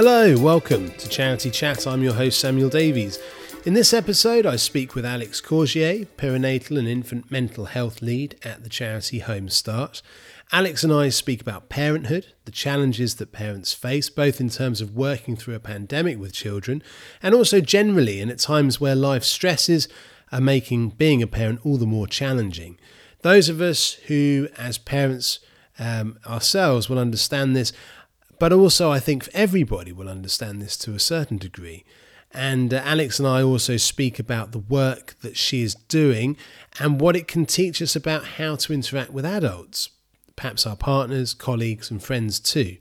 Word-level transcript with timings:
Hello, 0.00 0.38
welcome 0.38 0.92
to 0.92 1.08
Charity 1.08 1.50
Chat. 1.50 1.84
I'm 1.84 2.04
your 2.04 2.14
host, 2.14 2.38
Samuel 2.38 2.68
Davies. 2.68 3.18
In 3.64 3.74
this 3.74 3.92
episode, 3.92 4.46
I 4.46 4.54
speak 4.54 4.94
with 4.94 5.04
Alex 5.04 5.40
Courgier, 5.40 6.06
perinatal 6.16 6.78
and 6.78 6.86
infant 6.86 7.32
mental 7.32 7.64
health 7.64 8.00
lead 8.00 8.36
at 8.44 8.62
the 8.62 8.68
charity 8.68 9.18
Home 9.18 9.48
Start. 9.48 10.00
Alex 10.52 10.84
and 10.84 10.92
I 10.92 11.08
speak 11.08 11.40
about 11.40 11.68
parenthood, 11.68 12.32
the 12.44 12.52
challenges 12.52 13.16
that 13.16 13.32
parents 13.32 13.74
face, 13.74 14.08
both 14.08 14.40
in 14.40 14.50
terms 14.50 14.80
of 14.80 14.94
working 14.94 15.34
through 15.34 15.56
a 15.56 15.58
pandemic 15.58 16.16
with 16.16 16.32
children 16.32 16.80
and 17.20 17.34
also 17.34 17.60
generally 17.60 18.20
and 18.20 18.30
at 18.30 18.38
times 18.38 18.80
where 18.80 18.94
life 18.94 19.24
stresses 19.24 19.88
are 20.30 20.40
making 20.40 20.90
being 20.90 21.24
a 21.24 21.26
parent 21.26 21.58
all 21.64 21.76
the 21.76 21.86
more 21.86 22.06
challenging. 22.06 22.78
Those 23.22 23.48
of 23.48 23.60
us 23.60 23.94
who, 24.06 24.46
as 24.56 24.78
parents 24.78 25.40
um, 25.76 26.20
ourselves, 26.24 26.88
will 26.88 27.00
understand 27.00 27.56
this 27.56 27.72
but 28.38 28.52
also, 28.52 28.90
I 28.90 29.00
think 29.00 29.28
everybody 29.34 29.92
will 29.92 30.08
understand 30.08 30.62
this 30.62 30.76
to 30.78 30.94
a 30.94 31.00
certain 31.00 31.38
degree. 31.38 31.84
And 32.32 32.74
uh, 32.74 32.82
Alex 32.84 33.18
and 33.18 33.26
I 33.26 33.42
also 33.42 33.76
speak 33.76 34.18
about 34.18 34.52
the 34.52 34.58
work 34.58 35.16
that 35.22 35.36
she 35.36 35.62
is 35.62 35.74
doing 35.74 36.36
and 36.78 37.00
what 37.00 37.16
it 37.16 37.26
can 37.26 37.46
teach 37.46 37.80
us 37.80 37.96
about 37.96 38.24
how 38.36 38.56
to 38.56 38.72
interact 38.72 39.12
with 39.12 39.24
adults, 39.24 39.90
perhaps 40.36 40.66
our 40.66 40.76
partners, 40.76 41.34
colleagues, 41.34 41.90
and 41.90 42.02
friends 42.02 42.38
too. 42.38 42.76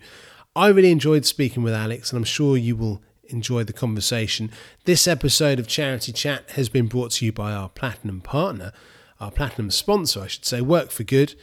I 0.56 0.68
really 0.68 0.92
enjoyed 0.92 1.26
speaking 1.26 1.64
with 1.64 1.74
Alex, 1.74 2.12
and 2.12 2.18
I'm 2.18 2.24
sure 2.24 2.58
you 2.58 2.76
will 2.76 3.02
enjoy 3.30 3.64
the 3.64 3.74
conversation. 3.74 4.52
This 4.86 5.08
episode 5.08 5.60
of 5.60 5.68
Charity 5.68 6.12
Chat 6.12 6.52
has 6.52 6.70
been 6.70 6.88
brought 6.88 7.12
to 7.12 7.26
you 7.26 7.32
by 7.32 7.54
our 7.54 7.70
platinum 7.70 8.22
partner, 8.22 8.74
our 9.20 9.32
platinum 9.32 9.72
sponsor, 9.72 10.22
I 10.22 10.28
should 10.28 10.46
say, 10.46 10.62
Work 10.62 10.92
for 10.92 11.04
Good 11.04 11.36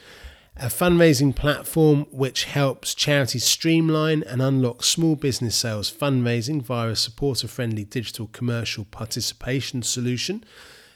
a 0.57 0.67
fundraising 0.67 1.35
platform 1.35 2.05
which 2.11 2.45
helps 2.45 2.95
charities 2.95 3.43
streamline 3.43 4.23
and 4.23 4.41
unlock 4.41 4.83
small 4.83 5.15
business 5.15 5.55
sales 5.55 5.91
fundraising 5.91 6.61
via 6.61 6.89
a 6.89 6.95
supporter 6.95 7.47
friendly 7.47 7.83
digital 7.83 8.27
commercial 8.27 8.85
participation 8.85 9.81
solution 9.81 10.43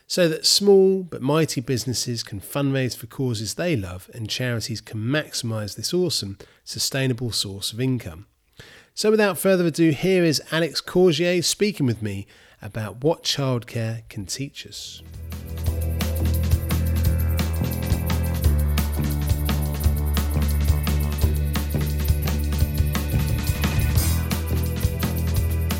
so 0.07 0.27
that 0.27 0.45
small 0.45 1.03
but 1.03 1.21
mighty 1.21 1.61
businesses 1.61 2.23
can 2.23 2.39
fundraise 2.39 2.97
for 2.97 3.05
causes 3.05 3.53
they 3.53 3.75
love 3.75 4.09
and 4.13 4.27
charities 4.27 4.81
can 4.81 4.99
maximise 4.99 5.75
this 5.75 5.93
awesome, 5.93 6.35
sustainable 6.63 7.31
source 7.31 7.71
of 7.71 7.79
income. 7.79 8.25
So, 8.95 9.11
without 9.11 9.37
further 9.37 9.67
ado, 9.67 9.91
here 9.91 10.23
is 10.23 10.41
Alex 10.51 10.81
Courgier 10.81 11.43
speaking 11.43 11.85
with 11.85 12.01
me 12.01 12.25
about 12.59 13.03
what 13.03 13.23
childcare 13.23 14.09
can 14.09 14.25
teach 14.25 14.65
us. 14.65 15.03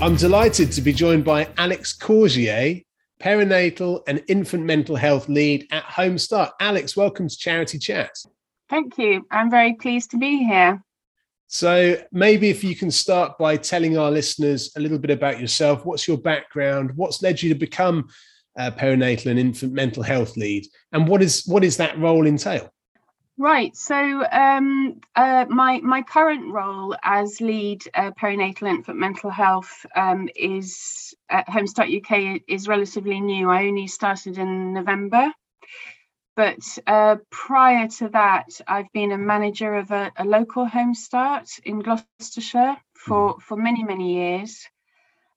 I'm 0.01 0.15
delighted 0.15 0.71
to 0.71 0.81
be 0.81 0.93
joined 0.93 1.25
by 1.25 1.49
Alex 1.57 1.93
Courgier, 1.93 2.85
perinatal 3.21 4.01
and 4.07 4.23
infant 4.29 4.63
mental 4.63 4.95
health 4.95 5.27
lead 5.27 5.67
at 5.71 5.83
Home 5.83 6.17
Start. 6.17 6.53
Alex, 6.61 6.95
welcome 6.95 7.27
to 7.27 7.37
Charity 7.37 7.79
Chat. 7.79 8.11
Thank 8.69 8.97
you. 8.97 9.27
I'm 9.29 9.51
very 9.51 9.73
pleased 9.73 10.11
to 10.11 10.17
be 10.17 10.37
here. 10.37 10.81
So, 11.47 12.01
maybe 12.13 12.49
if 12.49 12.63
you 12.63 12.77
can 12.77 12.91
start 12.91 13.37
by 13.37 13.57
telling 13.57 13.97
our 13.97 14.09
listeners 14.09 14.71
a 14.77 14.79
little 14.79 14.99
bit 14.99 15.11
about 15.11 15.41
yourself. 15.41 15.85
What's 15.85 16.07
your 16.07 16.17
background? 16.17 16.91
What's 16.95 17.21
led 17.21 17.43
you 17.43 17.53
to 17.53 17.59
become 17.59 18.07
a 18.57 18.71
perinatal 18.71 19.25
and 19.25 19.37
infant 19.37 19.73
mental 19.73 20.03
health 20.03 20.37
lead? 20.37 20.65
And 20.93 21.09
what 21.09 21.21
is 21.21 21.45
what 21.45 21.65
is 21.65 21.75
that 21.75 21.99
role 21.99 22.25
entail? 22.25 22.71
Right. 23.39 23.73
So 23.73 23.95
um, 24.29 24.99
uh, 25.15 25.45
my 25.47 25.79
my 25.79 26.01
current 26.01 26.51
role 26.51 26.93
as 27.01 27.39
lead 27.39 27.81
uh, 27.93 28.11
perinatal 28.11 28.67
infant 28.67 28.99
mental 28.99 29.29
health 29.29 29.85
um, 29.95 30.27
is 30.35 31.15
at 31.29 31.47
Home 31.47 31.65
Start 31.65 31.87
UK 31.87 32.41
is 32.49 32.67
relatively 32.67 33.21
new. 33.21 33.49
I 33.49 33.67
only 33.67 33.87
started 33.87 34.37
in 34.37 34.73
November, 34.73 35.31
but 36.35 36.59
uh, 36.85 37.15
prior 37.29 37.87
to 37.99 38.09
that, 38.09 38.59
I've 38.67 38.91
been 38.91 39.13
a 39.13 39.17
manager 39.17 39.73
of 39.75 39.91
a, 39.91 40.11
a 40.17 40.25
local 40.25 40.67
Homestart 40.67 41.61
in 41.63 41.79
Gloucestershire 41.79 42.75
for 42.93 43.35
mm. 43.35 43.41
for 43.41 43.55
many 43.55 43.85
many 43.85 44.15
years. 44.15 44.67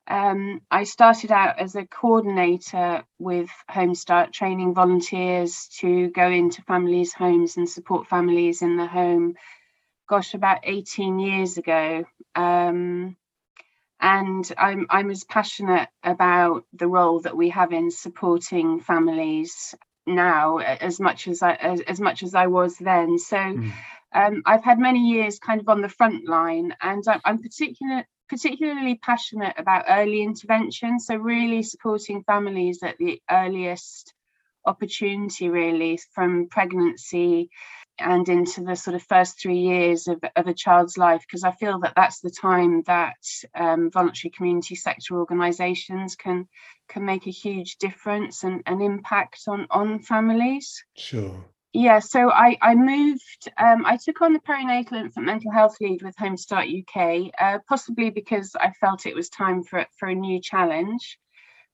Um, 0.08 0.60
I 0.70 0.84
started 0.84 1.30
out 1.30 1.58
as 1.58 1.76
a 1.76 1.86
coordinator 1.86 3.04
with 3.18 3.50
Home 3.68 3.94
Start, 3.94 4.32
training 4.32 4.74
volunteers 4.74 5.68
to 5.78 6.08
go 6.10 6.28
into 6.28 6.62
families' 6.62 7.12
homes 7.14 7.56
and 7.56 7.68
support 7.68 8.08
families 8.08 8.62
in 8.62 8.76
the 8.76 8.86
home. 8.86 9.36
Gosh, 10.08 10.34
about 10.34 10.60
18 10.64 11.18
years 11.18 11.56
ago. 11.56 12.04
Um, 12.34 13.16
and 14.00 14.52
I'm 14.58 14.86
I'm 14.90 15.10
as 15.10 15.22
passionate 15.22 15.88
about 16.02 16.64
the 16.72 16.88
role 16.88 17.20
that 17.20 17.36
we 17.36 17.50
have 17.50 17.72
in 17.72 17.92
supporting 17.92 18.80
families 18.80 19.76
now 20.04 20.58
as 20.58 20.98
much 20.98 21.28
as 21.28 21.40
I 21.40 21.54
as, 21.54 21.80
as 21.82 22.00
much 22.00 22.24
as 22.24 22.34
I 22.34 22.48
was 22.48 22.76
then. 22.76 23.18
So. 23.18 23.36
Mm. 23.36 23.72
Um, 24.14 24.42
I've 24.44 24.62
had 24.62 24.78
many 24.78 25.08
years 25.08 25.38
kind 25.38 25.58
of 25.58 25.70
on 25.70 25.80
the 25.80 25.88
front 25.88 26.28
line, 26.28 26.74
and 26.82 27.02
I'm, 27.08 27.22
I'm 27.24 27.38
particular, 27.38 28.06
particularly 28.32 28.94
passionate 28.94 29.54
about 29.58 29.84
early 29.90 30.22
intervention. 30.22 30.98
So, 30.98 31.16
really 31.16 31.62
supporting 31.62 32.24
families 32.24 32.78
at 32.82 32.96
the 32.96 33.20
earliest 33.30 34.14
opportunity, 34.64 35.50
really, 35.50 36.00
from 36.14 36.48
pregnancy 36.48 37.50
and 37.98 38.26
into 38.30 38.62
the 38.62 38.74
sort 38.74 38.96
of 38.96 39.02
first 39.02 39.38
three 39.38 39.58
years 39.58 40.08
of, 40.08 40.18
of 40.34 40.46
a 40.46 40.54
child's 40.54 40.96
life, 40.96 41.20
because 41.20 41.44
I 41.44 41.50
feel 41.50 41.78
that 41.80 41.92
that's 41.94 42.20
the 42.20 42.30
time 42.30 42.82
that 42.86 43.22
um, 43.54 43.90
voluntary 43.90 44.30
community 44.30 44.76
sector 44.76 45.18
organisations 45.18 46.16
can 46.16 46.48
can 46.88 47.04
make 47.04 47.26
a 47.26 47.30
huge 47.30 47.76
difference 47.76 48.44
and 48.44 48.62
an 48.64 48.80
impact 48.80 49.42
on 49.46 49.66
on 49.70 50.00
families. 50.00 50.82
Sure 50.96 51.44
yeah, 51.72 52.00
so 52.00 52.30
I, 52.30 52.58
I 52.60 52.74
moved, 52.74 53.50
um, 53.58 53.86
I 53.86 53.96
took 53.96 54.20
on 54.20 54.34
the 54.34 54.40
perinatal 54.40 54.92
infant 54.92 55.24
mental 55.24 55.50
health 55.50 55.76
lead 55.80 56.02
with 56.02 56.14
Home 56.18 56.36
Start 56.36 56.66
UK, 56.68 57.30
uh, 57.40 57.58
possibly 57.66 58.10
because 58.10 58.54
I 58.58 58.72
felt 58.80 59.06
it 59.06 59.14
was 59.14 59.30
time 59.30 59.62
for, 59.62 59.86
for 59.98 60.08
a 60.08 60.14
new 60.14 60.40
challenge, 60.40 61.18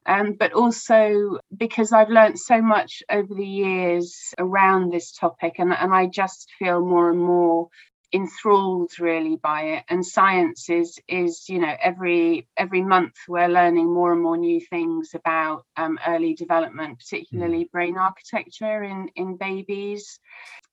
um, 0.07 0.35
but 0.39 0.53
also 0.53 1.39
because 1.57 1.93
I've 1.93 2.11
learned 2.11 2.39
so 2.39 2.63
much 2.63 3.03
over 3.11 3.35
the 3.35 3.47
years 3.47 4.35
around 4.39 4.93
this 4.93 5.13
topic, 5.13 5.55
and, 5.59 5.73
and 5.73 5.93
I 5.93 6.07
just 6.07 6.49
feel 6.61 6.81
more 6.81 7.11
and 7.11 7.19
more 7.19 7.69
enthralled 8.13 8.99
really 8.99 9.37
by 9.37 9.63
it 9.63 9.85
and 9.91 10.05
science 10.05 10.71
is 10.71 10.99
is 11.09 11.47
you 11.49 11.59
know 11.59 11.75
every 11.83 12.49
every 12.57 12.81
month 12.81 13.15
we're 13.29 13.49
learning 13.49 13.93
more 13.93 14.13
and 14.13 14.23
more 14.23 14.39
new 14.39 14.61
things 14.61 15.11
about 15.15 15.67
um, 15.77 15.99
early 16.07 16.33
development 16.33 16.99
particularly 16.99 17.65
mm. 17.65 17.71
brain 17.71 17.99
architecture 17.99 18.83
in 18.83 19.09
in 19.15 19.37
babies 19.37 20.19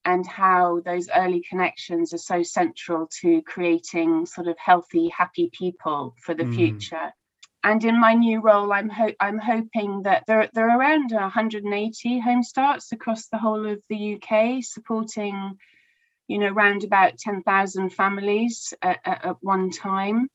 and 0.05 0.25
how 0.25 0.79
those 0.85 1.09
early 1.13 1.43
connections 1.49 2.13
are 2.13 2.19
so 2.19 2.41
central 2.41 3.09
to 3.19 3.41
creating 3.41 4.25
sort 4.25 4.47
of 4.47 4.55
healthy 4.57 5.09
happy 5.09 5.49
people 5.51 6.15
for 6.23 6.33
the 6.33 6.43
mm. 6.43 6.55
future 6.55 7.11
and 7.65 7.83
in 7.83 7.99
my 7.99 8.13
new 8.13 8.39
role 8.39 8.71
i'm 8.71 8.87
ho- 8.87 9.19
i'm 9.19 9.39
hoping 9.39 10.03
that 10.03 10.23
there, 10.25 10.49
there 10.53 10.69
are 10.69 10.79
around 10.79 11.11
180 11.11 12.19
home 12.19 12.43
starts 12.43 12.93
across 12.93 13.27
the 13.27 13.37
whole 13.37 13.65
of 13.65 13.81
the 13.89 14.15
uk 14.15 14.63
supporting 14.63 15.57
you 16.27 16.39
know, 16.39 16.47
around 16.47 16.83
about 16.83 17.17
10,000 17.17 17.89
families 17.89 18.73
at, 18.81 18.99
at, 19.05 19.37
one 19.41 19.69
time. 19.69 20.27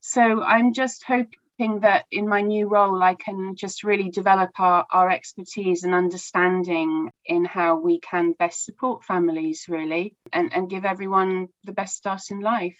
So 0.00 0.42
I'm 0.42 0.72
just 0.72 1.04
hoping 1.04 1.80
that 1.80 2.06
in 2.10 2.28
my 2.28 2.40
new 2.40 2.68
role, 2.68 3.02
I 3.02 3.14
can 3.14 3.54
just 3.54 3.84
really 3.84 4.10
develop 4.10 4.50
our, 4.58 4.86
our 4.92 5.10
expertise 5.10 5.84
and 5.84 5.94
understanding 5.94 7.10
in 7.26 7.44
how 7.44 7.76
we 7.76 8.00
can 8.00 8.32
best 8.32 8.64
support 8.64 9.04
families, 9.04 9.66
really, 9.68 10.14
and, 10.32 10.52
and 10.54 10.70
give 10.70 10.84
everyone 10.84 11.48
the 11.64 11.72
best 11.72 11.96
start 11.96 12.22
in 12.30 12.40
life. 12.40 12.78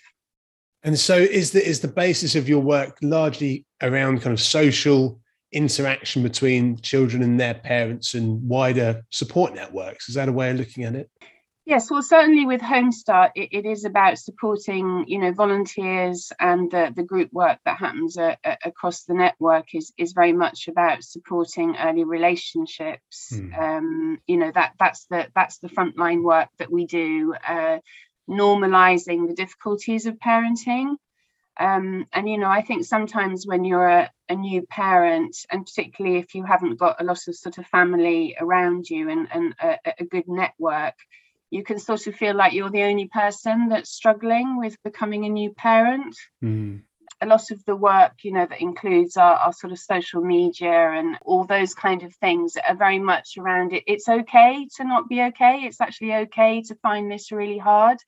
And 0.83 0.99
so, 0.99 1.17
is 1.17 1.53
the 1.53 1.67
is 1.67 1.81
the 1.81 1.89
basis 1.89 2.35
of 2.35 2.49
your 2.49 2.61
work 2.61 2.97
largely 3.03 3.67
around 3.83 4.23
kind 4.23 4.33
of 4.33 4.41
social 4.41 5.21
interaction 5.53 6.23
between 6.23 6.81
children 6.81 7.23
and 7.23 7.39
their 7.39 7.55
parents 7.55 8.15
and 8.15 8.43
wider 8.49 9.03
support 9.11 9.55
networks? 9.55 10.09
Is 10.09 10.15
that 10.15 10.29
a 10.29 10.33
way 10.33 10.51
of 10.51 10.57
looking 10.57 10.85
at 10.85 10.95
it? 10.95 11.11
Yes, 11.67 11.91
well, 11.91 12.03
certainly 12.03 12.47
with 12.47 12.63
Home 12.63 12.91
Start, 12.91 13.33
it, 13.35 13.51
it 13.53 13.67
is 13.67 13.85
about 13.85 14.19
supporting, 14.19 15.05
you 15.07 15.19
know, 15.19 15.33
volunteers 15.33 16.33
and 16.41 16.71
the, 16.71 16.93
the 16.95 17.03
group 17.03 17.31
work 17.33 17.59
that 17.65 17.79
happens 17.79 18.17
uh, 18.17 18.35
across 18.65 19.05
the 19.05 19.15
network 19.15 19.75
is 19.75 19.93
is 19.99 20.13
very 20.13 20.33
much 20.33 20.69
about 20.69 21.05
supporting 21.05 21.77
early 21.77 22.05
relationships. 22.05 23.31
Mm. 23.33 23.59
Um, 23.59 24.19
you 24.27 24.39
know, 24.39 24.51
that 24.55 24.73
that's 24.79 25.05
the 25.11 25.29
that's 25.35 25.59
the 25.59 25.69
frontline 25.69 26.23
work 26.23 26.49
that 26.59 26.73
we 26.73 26.87
do, 26.87 27.35
uh, 27.47 27.79
normalizing 28.29 29.29
the 29.29 29.35
difficulties 29.35 30.07
of 30.07 30.19
parenting. 30.19 30.97
Um, 31.59 32.07
and 32.13 32.27
you 32.27 32.39
know, 32.39 32.49
I 32.49 32.63
think 32.63 32.87
sometimes 32.87 33.47
when 33.47 33.67
you're 33.67 33.87
a, 33.87 34.11
a 34.31 34.35
new 34.35 34.63
parent, 34.63 35.37
and 35.51 35.67
particularly 35.67 36.19
if 36.19 36.35
you 36.35 36.43
haven't 36.43 36.79
got 36.79 37.03
a 37.03 37.05
lot 37.05 37.21
of 37.29 37.37
sort 37.37 37.59
of 37.59 37.67
family 37.67 38.35
around 38.41 38.89
you 38.89 39.11
and 39.11 39.29
and 39.31 39.55
a, 39.63 39.79
a 40.01 40.05
good 40.05 40.27
network 40.27 40.95
you 41.51 41.65
can 41.65 41.79
sort 41.79 42.07
of 42.07 42.15
feel 42.15 42.35
like 42.35 42.53
you're 42.53 42.71
the 42.71 42.85
only 42.85 43.09
person 43.09 43.69
that's 43.69 43.91
struggling 43.91 44.57
with 44.59 44.77
becoming 44.85 45.25
a 45.25 45.29
new 45.29 45.53
parent. 45.53 46.17
Mm. 46.43 46.83
a 47.23 47.27
lot 47.27 47.51
of 47.51 47.63
the 47.67 47.77
work, 47.77 48.13
you 48.23 48.33
know, 48.33 48.47
that 48.47 48.63
includes 48.63 49.17
our, 49.19 49.35
our 49.35 49.53
sort 49.53 49.73
of 49.73 49.79
social 49.79 50.23
media 50.23 50.93
and 50.93 51.19
all 51.23 51.45
those 51.45 51.75
kind 51.75 52.03
of 52.03 52.15
things 52.17 52.57
are 52.67 52.75
very 52.75 52.99
much 52.99 53.37
around 53.37 53.75
it. 53.75 53.85
It's 53.87 54.09
okay 54.09 54.67
to 54.77 54.85
not 54.85 55.09
be 55.09 55.21
okay. 55.25 55.65
It's 55.65 55.83
actually 55.83 56.15
okay 56.15 56.63
to 56.63 56.75
find 56.77 57.11
this 57.11 57.31
really 57.31 57.59
hard 57.59 57.99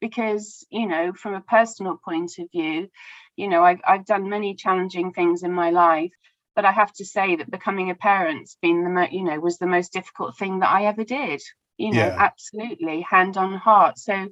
because, 0.00 0.64
you 0.70 0.86
know, 0.86 1.12
from 1.12 1.34
a 1.34 1.42
personal 1.42 1.98
point 2.02 2.38
of 2.38 2.50
view, 2.52 2.88
you 3.36 3.48
know, 3.48 3.62
I've, 3.62 3.80
I've 3.86 4.06
done 4.06 4.30
many 4.30 4.54
challenging 4.54 5.12
things 5.12 5.42
in 5.42 5.52
my 5.52 5.70
life 5.70 6.12
but 6.56 6.64
I 6.64 6.72
have 6.72 6.92
to 6.94 7.04
say 7.04 7.36
that 7.36 7.50
becoming 7.50 7.90
a 7.90 7.94
parent's 7.94 8.56
been 8.62 8.84
the 8.84 8.90
mo- 8.90 9.08
you 9.10 9.24
know 9.24 9.40
was 9.40 9.58
the 9.58 9.66
most 9.66 9.92
difficult 9.92 10.38
thing 10.38 10.60
that 10.60 10.70
I 10.70 10.84
ever 10.86 11.04
did 11.04 11.42
you 11.78 11.92
know 11.92 12.06
yeah. 12.06 12.16
absolutely 12.18 13.00
hand 13.02 13.36
on 13.36 13.54
heart 13.54 13.98
so 13.98 14.28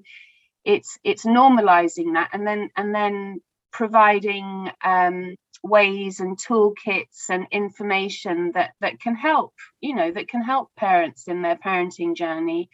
it's 0.64 0.98
it's 1.04 1.24
normalizing 1.24 2.14
that 2.14 2.30
and 2.32 2.46
then 2.46 2.70
and 2.76 2.94
then 2.94 3.40
providing 3.72 4.70
um, 4.84 5.34
ways 5.62 6.20
and 6.20 6.38
toolkits 6.38 7.30
and 7.30 7.46
information 7.50 8.52
that 8.54 8.72
that 8.80 9.00
can 9.00 9.14
help 9.16 9.54
you 9.80 9.94
know 9.94 10.10
that 10.12 10.28
can 10.28 10.42
help 10.42 10.70
parents 10.76 11.28
in 11.28 11.42
their 11.42 11.56
parenting 11.56 12.16
journey 12.16 12.68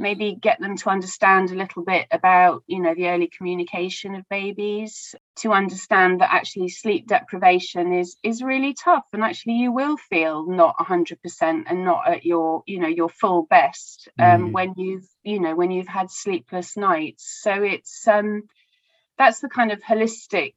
maybe 0.00 0.34
get 0.34 0.58
them 0.60 0.76
to 0.76 0.90
understand 0.90 1.50
a 1.50 1.54
little 1.54 1.84
bit 1.84 2.06
about 2.10 2.64
you 2.66 2.80
know 2.80 2.94
the 2.94 3.08
early 3.08 3.28
communication 3.28 4.14
of 4.14 4.28
babies 4.28 5.14
to 5.36 5.52
understand 5.52 6.20
that 6.20 6.32
actually 6.32 6.68
sleep 6.68 7.06
deprivation 7.06 7.92
is 7.92 8.16
is 8.22 8.42
really 8.42 8.74
tough 8.74 9.04
and 9.12 9.22
actually 9.22 9.54
you 9.54 9.72
will 9.72 9.96
feel 9.96 10.46
not 10.46 10.76
100% 10.78 11.64
and 11.66 11.84
not 11.84 12.08
at 12.08 12.24
your 12.24 12.62
you 12.66 12.80
know 12.80 12.88
your 12.88 13.08
full 13.08 13.42
best 13.42 14.08
um, 14.18 14.48
mm. 14.48 14.52
when 14.52 14.74
you've 14.76 15.06
you 15.22 15.38
know 15.38 15.54
when 15.54 15.70
you've 15.70 15.88
had 15.88 16.10
sleepless 16.10 16.76
nights 16.76 17.38
so 17.42 17.62
it's 17.62 18.08
um 18.08 18.42
that's 19.18 19.40
the 19.40 19.48
kind 19.48 19.70
of 19.70 19.82
holistic 19.82 20.54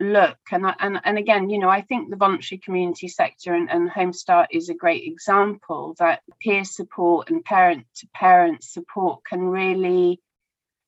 look 0.00 0.38
and 0.50 0.64
and 0.80 0.98
and 1.04 1.18
again 1.18 1.50
you 1.50 1.58
know 1.58 1.68
i 1.68 1.82
think 1.82 2.08
the 2.08 2.16
voluntary 2.16 2.58
community 2.58 3.06
sector 3.06 3.52
and, 3.52 3.70
and 3.70 3.90
home 3.90 4.14
start 4.14 4.48
is 4.50 4.70
a 4.70 4.74
great 4.74 5.04
example 5.04 5.94
that 5.98 6.22
peer 6.40 6.64
support 6.64 7.28
and 7.28 7.44
parent 7.44 7.84
to 7.94 8.08
parent 8.14 8.64
support 8.64 9.20
can 9.24 9.42
really 9.42 10.18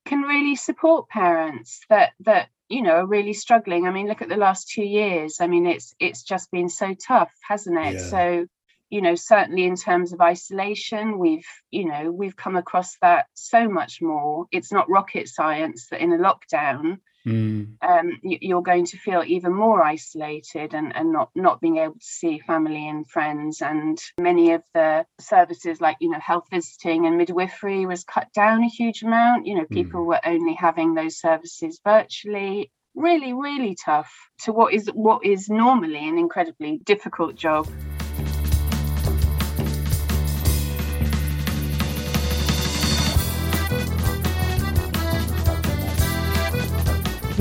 can 0.05 0.23
really 0.23 0.57
support 0.57 1.09
parents 1.09 1.81
that 1.89 2.13
that 2.21 2.49
you 2.69 2.83
know 2.83 2.93
are 2.97 3.07
really 3.07 3.33
struggling. 3.33 3.87
I 3.87 3.91
mean 3.91 4.09
look 4.09 4.23
at 4.23 4.29
the 4.29 4.37
last 4.37 4.69
two 4.69 4.85
years. 4.85 5.39
I 5.41 5.47
mean 5.47 5.67
it's 5.67 5.95
it's 6.01 6.23
just 6.23 6.51
been 6.51 6.69
so 6.69 6.95
tough 6.95 7.33
hasn't 7.47 7.79
it? 7.79 7.95
Yeah. 7.95 8.09
so 8.09 8.47
you 8.91 9.03
know 9.03 9.15
certainly 9.15 9.65
in 9.65 9.77
terms 9.77 10.13
of 10.13 10.21
isolation 10.21 11.19
we've 11.19 11.47
you 11.71 11.87
know 11.87 12.11
we've 12.11 12.37
come 12.37 12.57
across 12.57 12.97
that 13.03 13.27
so 13.35 13.69
much 13.69 14.01
more. 14.01 14.47
It's 14.51 14.73
not 14.73 14.91
rocket 14.91 15.29
science 15.29 15.89
that 15.89 16.01
in 16.01 16.13
a 16.13 16.19
lockdown 16.19 16.99
mm. 17.27 17.67
um, 17.83 18.21
you're 18.23 18.63
going 18.63 18.87
to 18.87 18.99
feel 18.99 19.23
even 19.27 19.53
more 19.53 19.83
isolated 19.83 20.75
and, 20.75 20.95
and 20.95 21.13
not 21.13 21.31
not 21.35 21.61
being 21.61 21.79
able 21.79 21.95
to 21.95 22.01
see 22.01 22.39
family 22.39 22.89
and 22.89 23.09
friends 23.09 23.61
and 23.61 23.99
many 24.21 24.53
of 24.53 24.63
the 24.75 25.05
services 25.21 25.81
like 25.81 25.97
you 26.01 26.11
know 26.11 26.21
health 26.21 26.47
visiting 26.51 27.07
and 27.07 27.17
midwifery 27.17 27.87
was 27.87 28.05
cut 28.05 28.29
down 28.35 28.63
a 28.63 28.69
huge 28.69 29.03
amount 29.03 29.47
you 29.47 29.55
know 29.55 29.67
people 29.71 30.03
mm. 30.03 30.07
were 30.07 30.21
only 30.27 30.55
having 30.55 30.95
those 30.95 31.19
services 31.19 31.81
virtually 31.85 32.71
really 32.95 33.33
really 33.33 33.75
tough 33.75 34.13
to 34.39 34.53
what 34.53 34.73
is 34.75 34.89
what 34.89 35.25
is 35.25 35.49
normally 35.49 36.09
an 36.09 36.19
incredibly 36.19 36.79
difficult 36.85 37.35
job 37.35 37.67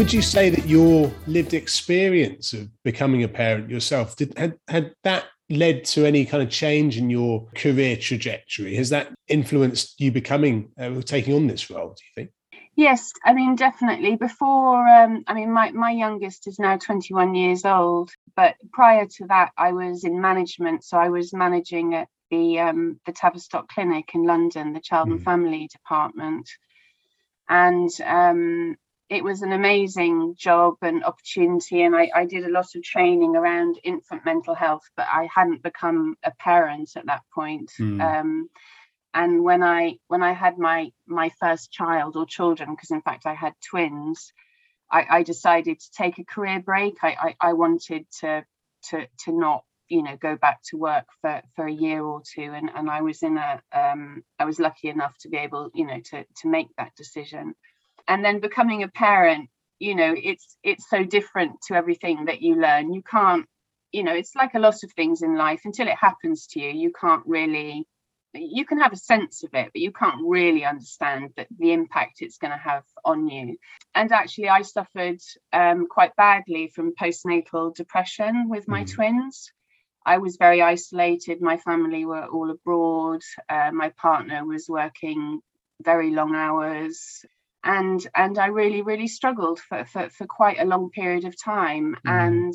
would 0.01 0.11
you 0.11 0.21
say 0.23 0.49
that 0.49 0.65
your 0.65 1.11
lived 1.27 1.53
experience 1.53 2.53
of 2.53 2.67
becoming 2.83 3.21
a 3.21 3.27
parent 3.27 3.69
yourself 3.69 4.15
did 4.15 4.35
had, 4.35 4.57
had 4.67 4.95
that 5.03 5.25
led 5.51 5.85
to 5.85 6.07
any 6.07 6.25
kind 6.25 6.41
of 6.41 6.49
change 6.49 6.97
in 6.97 7.11
your 7.11 7.47
career 7.53 7.95
trajectory? 7.95 8.73
Has 8.77 8.89
that 8.89 9.13
influenced 9.27 10.01
you 10.01 10.11
becoming 10.11 10.71
uh, 10.79 11.01
taking 11.01 11.35
on 11.35 11.45
this 11.45 11.69
role 11.69 11.89
do 11.89 12.01
you 12.03 12.11
think? 12.15 12.31
Yes 12.75 13.13
i 13.23 13.33
mean 13.33 13.55
definitely. 13.55 14.15
Before 14.15 14.87
um, 14.87 15.23
i 15.27 15.35
mean 15.35 15.51
my, 15.51 15.69
my 15.69 15.91
youngest 15.91 16.47
is 16.47 16.57
now 16.57 16.77
21 16.77 17.35
years 17.35 17.63
old 17.63 18.09
but 18.35 18.55
prior 18.73 19.05
to 19.05 19.27
that 19.27 19.51
i 19.55 19.71
was 19.71 20.03
in 20.03 20.19
management. 20.19 20.83
So 20.83 20.97
i 20.97 21.09
was 21.09 21.31
managing 21.31 21.93
at 21.93 22.07
the 22.31 22.59
um, 22.59 22.99
the 23.05 23.11
tavistock 23.11 23.69
clinic 23.69 24.15
in 24.15 24.23
london 24.23 24.73
the 24.73 24.81
child 24.81 25.09
mm. 25.09 25.11
and 25.11 25.23
family 25.23 25.69
department. 25.71 26.49
And 27.47 27.91
um, 28.03 28.77
it 29.11 29.25
was 29.25 29.41
an 29.41 29.51
amazing 29.51 30.35
job 30.37 30.75
and 30.81 31.03
opportunity 31.03 31.83
and 31.83 31.93
I, 31.93 32.09
I, 32.15 32.25
did 32.25 32.45
a 32.45 32.49
lot 32.49 32.73
of 32.75 32.81
training 32.81 33.35
around 33.35 33.77
infant 33.83 34.23
mental 34.25 34.55
health 34.55 34.89
but 34.95 35.05
i 35.11 35.27
hadn't 35.33 35.61
become 35.61 36.15
a 36.23 36.31
parent 36.31 36.91
at 36.95 37.05
that 37.07 37.21
point. 37.35 37.69
Mm. 37.79 38.01
um, 38.01 38.49
and 39.13 39.43
when 39.43 39.61
i 39.61 39.97
when 40.07 40.23
i 40.23 40.31
had 40.31 40.57
my 40.57 40.91
my 41.05 41.29
first 41.39 41.71
child 41.71 42.15
or 42.15 42.25
children 42.25 42.71
because 42.71 42.91
in 42.91 43.01
fact 43.01 43.25
i 43.25 43.35
had 43.35 43.53
twins 43.69 44.33
I, 44.93 45.19
I, 45.19 45.23
decided 45.23 45.79
to 45.79 45.91
take 45.97 46.19
a 46.19 46.25
career 46.25 46.59
break. 46.59 46.95
I, 47.01 47.15
I, 47.39 47.49
I 47.49 47.53
wanted 47.53 48.05
to 48.19 48.43
to 48.89 49.07
to 49.23 49.31
not 49.31 49.63
you 49.87 50.03
know 50.03 50.17
go 50.17 50.35
back 50.35 50.59
to 50.69 50.77
work 50.77 51.05
for 51.21 51.41
for 51.55 51.65
a 51.65 51.71
year 51.71 52.03
or 52.03 52.21
two 52.33 52.51
and 52.53 52.69
and 52.75 52.89
i 52.89 53.01
was 53.01 53.23
in 53.23 53.37
a 53.37 53.61
um, 53.73 54.23
I 54.39 54.45
was 54.45 54.59
lucky 54.59 54.89
enough 54.89 55.17
to 55.19 55.29
be 55.29 55.37
able 55.37 55.69
you 55.73 55.85
know 55.85 55.99
to 56.11 56.25
to 56.41 56.47
make 56.49 56.67
that 56.77 56.95
decision 56.97 57.55
and 58.07 58.23
then 58.23 58.39
becoming 58.39 58.83
a 58.83 58.87
parent 58.87 59.49
you 59.81 59.95
know 59.95 60.13
it's 60.15 60.57
it's 60.63 60.89
so 60.89 61.03
different 61.03 61.53
to 61.67 61.73
everything 61.73 62.25
that 62.25 62.41
you 62.41 62.55
learn. 62.55 62.93
You 62.93 63.01
can't 63.01 63.45
you 63.91 64.03
know 64.03 64.13
it's 64.13 64.35
like 64.35 64.53
a 64.53 64.59
lot 64.59 64.83
of 64.83 64.91
things 64.93 65.23
in 65.23 65.35
life. 65.35 65.61
Until 65.65 65.87
it 65.87 65.97
happens 65.99 66.47
to 66.51 66.61
you 66.61 66.69
you 66.69 66.91
can't 66.93 67.23
really 67.25 67.87
you 68.33 68.63
can 68.63 68.79
have 68.79 68.93
a 68.93 69.07
sense 69.11 69.43
of 69.43 69.49
it 69.53 69.69
but 69.73 69.81
you 69.81 69.91
can't 69.91 70.21
really 70.23 70.63
understand 70.63 71.31
that 71.35 71.47
the 71.59 71.73
impact 71.73 72.21
it's 72.21 72.37
going 72.37 72.51
to 72.51 72.57
have 72.57 72.83
on 73.03 73.27
you. 73.27 73.57
And 73.95 74.11
actually 74.11 74.49
i 74.49 74.61
suffered 74.61 75.19
um, 75.51 75.87
quite 75.87 76.15
badly 76.15 76.67
from 76.67 76.93
postnatal 76.95 77.75
depression 77.75 78.49
with 78.49 78.67
my 78.67 78.83
mm. 78.83 78.93
twins. 78.93 79.51
I 80.05 80.17
was 80.17 80.37
very 80.37 80.61
isolated. 80.61 81.41
My 81.41 81.57
family 81.57 82.05
were 82.05 82.25
all 82.25 82.49
abroad. 82.49 83.21
Uh, 83.47 83.71
my 83.71 83.89
partner 83.89 84.43
was 84.45 84.67
working 84.67 85.41
very 85.83 86.11
long 86.11 86.35
hours 86.35 87.25
and 87.63 88.05
and 88.15 88.37
I 88.37 88.47
really 88.47 88.81
really 88.81 89.07
struggled 89.07 89.59
for 89.59 89.85
for, 89.85 90.09
for 90.09 90.25
quite 90.25 90.59
a 90.59 90.65
long 90.65 90.89
period 90.89 91.25
of 91.25 91.41
time. 91.41 91.95
Mm. 92.05 92.11
and 92.11 92.53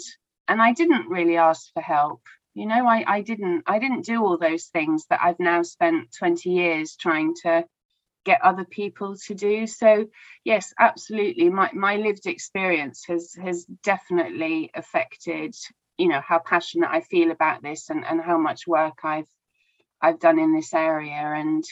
and 0.49 0.63
I 0.63 0.73
didn't 0.73 1.09
really 1.09 1.37
ask 1.37 1.73
for 1.73 1.83
help. 1.83 2.23
You 2.55 2.67
know 2.67 2.87
I 2.87 3.05
I 3.07 3.21
didn't 3.21 3.65
I 3.67 3.79
didn't 3.79 4.07
do 4.07 4.25
all 4.25 4.39
those 4.39 4.67
things 4.67 5.07
that 5.11 5.21
I've 5.23 5.41
now 5.41 5.63
spent 5.63 6.15
20 6.19 6.51
years 6.51 6.97
trying 6.97 7.35
to 7.43 7.65
get 8.25 8.43
other 8.43 8.65
people 8.65 9.17
to 9.27 9.35
do. 9.35 9.67
So 9.67 10.07
yes 10.45 10.73
absolutely 10.79 11.51
my 11.51 11.71
my 11.73 11.97
lived 11.97 12.27
experience 12.27 13.05
has 13.09 13.35
has 13.35 13.65
definitely 13.83 14.71
affected 14.75 15.55
you 15.99 16.09
know 16.09 16.21
how 16.21 16.39
passionate 16.39 16.91
I 16.91 17.01
feel 17.01 17.31
about 17.31 17.63
this 17.63 17.91
and 17.91 18.05
and 18.05 18.21
how 18.21 18.39
much 18.39 18.67
work 18.67 18.99
I've 19.05 19.29
I've 20.01 20.21
done 20.21 20.39
in 20.39 20.55
this 20.55 20.75
area. 20.75 21.15
And 21.15 21.65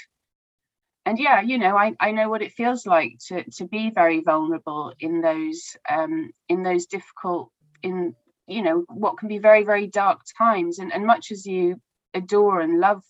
and 1.07 1.19
yeah 1.19 1.41
you 1.41 1.59
know 1.59 1.77
I, 1.77 1.95
I 2.01 2.13
know 2.13 2.29
what 2.29 2.43
it 2.43 2.53
feels 2.53 2.87
like 2.87 3.19
to 3.29 3.45
to 3.53 3.67
be 3.67 3.91
very 3.91 4.21
vulnerable 4.21 4.93
in 5.01 5.21
those 5.21 5.77
um 5.89 6.31
in 6.49 6.63
those 6.63 6.87
difficult 6.87 7.51
in 7.83 8.15
you 8.47 8.63
know 8.63 8.85
what 8.89 9.19
can 9.19 9.29
be 9.29 9.39
very 9.39 9.65
very 9.65 9.87
dark 9.87 10.21
times. 10.39 10.79
And 10.79 10.93
and 10.93 11.07
much 11.07 11.31
as 11.31 11.47
you 11.47 11.81
adore 12.15 12.61
and 12.61 12.81
love 12.81 13.03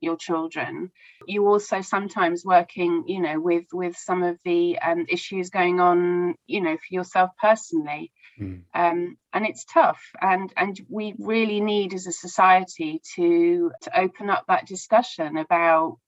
your 0.00 0.16
children 0.16 0.90
you 1.26 1.46
also 1.46 1.82
sometimes 1.82 2.44
working 2.44 3.04
you 3.06 3.20
know 3.20 3.38
with 3.38 3.64
with 3.72 3.96
some 3.96 4.22
of 4.22 4.38
the 4.44 4.78
um, 4.78 5.04
issues 5.08 5.50
going 5.50 5.78
on 5.80 6.34
you 6.46 6.60
know 6.60 6.76
for 6.76 6.94
yourself 6.94 7.30
personally. 7.40 8.12
Mm. 8.40 8.62
um, 8.74 9.18
and 9.34 9.46
it's 9.46 9.66
tough. 9.66 10.00
And 10.20 10.50
and 10.56 10.80
we 10.88 11.14
really 11.18 11.60
need 11.60 11.92
as 11.92 12.06
a 12.06 12.12
society 12.12 13.02
to 13.16 13.70
to 13.82 14.00
open 14.00 14.30
up 14.30 14.44
that 14.48 14.66
discussion 14.66 15.36
about 15.36 15.98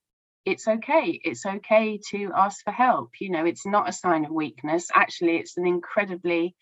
it's 0.44 0.66
okay 0.66 1.20
it's 1.24 1.46
okay 1.46 2.00
to 2.10 2.32
ask 2.34 2.64
for 2.64 2.72
help 2.72 3.10
you 3.20 3.30
know 3.30 3.44
it's 3.44 3.64
not 3.64 3.88
a 3.88 3.92
sign 3.92 4.24
of 4.24 4.30
weakness 4.30 4.88
actually 4.94 5.36
it's 5.36 5.56
an 5.56 5.66
incredibly 5.66 6.56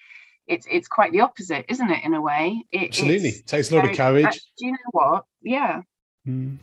it's 0.50 0.66
it's 0.68 0.88
quite 0.88 1.12
the 1.12 1.20
opposite 1.20 1.64
isn't 1.68 1.90
it 1.90 2.04
in 2.04 2.12
a 2.12 2.20
way? 2.20 2.64
It, 2.72 2.88
absolutely 2.88 3.28
it 3.28 3.46
takes 3.46 3.70
a 3.70 3.76
lot 3.76 3.82
very, 3.82 3.92
of 3.92 3.96
courage. 3.96 4.24
uh, 4.24 4.30
do 4.58 4.66
you 4.66 4.72
know 4.72 4.78
what? 4.90 5.24
Yeah. 5.42 5.82
Mm. 6.26 6.58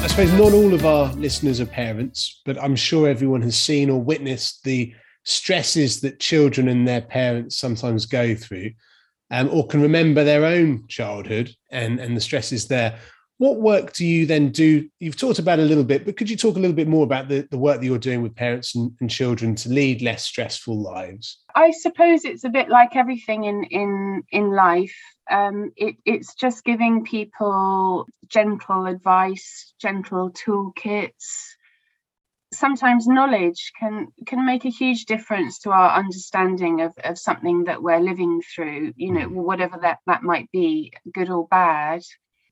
I 0.00 0.06
suppose 0.06 0.32
not 0.32 0.52
all 0.52 0.74
of 0.74 0.84
our 0.84 1.12
listeners 1.14 1.60
are 1.60 1.66
parents, 1.66 2.42
but 2.44 2.62
I'm 2.62 2.76
sure 2.76 3.08
everyone 3.08 3.40
has 3.42 3.58
seen 3.58 3.88
or 3.88 4.02
witnessed 4.02 4.64
the 4.64 4.92
stresses 5.28 6.00
that 6.00 6.18
children 6.18 6.68
and 6.68 6.88
their 6.88 7.02
parents 7.02 7.58
sometimes 7.58 8.06
go 8.06 8.34
through 8.34 8.70
um, 9.30 9.50
or 9.52 9.66
can 9.66 9.82
remember 9.82 10.24
their 10.24 10.46
own 10.46 10.86
childhood 10.88 11.54
and, 11.70 12.00
and 12.00 12.16
the 12.16 12.20
stresses 12.20 12.66
there. 12.66 12.98
what 13.36 13.60
work 13.60 13.92
do 13.92 14.06
you 14.06 14.24
then 14.24 14.50
do? 14.50 14.88
You've 15.00 15.18
talked 15.18 15.38
about 15.38 15.58
a 15.58 15.62
little 15.62 15.84
bit, 15.84 16.06
but 16.06 16.16
could 16.16 16.30
you 16.30 16.36
talk 16.36 16.56
a 16.56 16.58
little 16.58 16.74
bit 16.74 16.88
more 16.88 17.04
about 17.04 17.28
the, 17.28 17.46
the 17.50 17.58
work 17.58 17.78
that 17.78 17.86
you're 17.86 17.98
doing 17.98 18.22
with 18.22 18.34
parents 18.34 18.74
and, 18.74 18.90
and 19.00 19.10
children 19.10 19.54
to 19.56 19.68
lead 19.68 20.00
less 20.00 20.24
stressful 20.24 20.80
lives? 20.80 21.40
I 21.54 21.72
suppose 21.72 22.24
it's 22.24 22.44
a 22.44 22.48
bit 22.48 22.70
like 22.70 22.96
everything 22.96 23.44
in 23.44 23.64
in 23.64 24.22
in 24.32 24.52
life. 24.52 24.96
Um, 25.30 25.72
it, 25.76 25.96
it's 26.06 26.34
just 26.34 26.64
giving 26.64 27.04
people 27.04 28.06
gentle 28.28 28.86
advice, 28.86 29.74
gentle 29.78 30.30
toolkits. 30.30 31.57
Sometimes 32.58 33.06
knowledge 33.06 33.72
can 33.78 34.08
can 34.26 34.44
make 34.44 34.64
a 34.64 34.70
huge 34.80 35.04
difference 35.04 35.60
to 35.60 35.70
our 35.70 35.96
understanding 35.96 36.80
of, 36.80 36.92
of 37.04 37.16
something 37.16 37.64
that 37.64 37.80
we're 37.80 38.00
living 38.00 38.42
through, 38.42 38.94
you 38.96 39.12
know, 39.12 39.28
mm. 39.28 39.32
whatever 39.32 39.78
that, 39.82 39.98
that 40.06 40.24
might 40.24 40.50
be, 40.50 40.92
good 41.14 41.30
or 41.30 41.46
bad. 41.46 42.02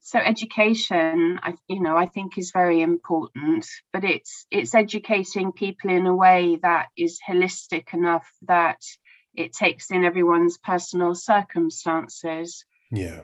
So 0.03 0.21
education 0.21 1.41
I, 1.43 1.55
you 1.67 1.81
know 1.81 1.97
i 1.97 2.07
think 2.07 2.39
is 2.39 2.53
very 2.53 2.81
important 2.81 3.67
but 3.93 4.05
it's 4.05 4.47
it's 4.53 4.73
educating 4.73 5.51
people 5.51 5.91
in 5.91 6.07
a 6.07 6.15
way 6.15 6.61
that 6.63 6.87
is 6.97 7.19
holistic 7.29 7.93
enough 7.93 8.29
that 8.43 8.81
it 9.35 9.53
takes 9.53 9.91
in 9.91 10.05
everyone's 10.05 10.59
personal 10.59 11.15
circumstances. 11.15 12.65
Yeah. 12.91 13.23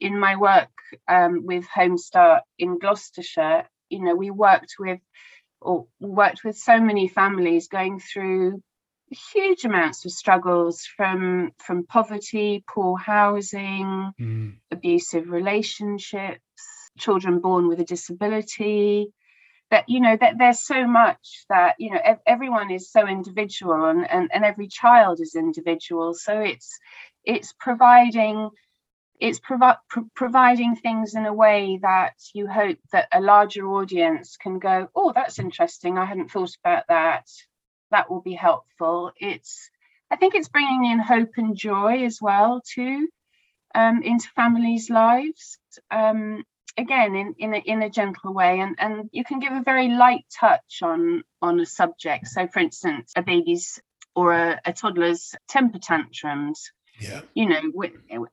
In 0.00 0.18
my 0.18 0.34
work 0.34 0.74
um, 1.06 1.46
with 1.46 1.66
homestart 1.72 2.40
in 2.58 2.80
gloucestershire 2.80 3.68
you 3.88 4.02
know 4.02 4.16
we 4.16 4.30
worked 4.30 4.74
with 4.80 5.00
or 5.64 5.86
worked 6.00 6.44
with 6.44 6.56
so 6.56 6.80
many 6.80 7.08
families 7.08 7.68
going 7.68 7.98
through 7.98 8.62
huge 9.32 9.64
amounts 9.64 10.04
of 10.04 10.12
struggles 10.12 10.82
from 10.96 11.52
from 11.58 11.86
poverty, 11.86 12.64
poor 12.68 12.98
housing, 12.98 14.12
mm. 14.20 14.56
abusive 14.70 15.30
relationships, 15.30 16.40
children 16.98 17.40
born 17.40 17.68
with 17.68 17.80
a 17.80 17.84
disability. 17.84 19.08
That 19.70 19.88
you 19.88 20.00
know 20.00 20.16
that 20.16 20.38
there's 20.38 20.64
so 20.64 20.86
much 20.86 21.44
that 21.48 21.76
you 21.78 21.90
know 21.90 22.00
ev- 22.04 22.20
everyone 22.26 22.70
is 22.70 22.92
so 22.92 23.08
individual 23.08 23.86
and, 23.86 24.08
and 24.08 24.30
and 24.32 24.44
every 24.44 24.68
child 24.68 25.20
is 25.20 25.34
individual. 25.34 26.14
So 26.14 26.38
it's 26.40 26.78
it's 27.24 27.52
providing 27.58 28.50
it's 29.20 29.40
provi- 29.40 29.78
providing 30.14 30.76
things 30.76 31.14
in 31.14 31.26
a 31.26 31.32
way 31.32 31.78
that 31.82 32.14
you 32.34 32.46
hope 32.48 32.78
that 32.92 33.08
a 33.12 33.20
larger 33.20 33.66
audience 33.66 34.36
can 34.36 34.58
go 34.58 34.88
oh 34.94 35.12
that's 35.14 35.38
interesting 35.38 35.98
i 35.98 36.04
hadn't 36.04 36.30
thought 36.30 36.56
about 36.64 36.84
that 36.88 37.28
that 37.90 38.10
will 38.10 38.20
be 38.20 38.34
helpful. 38.34 39.12
It's 39.18 39.70
I 40.10 40.16
think 40.16 40.34
it's 40.34 40.48
bringing 40.48 40.86
in 40.90 40.98
hope 40.98 41.32
and 41.36 41.56
joy 41.56 42.04
as 42.04 42.18
well 42.20 42.62
too 42.66 43.08
um, 43.74 44.02
into 44.02 44.28
families' 44.36 44.90
lives. 44.90 45.58
Um, 45.90 46.44
again, 46.76 47.14
in 47.14 47.34
in 47.38 47.54
a, 47.54 47.58
in 47.58 47.82
a 47.82 47.90
gentle 47.90 48.34
way, 48.34 48.60
and 48.60 48.76
and 48.78 49.10
you 49.12 49.24
can 49.24 49.40
give 49.40 49.52
a 49.52 49.62
very 49.62 49.88
light 49.88 50.26
touch 50.40 50.80
on 50.82 51.24
on 51.42 51.60
a 51.60 51.66
subject. 51.66 52.28
So, 52.28 52.48
for 52.48 52.60
instance, 52.60 53.12
a 53.16 53.22
baby's 53.22 53.80
or 54.16 54.32
a, 54.32 54.60
a 54.64 54.72
toddler's 54.72 55.34
temper 55.48 55.78
tantrums. 55.78 56.72
Yeah. 57.00 57.22
You 57.34 57.48
know, 57.48 57.60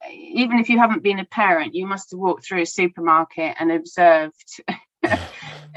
even 0.10 0.60
if 0.60 0.70
you 0.70 0.78
haven't 0.78 1.04
been 1.04 1.20
a 1.20 1.26
parent, 1.26 1.74
you 1.74 1.88
must 1.88 2.12
have 2.12 2.20
walked 2.20 2.46
through 2.46 2.62
a 2.62 2.66
supermarket 2.66 3.56
and 3.60 3.72
observed 3.72 4.62
a 5.04 5.20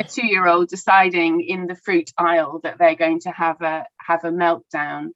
two-year-old 0.08 0.68
deciding 0.68 1.40
in 1.40 1.66
the 1.66 1.76
fruit 1.76 2.10
aisle 2.16 2.60
that 2.62 2.78
they're 2.78 2.94
going 2.94 3.20
to 3.20 3.30
have 3.30 3.60
a 3.62 3.86
have 3.98 4.24
a 4.24 4.30
meltdown 4.30 5.08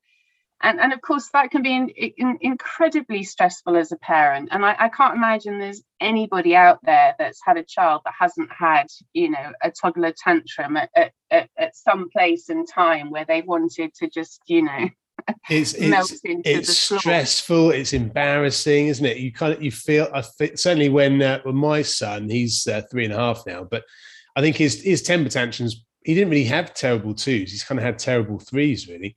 and 0.60 0.80
and 0.80 0.92
of 0.92 1.00
course 1.00 1.28
that 1.32 1.50
can 1.50 1.62
be 1.62 1.74
in, 1.74 1.88
in, 1.88 2.38
incredibly 2.40 3.22
stressful 3.22 3.76
as 3.76 3.92
a 3.92 3.96
parent 3.96 4.48
and 4.50 4.64
I, 4.64 4.76
I, 4.78 4.88
can't 4.88 5.16
imagine 5.16 5.58
there's 5.58 5.82
anybody 6.00 6.56
out 6.56 6.78
there 6.82 7.14
that's 7.18 7.40
had 7.44 7.56
a 7.56 7.64
child 7.64 8.02
that 8.04 8.14
hasn't 8.18 8.50
had 8.50 8.86
you 9.12 9.30
know 9.30 9.52
a 9.62 9.70
toddler 9.70 10.12
tantrum 10.16 10.76
at, 10.76 10.90
at, 11.30 11.48
at 11.56 11.76
some 11.76 12.08
place 12.10 12.48
in 12.48 12.66
time 12.66 13.10
where 13.10 13.24
they 13.26 13.42
wanted 13.42 13.94
to 13.94 14.08
just 14.08 14.40
you 14.46 14.62
know 14.62 14.88
it's 15.50 15.74
it's, 15.78 16.20
it's 16.24 16.78
stressful 16.78 17.70
it's 17.70 17.92
embarrassing 17.92 18.86
isn't 18.88 19.06
it 19.06 19.18
you 19.18 19.32
kind 19.32 19.52
of 19.52 19.62
you 19.62 19.70
feel 19.70 20.08
i 20.14 20.22
feel, 20.22 20.56
certainly 20.56 20.88
when 20.88 21.20
uh, 21.22 21.40
when 21.42 21.54
my 21.54 21.82
son 21.82 22.28
he's 22.28 22.66
uh, 22.66 22.82
three 22.90 23.04
and 23.04 23.12
a 23.12 23.16
half 23.16 23.44
now 23.46 23.64
but 23.64 23.84
I 24.38 24.40
think 24.40 24.54
his 24.54 24.80
his 24.82 25.02
temper 25.02 25.28
tantrums. 25.28 25.84
He 26.04 26.14
didn't 26.14 26.30
really 26.30 26.44
have 26.44 26.72
terrible 26.72 27.12
twos. 27.12 27.50
He's 27.50 27.64
kind 27.64 27.78
of 27.78 27.84
had 27.84 27.98
terrible 27.98 28.38
threes, 28.38 28.88
really. 28.88 29.16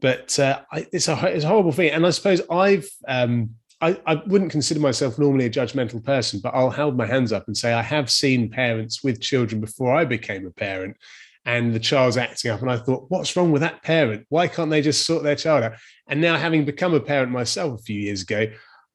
But 0.00 0.36
uh, 0.38 0.62
I, 0.72 0.86
it's 0.92 1.08
a 1.08 1.26
it's 1.26 1.44
a 1.44 1.48
horrible 1.48 1.72
thing. 1.72 1.90
And 1.90 2.06
I 2.06 2.10
suppose 2.10 2.40
I've 2.50 2.88
um, 3.06 3.50
I, 3.82 4.00
I 4.06 4.14
wouldn't 4.26 4.50
consider 4.50 4.80
myself 4.80 5.18
normally 5.18 5.44
a 5.44 5.50
judgmental 5.50 6.02
person, 6.02 6.40
but 6.42 6.54
I'll 6.54 6.70
hold 6.70 6.96
my 6.96 7.04
hands 7.04 7.32
up 7.32 7.48
and 7.48 7.56
say 7.56 7.74
I 7.74 7.82
have 7.82 8.10
seen 8.10 8.48
parents 8.48 9.04
with 9.04 9.20
children 9.20 9.60
before 9.60 9.94
I 9.94 10.06
became 10.06 10.46
a 10.46 10.50
parent, 10.50 10.96
and 11.44 11.74
the 11.74 11.80
child's 11.80 12.16
acting 12.16 12.50
up, 12.50 12.62
and 12.62 12.70
I 12.70 12.76
thought, 12.76 13.06
what's 13.08 13.36
wrong 13.36 13.50
with 13.50 13.62
that 13.62 13.82
parent? 13.82 14.26
Why 14.28 14.46
can't 14.46 14.70
they 14.70 14.80
just 14.80 15.06
sort 15.06 15.22
their 15.22 15.36
child 15.36 15.64
out? 15.64 15.72
And 16.08 16.20
now, 16.20 16.36
having 16.36 16.64
become 16.64 16.94
a 16.94 17.00
parent 17.00 17.32
myself 17.32 17.80
a 17.80 17.82
few 17.82 17.98
years 17.98 18.22
ago, 18.22 18.46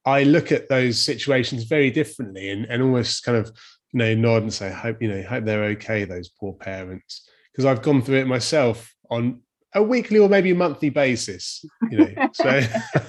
I 0.06 0.24
look 0.24 0.54
at 0.54 0.70
those 0.70 1.04
situations 1.04 1.66
very 1.66 1.92
differently 1.92 2.50
and, 2.50 2.66
and 2.66 2.82
almost 2.82 3.24
kind 3.24 3.38
of 3.38 3.51
you 3.92 4.00
know 4.00 4.16
nod 4.16 4.44
and 4.44 4.54
say 4.54 4.72
hope 4.72 5.01
you 5.01 5.10
know 5.10 5.22
hope 5.24 5.46
they're 5.46 5.66
okay 5.66 6.06
those 6.06 6.30
poor 6.30 6.54
parents 6.54 7.30
because 7.51 7.66
I've 7.66 7.82
gone 7.82 8.01
through 8.01 8.20
it 8.20 8.27
myself 8.27 8.94
on 9.10 9.42
a 9.74 9.84
weekly 9.84 10.20
or 10.20 10.30
maybe 10.30 10.51
a 10.51 10.56
monthly 10.56 10.89
basis 10.89 11.63
you 11.89 11.98
know 11.98 12.30
so 12.34 12.62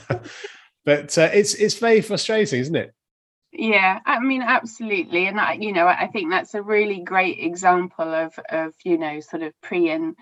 but 0.85 1.17
uh, 1.19 1.31
it's 1.33 1.55
it's 1.55 1.79
very 1.79 2.01
frustrating 2.01 2.61
isn't 2.61 2.77
it 2.77 2.93
yeah 3.53 4.01
i 4.05 4.21
mean 4.21 4.43
absolutely 4.43 5.27
and 5.27 5.41
I, 5.41 5.55
you 5.55 5.73
know 5.73 5.87
i 5.87 6.07
think 6.07 6.31
that's 6.31 6.55
a 6.55 6.63
really 6.63 7.01
great 7.01 7.39
example 7.39 8.13
of 8.13 8.39
of 8.49 8.75
you 8.85 8.99
know 8.99 9.21
sort 9.21 9.43
of 9.43 9.53
pre 9.63 9.91
and 9.91 10.17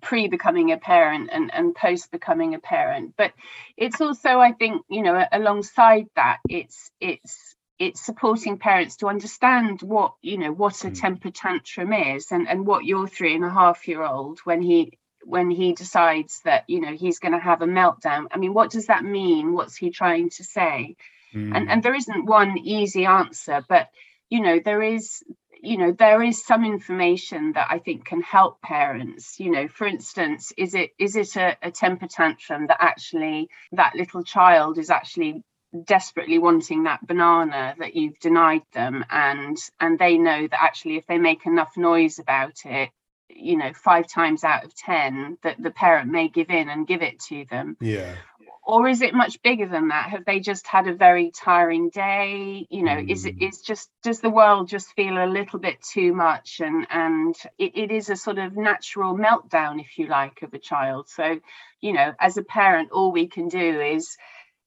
pre 0.00 0.28
becoming 0.28 0.72
a 0.72 0.78
parent 0.78 1.30
and 1.32 1.52
and 1.52 1.74
post 1.74 2.10
becoming 2.10 2.54
a 2.54 2.58
parent 2.58 3.14
but 3.16 3.32
it's 3.76 4.00
also 4.00 4.38
i 4.38 4.52
think 4.52 4.82
you 4.90 5.02
know 5.02 5.24
alongside 5.32 6.06
that 6.16 6.38
it's 6.48 6.90
it's 7.00 7.56
it's 7.78 8.04
supporting 8.04 8.58
parents 8.58 8.96
to 8.96 9.08
understand 9.08 9.80
what 9.82 10.14
you 10.22 10.38
know 10.38 10.52
what 10.52 10.84
a 10.84 10.90
mm. 10.90 11.00
temper 11.00 11.30
tantrum 11.30 11.92
is 11.92 12.30
and 12.30 12.48
and 12.48 12.66
what 12.66 12.84
your 12.84 13.08
three 13.08 13.34
and 13.34 13.44
a 13.44 13.50
half 13.50 13.88
year 13.88 14.04
old 14.04 14.38
when 14.44 14.62
he 14.62 14.98
when 15.24 15.50
he 15.50 15.72
decides 15.72 16.40
that 16.44 16.64
you 16.68 16.80
know 16.80 16.92
he's 16.92 17.18
going 17.18 17.32
to 17.32 17.38
have 17.38 17.62
a 17.62 17.66
meltdown. 17.66 18.26
I 18.30 18.38
mean 18.38 18.54
what 18.54 18.70
does 18.70 18.86
that 18.86 19.04
mean? 19.04 19.52
What's 19.52 19.76
he 19.76 19.90
trying 19.90 20.30
to 20.30 20.44
say 20.44 20.96
mm. 21.34 21.56
and 21.56 21.70
and 21.70 21.82
there 21.82 21.94
isn't 21.94 22.26
one 22.26 22.58
easy 22.58 23.04
answer 23.06 23.62
but 23.68 23.88
you 24.28 24.40
know 24.40 24.60
there 24.64 24.82
is 24.82 25.22
you 25.62 25.78
know 25.78 25.92
there 25.92 26.22
is 26.22 26.44
some 26.44 26.64
information 26.64 27.52
that 27.52 27.68
i 27.70 27.78
think 27.78 28.04
can 28.04 28.20
help 28.20 28.60
parents. 28.60 29.38
You 29.38 29.50
know 29.50 29.68
for 29.68 29.86
instance 29.86 30.52
is 30.58 30.74
it 30.74 30.90
is 30.98 31.16
it 31.16 31.36
a, 31.36 31.56
a 31.62 31.70
temper 31.70 32.08
tantrum 32.08 32.66
that 32.66 32.78
actually 32.80 33.48
that 33.72 33.94
little 33.94 34.24
child 34.24 34.78
is 34.78 34.90
actually 34.90 35.42
desperately 35.84 36.38
wanting 36.38 36.82
that 36.82 37.06
banana 37.06 37.74
that 37.78 37.94
you've 37.94 38.18
denied 38.18 38.62
them? 38.74 39.04
And 39.08 39.56
and 39.80 39.98
they 39.98 40.18
know 40.18 40.46
that 40.48 40.62
actually 40.62 40.96
if 40.96 41.06
they 41.06 41.18
make 41.18 41.46
enough 41.46 41.76
noise 41.76 42.18
about 42.18 42.56
it 42.64 42.90
you 43.34 43.56
know 43.56 43.72
five 43.72 44.06
times 44.08 44.44
out 44.44 44.64
of 44.64 44.74
ten 44.74 45.38
that 45.42 45.62
the 45.62 45.70
parent 45.70 46.10
may 46.10 46.28
give 46.28 46.50
in 46.50 46.68
and 46.68 46.86
give 46.86 47.02
it 47.02 47.20
to 47.28 47.44
them. 47.50 47.76
Yeah 47.80 48.16
or 48.64 48.88
is 48.88 49.02
it 49.02 49.14
much 49.14 49.42
bigger 49.42 49.66
than 49.66 49.88
that 49.88 50.10
have 50.10 50.24
they 50.24 50.38
just 50.38 50.66
had 50.66 50.86
a 50.86 50.94
very 50.94 51.30
tiring 51.30 51.90
day 51.90 52.66
you 52.70 52.82
know 52.82 52.96
mm. 52.96 53.10
is 53.10 53.24
it 53.24 53.38
mm. 53.38 53.64
just 53.64 53.90
does 54.02 54.20
the 54.20 54.30
world 54.30 54.68
just 54.68 54.92
feel 54.94 55.18
a 55.18 55.26
little 55.26 55.58
bit 55.58 55.82
too 55.82 56.12
much 56.14 56.60
and 56.60 56.86
and 56.90 57.34
it, 57.58 57.72
it 57.74 57.90
is 57.90 58.08
a 58.08 58.16
sort 58.16 58.38
of 58.38 58.56
natural 58.56 59.16
meltdown 59.16 59.80
if 59.80 59.98
you 59.98 60.06
like 60.06 60.42
of 60.42 60.54
a 60.54 60.58
child 60.58 61.08
so 61.08 61.40
you 61.80 61.92
know 61.92 62.12
as 62.20 62.36
a 62.36 62.42
parent 62.42 62.90
all 62.92 63.12
we 63.12 63.26
can 63.26 63.48
do 63.48 63.80
is 63.80 64.16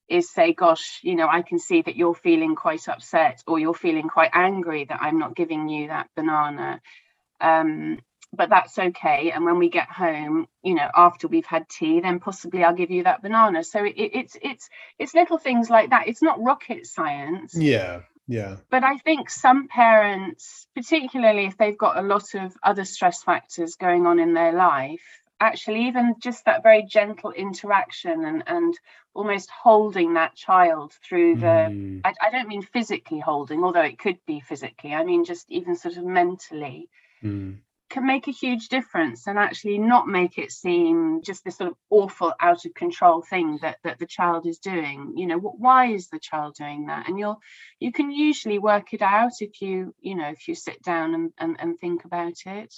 is 0.08 0.30
say, 0.30 0.54
gosh, 0.54 1.00
you 1.02 1.16
know, 1.16 1.28
I 1.28 1.42
can 1.42 1.60
see 1.60 1.82
that 1.82 1.96
you're 1.96 2.16
feeling 2.16 2.56
quite 2.56 2.88
upset 2.88 3.44
or 3.48 3.60
you're 3.60 3.74
feeling 3.74 4.08
quite 4.08 4.30
angry 4.34 4.86
that 4.86 5.02
I'm 5.02 5.18
not 5.18 5.36
giving 5.36 5.68
you 5.68 5.88
that 5.88 6.10
banana. 6.16 6.82
Um, 7.42 8.00
but 8.36 8.50
that's 8.50 8.78
okay. 8.78 9.32
And 9.32 9.46
when 9.46 9.58
we 9.58 9.70
get 9.70 9.90
home, 9.90 10.48
you 10.64 10.76
know, 10.76 10.90
after 10.96 11.28
we've 11.28 11.46
had 11.46 11.68
tea, 11.70 12.00
then 12.00 12.20
possibly 12.20 12.64
I'll 12.64 12.76
give 12.76 12.92
you 12.92 13.04
that 13.04 13.22
banana. 13.22 13.64
So 13.64 13.84
it, 13.84 13.96
it's 13.98 14.38
it's 14.42 14.70
it's 15.00 15.14
little 15.14 15.38
things 15.38 15.70
like 15.70 15.90
that. 15.90 16.08
It's 16.08 16.22
not 16.22 16.42
rocket 16.42 16.86
science. 16.86 17.56
Yeah. 17.56 18.02
Yeah. 18.28 18.58
But 18.72 18.84
I 18.84 18.98
think 18.98 19.30
some 19.30 19.68
parents, 19.68 20.66
particularly 20.76 21.46
if 21.46 21.58
they've 21.58 21.78
got 21.78 21.98
a 21.98 22.02
lot 22.02 22.34
of 22.34 22.56
other 22.64 22.84
stress 22.84 23.22
factors 23.22 23.76
going 23.76 24.08
on 24.08 24.20
in 24.20 24.34
their 24.34 24.52
life, 24.52 25.22
actually 25.40 25.88
even 25.88 26.16
just 26.20 26.46
that 26.46 26.64
very 26.64 26.84
gentle 26.84 27.32
interaction 27.32 28.26
and 28.26 28.44
and 28.48 28.74
almost 29.14 29.50
holding 29.50 30.14
that 30.14 30.36
child 30.36 30.94
through 31.08 31.36
the 31.36 31.46
mm. 31.46 32.02
I, 32.04 32.14
I, 32.22 32.30
don't 32.32 32.48
mean 32.48 32.62
physically 32.62 33.20
holding 33.20 33.64
although 33.64 33.82
it 33.82 34.00
could 34.00 34.18
be 34.26 34.40
physically 34.40 34.94
i 34.94 35.04
mean 35.04 35.26
just 35.26 35.50
even 35.50 35.76
sort 35.76 35.98
of 35.98 36.06
mentally 36.06 36.90
mm. 37.24 37.58
Can 37.90 38.06
make 38.06 38.28
a 38.28 38.32
huge 38.32 38.70
difference 38.70 39.28
and 39.28 39.38
actually 39.38 39.78
not 39.78 40.08
make 40.08 40.38
it 40.38 40.52
seem 40.52 41.22
just 41.24 41.44
this 41.44 41.58
sort 41.58 41.70
of 41.70 41.78
awful 41.90 42.34
out 42.40 42.66
of 42.66 42.74
control 42.74 43.22
thing 43.22 43.60
that 43.62 43.78
that 43.84 44.00
the 44.00 44.08
child 44.08 44.46
is 44.46 44.60
doing. 44.60 45.14
You 45.16 45.28
know 45.28 45.38
why 45.38 45.88
is 45.88 46.08
the 46.08 46.20
child 46.20 46.56
doing 46.56 46.88
that? 46.88 47.08
And 47.08 47.20
you'll 47.20 47.40
you 47.80 47.92
can 47.92 48.12
usually 48.12 48.60
work 48.60 48.94
it 48.94 49.02
out 49.02 49.34
if 49.40 49.62
you 49.62 49.94
you 50.00 50.16
know 50.16 50.30
if 50.30 50.48
you 50.48 50.56
sit 50.56 50.82
down 50.82 51.14
and 51.14 51.32
and, 51.38 51.56
and 51.60 51.80
think 51.80 52.06
about 52.06 52.34
it. 52.46 52.74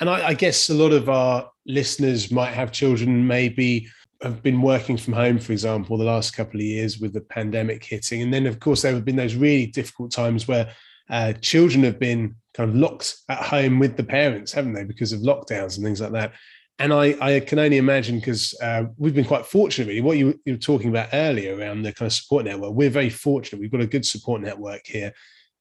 And 0.00 0.10
I, 0.10 0.28
I 0.28 0.34
guess 0.34 0.70
a 0.70 0.74
lot 0.74 0.92
of 0.92 1.08
our 1.08 1.50
listeners 1.66 2.30
might 2.30 2.52
have 2.52 2.72
children 2.72 3.26
maybe 3.26 3.88
have 4.22 4.42
been 4.42 4.62
working 4.62 4.96
from 4.96 5.12
home, 5.12 5.38
for 5.38 5.52
example, 5.52 5.96
the 5.96 6.04
last 6.04 6.34
couple 6.34 6.60
of 6.60 6.66
years 6.66 6.98
with 6.98 7.12
the 7.12 7.20
pandemic 7.20 7.84
hitting. 7.84 8.22
And 8.22 8.32
then, 8.32 8.46
of 8.46 8.58
course, 8.58 8.82
there 8.82 8.92
have 8.92 9.04
been 9.04 9.16
those 9.16 9.34
really 9.34 9.66
difficult 9.66 10.12
times 10.12 10.48
where 10.48 10.70
uh, 11.10 11.32
children 11.34 11.84
have 11.84 11.98
been 11.98 12.36
kind 12.54 12.70
of 12.70 12.76
locked 12.76 13.16
at 13.28 13.38
home 13.38 13.78
with 13.78 13.96
the 13.96 14.04
parents, 14.04 14.52
haven't 14.52 14.72
they, 14.72 14.84
because 14.84 15.12
of 15.12 15.20
lockdowns 15.20 15.76
and 15.76 15.84
things 15.84 16.00
like 16.00 16.12
that. 16.12 16.32
And 16.78 16.92
I, 16.92 17.16
I 17.20 17.40
can 17.40 17.58
only 17.58 17.76
imagine 17.76 18.18
because 18.18 18.54
uh, 18.60 18.84
we've 18.96 19.14
been 19.14 19.24
quite 19.24 19.46
fortunate, 19.46 19.88
really. 19.88 20.00
What 20.00 20.18
you, 20.18 20.40
you 20.44 20.54
were 20.54 20.58
talking 20.58 20.88
about 20.88 21.10
earlier 21.12 21.56
around 21.56 21.82
the 21.82 21.92
kind 21.92 22.06
of 22.06 22.12
support 22.12 22.44
network, 22.44 22.72
we're 22.72 22.90
very 22.90 23.10
fortunate. 23.10 23.60
We've 23.60 23.70
got 23.70 23.80
a 23.80 23.86
good 23.86 24.04
support 24.04 24.40
network 24.40 24.86
here. 24.86 25.12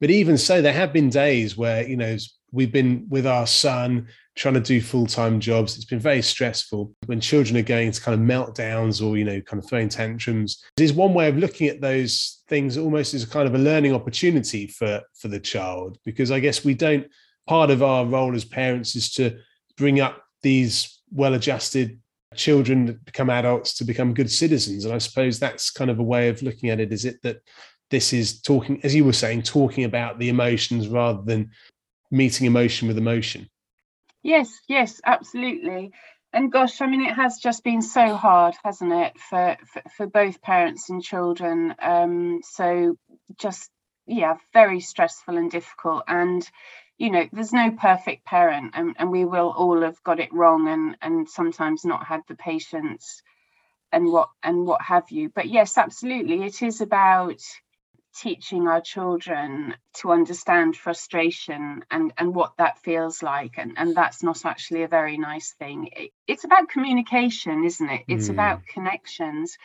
But 0.02 0.10
even 0.10 0.38
so, 0.38 0.62
there 0.62 0.74
have 0.74 0.92
been 0.92 1.10
days 1.10 1.56
where, 1.56 1.88
you 1.88 1.98
know, 1.98 2.18
we've 2.52 2.72
been 2.72 3.06
with 3.10 3.28
our 3.28 3.46
son 3.46 4.08
trying 4.36 4.56
to 4.56 4.60
do 4.60 4.82
full-time 4.82 5.40
jobs. 5.40 5.76
It's 5.76 5.86
been 5.86 6.00
very 6.00 6.22
stressful 6.22 6.92
when 7.06 7.22
children 7.22 7.56
are 7.58 7.62
going 7.62 7.92
to 7.92 8.02
kind 8.02 8.20
of 8.20 8.28
meltdowns 8.28 9.06
or 9.06 9.18
you 9.18 9.26
know 9.26 9.40
kind 9.42 9.62
of 9.62 9.70
throwing 9.70 9.90
tantrums. 9.90 10.64
Is 10.80 10.94
one 10.94 11.14
way 11.14 11.28
of 11.28 11.38
looking 11.38 11.68
at 11.68 11.82
those 11.82 12.44
things 12.54 12.78
almost 12.78 13.14
as 13.14 13.24
a 13.24 13.28
kind 13.28 13.48
of 13.48 13.56
a 13.56 13.58
learning 13.58 13.96
opportunity 13.96 14.68
for 14.68 15.02
for 15.20 15.28
the 15.28 15.40
child 15.40 15.98
because 16.06 16.30
i 16.30 16.40
guess 16.40 16.64
we 16.64 16.74
don't 16.74 17.08
part 17.48 17.72
of 17.72 17.82
our 17.82 18.06
role 18.06 18.36
as 18.36 18.46
parents 18.46 18.96
is 18.96 19.12
to 19.12 19.38
bring 19.76 20.00
up 20.00 20.24
these 20.44 21.02
well-adjusted 21.12 22.00
children 22.36 22.86
that 22.86 23.04
become 23.06 23.30
adults 23.30 23.76
to 23.76 23.84
become 23.84 24.14
good 24.14 24.32
citizens. 24.32 24.86
And 24.86 24.94
i 24.94 24.98
suppose 24.98 25.40
that's 25.40 25.72
kind 25.72 25.90
of 25.90 26.00
a 26.00 26.04
way 26.04 26.30
of 26.30 26.42
looking 26.42 26.70
at 26.70 26.80
it 26.80 26.92
is 26.94 27.06
it 27.06 27.22
that 27.24 27.38
this 27.90 28.14
is 28.14 28.42
talking 28.42 28.80
as 28.84 28.94
you 28.96 29.06
were 29.06 29.14
saying 29.14 29.44
talking 29.44 29.84
about 29.84 30.20
the 30.20 30.30
emotions 30.30 30.88
rather 30.88 31.22
than 31.24 31.52
meeting 32.12 32.46
emotion 32.46 32.88
with 32.88 32.98
emotion 32.98 33.48
Yes, 34.24 34.60
yes, 34.68 35.02
absolutely. 35.06 35.92
And 36.34 36.52
gosh, 36.52 36.82
I 36.82 36.88
mean, 36.88 37.02
it 37.06 37.14
has 37.14 37.38
just 37.38 37.64
been 37.64 37.82
so 37.82 38.16
hard, 38.16 38.56
hasn't 38.64 38.92
it, 38.94 39.20
for 39.20 39.58
for, 39.72 39.82
for 39.98 40.08
both 40.08 40.42
parents 40.42 40.90
and 40.90 41.04
children. 41.04 41.76
Um, 41.80 42.42
so 42.44 42.98
just 43.38 43.70
yeah, 44.08 44.36
very 44.54 44.80
stressful 44.80 45.38
and 45.38 45.52
difficult. 45.52 46.04
And 46.08 46.48
you 46.98 47.12
know, 47.12 47.28
there's 47.32 47.54
no 47.54 47.72
perfect 47.72 48.26
parent, 48.26 48.72
and, 48.76 48.96
and 49.00 49.12
we 49.12 49.26
will 49.26 49.52
all 49.56 49.82
have 49.82 50.02
got 50.04 50.20
it 50.20 50.34
wrong, 50.34 50.68
and 50.70 50.98
and 51.02 51.30
sometimes 51.30 51.86
not 51.86 52.06
had 52.08 52.22
the 52.28 52.36
patience, 52.36 53.22
and 53.92 54.08
what 54.12 54.30
and 54.44 54.66
what 54.66 54.82
have 54.82 55.12
you. 55.12 55.30
But 55.30 55.50
yes, 55.50 55.78
absolutely, 55.78 56.44
it 56.46 56.62
is 56.64 56.82
about 56.82 57.42
teaching 58.16 58.68
our 58.68 58.82
children 58.82 59.76
to 59.96 60.12
understand 60.12 60.76
frustration 60.76 61.84
and, 61.90 62.14
and 62.18 62.36
what 62.36 62.54
that 62.58 62.78
feels 62.80 63.24
like. 63.24 63.58
And, 63.58 63.74
and 63.78 63.96
that's 63.96 64.24
not 64.24 64.46
actually 64.46 64.84
a 64.84 64.88
very 64.88 65.18
nice 65.18 65.54
thing. 65.54 65.90
It, 65.92 66.12
it's 66.28 66.44
about 66.44 66.70
communication, 66.70 67.64
isn't 67.64 67.90
it? 67.90 68.04
It's 68.08 68.28
mm. 68.28 68.32
about 68.32 68.66
connections. 68.66 69.58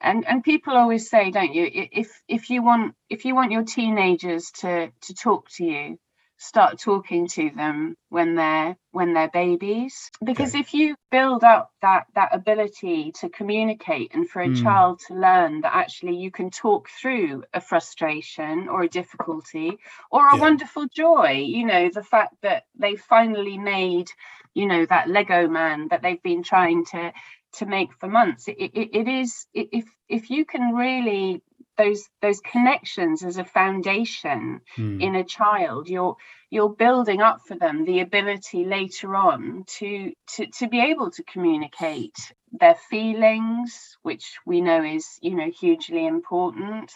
And 0.00 0.26
and 0.26 0.42
people 0.42 0.76
always 0.76 1.10
say, 1.10 1.30
don't 1.30 1.54
you, 1.54 1.68
if 1.70 2.22
if 2.26 2.48
you 2.48 2.62
want 2.62 2.94
if 3.10 3.26
you 3.26 3.34
want 3.34 3.52
your 3.52 3.64
teenagers 3.64 4.50
to 4.60 4.90
to 5.02 5.14
talk 5.14 5.50
to 5.56 5.64
you, 5.64 5.98
start 6.40 6.78
talking 6.78 7.28
to 7.28 7.50
them 7.50 7.94
when 8.08 8.34
they're 8.34 8.74
when 8.92 9.12
they're 9.12 9.28
babies 9.28 10.10
because 10.24 10.50
okay. 10.50 10.60
if 10.60 10.72
you 10.72 10.96
build 11.10 11.44
up 11.44 11.70
that 11.82 12.06
that 12.14 12.34
ability 12.34 13.12
to 13.12 13.28
communicate 13.28 14.14
and 14.14 14.28
for 14.28 14.40
a 14.40 14.48
mm. 14.48 14.62
child 14.62 14.98
to 15.06 15.14
learn 15.14 15.60
that 15.60 15.74
actually 15.74 16.16
you 16.16 16.30
can 16.30 16.50
talk 16.50 16.88
through 16.88 17.44
a 17.52 17.60
frustration 17.60 18.68
or 18.68 18.82
a 18.82 18.88
difficulty 18.88 19.78
or 20.10 20.26
a 20.26 20.36
yeah. 20.36 20.40
wonderful 20.40 20.86
joy 20.88 21.32
you 21.46 21.66
know 21.66 21.90
the 21.92 22.02
fact 22.02 22.34
that 22.40 22.64
they 22.74 22.96
finally 22.96 23.58
made 23.58 24.08
you 24.54 24.66
know 24.66 24.86
that 24.86 25.10
lego 25.10 25.46
man 25.46 25.88
that 25.90 26.00
they've 26.00 26.22
been 26.22 26.42
trying 26.42 26.86
to 26.86 27.12
to 27.52 27.66
make 27.66 27.92
for 27.98 28.08
months 28.08 28.48
it, 28.48 28.56
it, 28.58 28.88
it 28.94 29.08
is 29.08 29.46
if 29.52 29.84
if 30.08 30.30
you 30.30 30.46
can 30.46 30.74
really 30.74 31.42
those 31.80 32.08
those 32.20 32.40
connections 32.40 33.24
as 33.24 33.38
a 33.38 33.44
foundation 33.44 34.60
hmm. 34.76 35.00
in 35.00 35.14
a 35.14 35.24
child. 35.24 35.88
You're 35.88 36.16
you're 36.50 36.74
building 36.74 37.22
up 37.22 37.40
for 37.46 37.56
them 37.56 37.84
the 37.84 38.00
ability 38.00 38.64
later 38.64 39.16
on 39.16 39.64
to 39.78 40.12
to 40.34 40.46
to 40.58 40.68
be 40.68 40.80
able 40.80 41.10
to 41.12 41.22
communicate 41.24 42.16
their 42.52 42.74
feelings 42.90 43.96
which 44.02 44.38
we 44.44 44.60
know 44.60 44.82
is 44.84 45.06
you 45.22 45.34
know 45.34 45.50
hugely 45.50 46.06
important. 46.06 46.92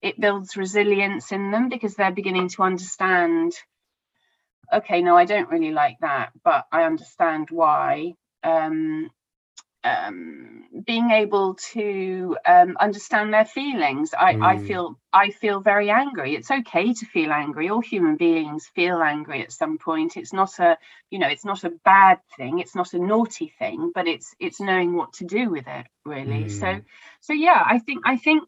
It 0.00 0.20
builds 0.20 0.56
resilience 0.56 1.32
in 1.32 1.50
them 1.50 1.68
because 1.68 1.94
they're 1.94 2.12
beginning 2.12 2.48
to 2.50 2.62
understand 2.62 3.52
okay 4.72 5.02
no 5.02 5.16
i 5.16 5.26
don't 5.26 5.50
really 5.50 5.70
like 5.70 5.98
that 6.00 6.30
but 6.44 6.64
i 6.72 6.84
understand 6.84 7.48
why. 7.50 8.14
Um, 8.44 9.10
um, 9.84 10.64
being 10.86 11.10
able 11.10 11.54
to 11.72 12.36
um, 12.46 12.76
understand 12.78 13.32
their 13.32 13.44
feelings. 13.44 14.14
I, 14.18 14.34
mm. 14.34 14.44
I 14.44 14.58
feel 14.58 14.98
I 15.12 15.30
feel 15.30 15.60
very 15.60 15.90
angry. 15.90 16.34
It's 16.34 16.50
okay 16.50 16.94
to 16.94 17.06
feel 17.06 17.32
angry. 17.32 17.68
All 17.68 17.80
human 17.80 18.16
beings 18.16 18.70
feel 18.74 19.02
angry 19.02 19.42
at 19.42 19.52
some 19.52 19.78
point. 19.78 20.16
It's 20.16 20.32
not 20.32 20.58
a 20.58 20.78
you 21.10 21.18
know 21.18 21.28
it's 21.28 21.44
not 21.44 21.64
a 21.64 21.70
bad 21.84 22.18
thing. 22.36 22.58
It's 22.58 22.74
not 22.74 22.94
a 22.94 22.98
naughty 22.98 23.52
thing, 23.58 23.92
but 23.94 24.06
it's 24.06 24.34
it's 24.38 24.60
knowing 24.60 24.94
what 24.94 25.14
to 25.14 25.24
do 25.24 25.50
with 25.50 25.66
it 25.66 25.86
really. 26.04 26.44
Mm. 26.44 26.50
So 26.50 26.80
so 27.20 27.32
yeah, 27.32 27.62
I 27.64 27.78
think 27.78 28.02
I 28.06 28.16
think. 28.16 28.44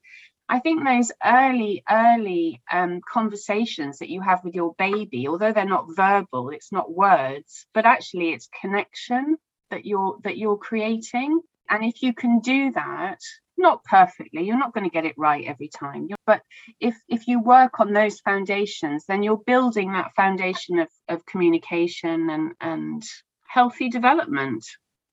I 0.47 0.59
think 0.59 0.85
those 0.85 1.11
early, 1.25 1.83
early 1.90 2.61
um, 2.70 3.01
conversations 3.11 4.01
that 4.01 4.11
you 4.11 4.20
have 4.20 4.44
with 4.44 4.55
your 4.55 4.75
baby, 4.77 5.27
although 5.27 5.53
they're 5.55 5.64
not 5.64 5.97
verbal, 5.97 6.51
it's 6.51 6.70
not 6.70 6.92
words, 6.92 7.64
but 7.73 7.87
actually 7.87 8.35
it's 8.35 8.51
connection 8.61 9.38
that 9.70 9.85
you're 9.85 10.18
that 10.24 10.37
you're 10.37 10.57
creating 10.57 11.40
and 11.70 11.85
if 11.85 12.03
you 12.03 12.12
can 12.12 12.40
do 12.40 12.72
that 12.72 13.18
not 13.57 13.85
perfectly 13.85 14.44
you're 14.44 14.59
not 14.59 14.74
going 14.74 14.85
to 14.85 14.92
get 14.92 15.05
it 15.05 15.14
right 15.16 15.46
every 15.46 15.68
time 15.68 16.09
but 16.27 16.42
if 16.81 16.96
if 17.09 17.29
you 17.29 17.40
work 17.40 17.81
on 17.81 17.92
those 17.92 18.20
foundations 18.20 19.05
then 19.07 19.22
you're 19.22 19.40
building 19.46 19.92
that 19.92 20.14
foundation 20.16 20.79
of, 20.79 20.88
of 21.09 21.24
communication 21.27 22.31
and 22.31 22.53
and 22.61 23.03
healthy 23.46 23.88
development 23.88 24.64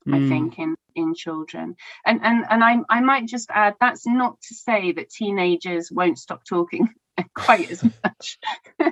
mm. 0.07 0.15
i 0.15 0.29
think 0.29 0.57
in 0.57 0.75
in 0.95 1.13
children 1.13 1.75
and 2.05 2.19
and 2.23 2.45
and 2.49 2.63
I, 2.63 2.79
I 2.89 3.01
might 3.01 3.27
just 3.27 3.49
add 3.51 3.75
that's 3.79 4.05
not 4.07 4.41
to 4.41 4.55
say 4.55 4.91
that 4.93 5.09
teenagers 5.09 5.91
won't 5.91 6.17
stop 6.17 6.41
talking 6.47 6.89
quite 7.35 7.69
as 7.71 7.83
much 8.03 8.37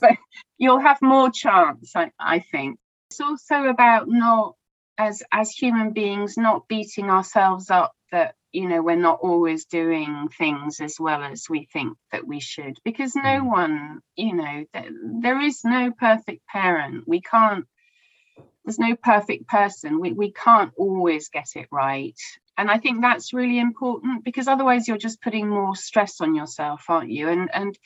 but 0.00 0.16
you'll 0.58 0.80
have 0.80 0.98
more 1.02 1.30
chance 1.30 1.92
I, 1.94 2.10
I 2.18 2.40
think 2.40 2.78
it's 3.10 3.20
also 3.20 3.64
about 3.64 4.08
not 4.08 4.54
as 4.98 5.22
as 5.32 5.50
human 5.50 5.92
beings 5.92 6.36
not 6.36 6.68
beating 6.68 7.10
ourselves 7.10 7.70
up 7.70 7.92
that 8.10 8.34
you 8.52 8.68
know 8.68 8.82
we're 8.82 8.96
not 8.96 9.20
always 9.22 9.66
doing 9.66 10.28
things 10.38 10.80
as 10.80 10.96
well 10.98 11.22
as 11.22 11.46
we 11.48 11.68
think 11.72 11.96
that 12.12 12.26
we 12.26 12.40
should 12.40 12.78
because 12.84 13.14
no 13.14 13.22
mm. 13.22 13.50
one 13.50 14.00
you 14.16 14.34
know 14.34 14.64
there 15.20 15.40
is 15.40 15.60
no 15.64 15.92
perfect 15.92 16.46
parent. 16.46 17.04
We 17.06 17.20
can't 17.20 17.66
there's 18.64 18.80
no 18.80 18.96
perfect 18.96 19.46
person. 19.46 20.00
We, 20.00 20.12
we 20.12 20.32
can't 20.32 20.72
always 20.76 21.28
get 21.28 21.46
it 21.54 21.68
right. 21.70 22.18
And 22.58 22.70
i 22.70 22.78
think 22.78 23.02
that's 23.02 23.34
really 23.34 23.58
important 23.58 24.24
because 24.24 24.48
otherwise 24.48 24.88
you're 24.88 24.96
just 24.96 25.22
putting 25.22 25.48
more 25.48 25.76
stress 25.76 26.20
on 26.20 26.34
yourself 26.34 26.84
aren't 26.88 27.10
you? 27.10 27.28
And 27.28 27.50
and 27.52 27.78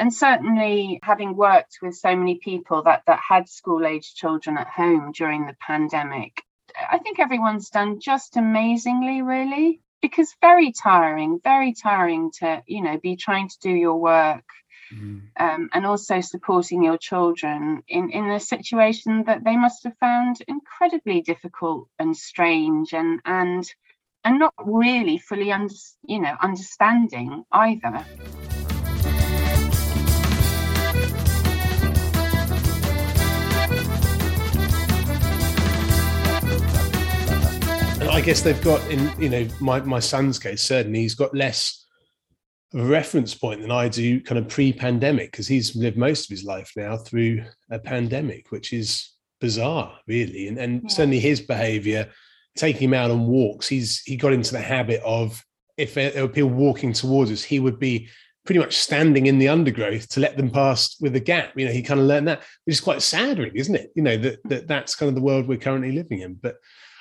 and 0.00 0.14
certainly 0.14 0.98
having 1.02 1.36
worked 1.36 1.78
with 1.82 1.94
so 1.94 2.16
many 2.16 2.36
people 2.36 2.82
that 2.82 3.02
that 3.06 3.20
had 3.20 3.48
school 3.48 3.86
age 3.86 4.14
children 4.14 4.56
at 4.56 4.66
home 4.66 5.12
during 5.12 5.46
the 5.46 5.56
pandemic 5.60 6.42
i 6.90 6.98
think 6.98 7.20
everyone's 7.20 7.68
done 7.68 8.00
just 8.00 8.36
amazingly 8.36 9.22
really 9.22 9.80
because 10.00 10.34
very 10.40 10.72
tiring 10.72 11.38
very 11.44 11.74
tiring 11.74 12.30
to 12.32 12.62
you 12.66 12.82
know 12.82 12.98
be 12.98 13.14
trying 13.14 13.48
to 13.48 13.58
do 13.60 13.70
your 13.70 13.96
work 13.96 14.44
mm. 14.92 15.20
um, 15.38 15.68
and 15.72 15.84
also 15.86 16.20
supporting 16.20 16.82
your 16.82 16.96
children 16.96 17.82
in 17.86 18.10
in 18.10 18.30
a 18.30 18.40
situation 18.40 19.24
that 19.24 19.44
they 19.44 19.56
must 19.56 19.84
have 19.84 19.96
found 19.98 20.36
incredibly 20.48 21.20
difficult 21.20 21.88
and 21.98 22.16
strange 22.16 22.94
and 22.94 23.20
and 23.26 23.70
and 24.22 24.38
not 24.38 24.52
really 24.58 25.18
fully 25.18 25.52
under, 25.52 25.74
you 26.06 26.20
know 26.20 26.36
understanding 26.40 27.44
either 27.52 28.04
I 38.10 38.20
guess 38.20 38.42
they've 38.42 38.62
got 38.62 38.80
in 38.90 39.10
you 39.20 39.28
know 39.28 39.48
my 39.60 39.80
my 39.80 40.00
son's 40.00 40.38
case 40.38 40.62
certainly 40.62 41.00
he's 41.00 41.14
got 41.14 41.34
less 41.34 41.86
of 42.72 42.80
a 42.80 42.84
reference 42.84 43.34
point 43.34 43.62
than 43.62 43.70
I 43.70 43.88
do 43.88 44.20
kind 44.20 44.38
of 44.38 44.48
pre-pandemic 44.48 45.30
because 45.32 45.48
he's 45.48 45.74
lived 45.74 45.96
most 45.96 46.26
of 46.26 46.36
his 46.36 46.44
life 46.44 46.72
now 46.76 46.96
through 46.96 47.42
a 47.70 47.78
pandemic, 47.78 48.50
which 48.52 48.72
is 48.72 49.10
bizarre, 49.40 49.98
really. 50.06 50.46
And, 50.46 50.58
and 50.58 50.82
yeah. 50.82 50.88
certainly 50.88 51.18
his 51.18 51.40
behavior, 51.40 52.08
taking 52.56 52.88
him 52.88 52.94
out 52.94 53.10
on 53.10 53.26
walks, 53.26 53.66
he's 53.66 54.02
he 54.02 54.16
got 54.16 54.32
into 54.32 54.52
the 54.52 54.60
habit 54.60 55.02
of 55.04 55.44
if 55.76 55.94
there 55.94 56.22
were 56.22 56.28
people 56.28 56.50
walking 56.50 56.92
towards 56.92 57.30
us, 57.30 57.42
he 57.42 57.58
would 57.58 57.78
be 57.78 58.08
pretty 58.44 58.60
much 58.60 58.76
standing 58.76 59.26
in 59.26 59.38
the 59.38 59.48
undergrowth 59.48 60.08
to 60.08 60.20
let 60.20 60.36
them 60.36 60.50
pass 60.50 60.96
with 61.00 61.16
a 61.16 61.20
gap. 61.20 61.52
You 61.56 61.66
know, 61.66 61.72
he 61.72 61.82
kind 61.82 62.00
of 62.00 62.06
learned 62.06 62.28
that, 62.28 62.42
which 62.64 62.74
is 62.74 62.80
quite 62.80 63.02
sad, 63.02 63.38
really, 63.38 63.58
isn't 63.58 63.74
it? 63.74 63.90
You 63.94 64.02
know, 64.02 64.16
that, 64.18 64.38
that 64.44 64.68
that's 64.68 64.94
kind 64.94 65.08
of 65.08 65.14
the 65.14 65.22
world 65.22 65.48
we're 65.48 65.58
currently 65.58 65.92
living 65.92 66.20
in. 66.20 66.34
But 66.34 66.56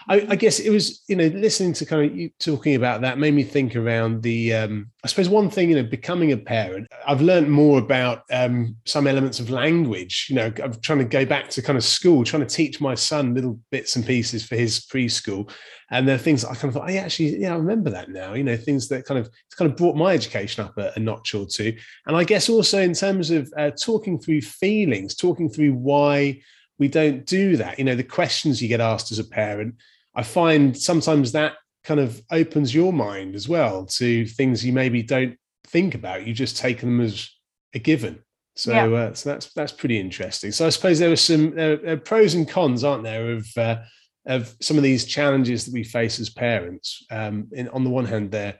I, 0.08 0.26
I, 0.30 0.36
guess 0.36 0.60
it 0.60 0.70
was, 0.70 1.04
you 1.08 1.16
know, 1.16 1.28
listening 1.28 1.74
to 1.74 1.86
kind 1.86 2.10
of 2.10 2.18
you 2.18 2.30
talking 2.40 2.76
about 2.76 3.02
that 3.02 3.20
made 3.20 3.34
me 3.34 3.44
think 3.44 3.76
around 3.76 4.24
the, 4.24 4.54
um, 4.54 4.90
I 5.04 5.08
suppose 5.08 5.30
one 5.30 5.50
thing, 5.50 5.70
you 5.70 5.76
know, 5.76 5.84
becoming 5.84 6.32
a 6.32 6.38
parent, 6.38 6.88
I've 7.06 7.22
learned 7.22 7.52
more 7.52 7.80
about 7.80 8.24
um, 8.32 8.76
some 8.86 9.08
elements 9.08 9.40
of 9.40 9.50
language. 9.50 10.28
You 10.30 10.38
know, 10.38 10.54
I'm 10.64 10.74
trying 10.82 11.00
to 11.00 11.06
go 11.06 11.26
back 11.26 11.50
to 11.52 11.62
kind 11.62 11.78
of 11.78 11.84
school, 11.84 12.24
trying 12.24 12.46
to 12.46 12.56
teach 12.56 12.80
my 12.80 12.96
son 12.96 13.34
little 13.34 13.60
bits 13.72 13.96
and 13.96 14.06
pieces 14.06 14.46
for 14.46 14.56
his 14.56 14.80
preschool. 14.86 15.52
And 15.92 16.08
there 16.08 16.16
are 16.16 16.20
things 16.20 16.46
I 16.46 16.54
kind 16.54 16.66
of 16.66 16.76
thought, 16.76 16.90
I 16.90 16.98
actually, 16.98 17.42
yeah, 17.42 17.54
I 17.54 17.58
remember 17.58 17.90
that 17.90 18.10
now, 18.10 18.34
you 18.34 18.44
know, 18.44 18.56
things 18.56 18.88
that 18.90 19.06
kind 19.06 19.20
of, 19.20 19.28
it's 19.28 19.56
kind 19.56 19.70
of 19.70 19.78
brought 19.78 19.96
my 19.96 20.14
education 20.14 20.64
up 20.64 20.78
a, 20.78 20.92
a 20.96 21.00
notch 21.00 21.34
or 21.34 21.46
two. 21.46 21.76
And 22.06 22.16
I 22.16 22.24
guess 22.24 22.48
also 22.48 22.80
in 22.80 22.94
terms 22.94 23.32
of 23.32 23.52
uh, 23.58 23.72
talking 23.72 24.20
through 24.20 24.42
feelings, 24.42 25.16
talking 25.16 25.50
through 25.50 25.74
why, 25.74 26.42
we 26.80 26.88
don't 26.88 27.26
do 27.26 27.58
that. 27.58 27.78
You 27.78 27.86
know, 27.86 27.96
the 27.96 28.04
questions 28.04 28.62
you 28.62 28.68
get 28.68 28.82
asked 28.82 29.12
as 29.12 29.20
a 29.20 29.24
parent, 29.24 29.76
I 30.16 30.24
find 30.24 30.76
sometimes 30.76 31.34
that 31.34 31.56
kind 31.84 32.00
of 32.00 32.22
opens 32.32 32.74
your 32.74 32.92
mind 32.92 33.36
as 33.36 33.48
well 33.48 33.86
to 33.86 34.26
things 34.26 34.66
you 34.66 34.74
maybe 34.74 35.04
don't 35.04 35.38
think 35.68 35.94
about. 35.94 36.26
You 36.26 36.34
just 36.34 36.58
take 36.58 36.80
them 36.80 37.02
as 37.02 37.30
a 37.74 37.80
given. 37.80 38.20
So, 38.56 38.72
yeah. 38.72 38.86
uh, 38.86 39.14
so 39.14 39.30
that's 39.30 39.54
that's 39.54 39.72
pretty 39.72 40.00
interesting. 40.00 40.52
So 40.52 40.66
I 40.66 40.70
suppose 40.70 41.00
there 41.00 41.12
are 41.12 41.16
some 41.16 41.58
uh, 41.58 41.96
pros 41.98 42.34
and 42.34 42.48
cons, 42.48 42.84
aren't 42.84 43.04
there, 43.04 43.32
of 43.32 43.48
uh, 43.56 43.78
of 44.26 44.54
some 44.62 44.78
of 44.78 44.84
these 44.84 45.06
challenges 45.06 45.66
that 45.66 45.74
we 45.74 45.84
face 45.84 46.20
as 46.20 46.30
parents. 46.30 47.06
Um, 47.10 47.48
in, 47.54 47.70
on 47.70 47.84
the 47.84 47.90
one 47.90 48.06
hand, 48.06 48.32
they're 48.32 48.60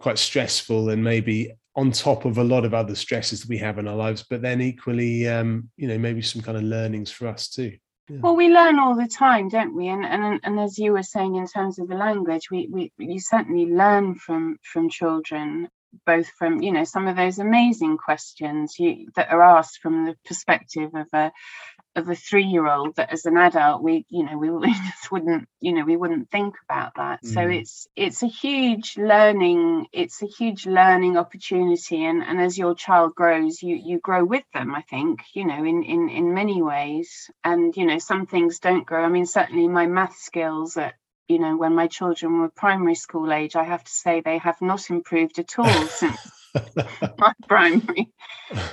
quite 0.00 0.18
stressful 0.18 0.90
and 0.90 1.02
maybe 1.02 1.54
on 1.76 1.92
top 1.92 2.24
of 2.24 2.38
a 2.38 2.44
lot 2.44 2.64
of 2.64 2.72
other 2.72 2.94
stresses 2.94 3.42
that 3.42 3.48
we 3.48 3.58
have 3.58 3.78
in 3.78 3.86
our 3.86 3.94
lives, 3.94 4.24
but 4.28 4.40
then 4.40 4.60
equally, 4.60 5.28
um, 5.28 5.70
you 5.76 5.86
know, 5.86 5.98
maybe 5.98 6.22
some 6.22 6.42
kind 6.42 6.56
of 6.56 6.64
learnings 6.64 7.10
for 7.10 7.28
us 7.28 7.48
too. 7.48 7.76
Yeah. 8.08 8.18
Well, 8.20 8.36
we 8.36 8.48
learn 8.48 8.78
all 8.78 8.94
the 8.94 9.08
time, 9.08 9.48
don't 9.48 9.74
we? 9.74 9.88
And, 9.88 10.04
and 10.04 10.40
and 10.42 10.60
as 10.60 10.78
you 10.78 10.92
were 10.92 11.02
saying, 11.02 11.34
in 11.34 11.46
terms 11.46 11.78
of 11.78 11.88
the 11.88 11.96
language, 11.96 12.50
we 12.50 12.68
we 12.70 12.92
you 12.98 13.20
certainly 13.20 13.66
learn 13.66 14.14
from 14.14 14.58
from 14.62 14.88
children, 14.88 15.68
both 16.06 16.28
from 16.38 16.62
you 16.62 16.72
know 16.72 16.84
some 16.84 17.08
of 17.08 17.16
those 17.16 17.40
amazing 17.40 17.98
questions 17.98 18.78
you, 18.78 19.08
that 19.16 19.30
are 19.30 19.42
asked 19.42 19.80
from 19.82 20.06
the 20.06 20.16
perspective 20.24 20.94
of 20.94 21.08
a 21.12 21.32
of 21.96 22.08
a 22.08 22.14
three 22.14 22.44
year 22.44 22.66
old 22.66 22.94
that 22.96 23.12
as 23.12 23.24
an 23.24 23.36
adult 23.36 23.82
we 23.82 24.04
you 24.08 24.24
know 24.24 24.38
we, 24.38 24.50
we 24.66 24.72
just 24.72 25.10
wouldn't 25.10 25.48
you 25.60 25.72
know 25.72 25.84
we 25.84 25.96
wouldn't 25.96 26.30
think 26.30 26.54
about 26.68 26.94
that. 26.96 27.22
Mm. 27.22 27.34
so 27.34 27.40
it's 27.40 27.88
it's 27.96 28.22
a 28.22 28.28
huge 28.28 28.96
learning 28.96 29.86
it's 29.92 30.22
a 30.22 30.26
huge 30.26 30.66
learning 30.66 31.16
opportunity. 31.16 32.04
And 32.04 32.22
and 32.22 32.40
as 32.40 32.58
your 32.58 32.74
child 32.74 33.14
grows 33.14 33.62
you 33.62 33.76
you 33.76 33.98
grow 33.98 34.24
with 34.24 34.44
them 34.52 34.74
i 34.74 34.82
think 34.82 35.20
you 35.32 35.46
know 35.46 35.64
in 35.64 35.82
in 35.82 36.08
in 36.08 36.34
many 36.34 36.62
ways. 36.62 37.30
And 37.42 37.76
you 37.76 37.86
know 37.86 37.98
some 37.98 38.26
things 38.26 38.58
don't 38.60 38.86
grow. 38.86 39.04
I 39.04 39.08
mean 39.08 39.26
certainly 39.26 39.68
my 39.68 39.86
math 39.86 40.16
skills 40.16 40.76
at 40.76 40.94
you 41.28 41.38
know 41.38 41.56
when 41.56 41.74
my 41.74 41.86
children 41.86 42.40
were 42.40 42.48
primary 42.48 42.94
school 42.94 43.32
age 43.32 43.56
i 43.56 43.64
have 43.64 43.82
to 43.82 43.90
say 43.90 44.20
they 44.20 44.38
have 44.38 44.60
not 44.62 44.90
improved 44.90 45.38
at 45.38 45.58
all 45.58 45.86
since 45.88 46.18
my 47.18 47.32
primary 47.48 48.08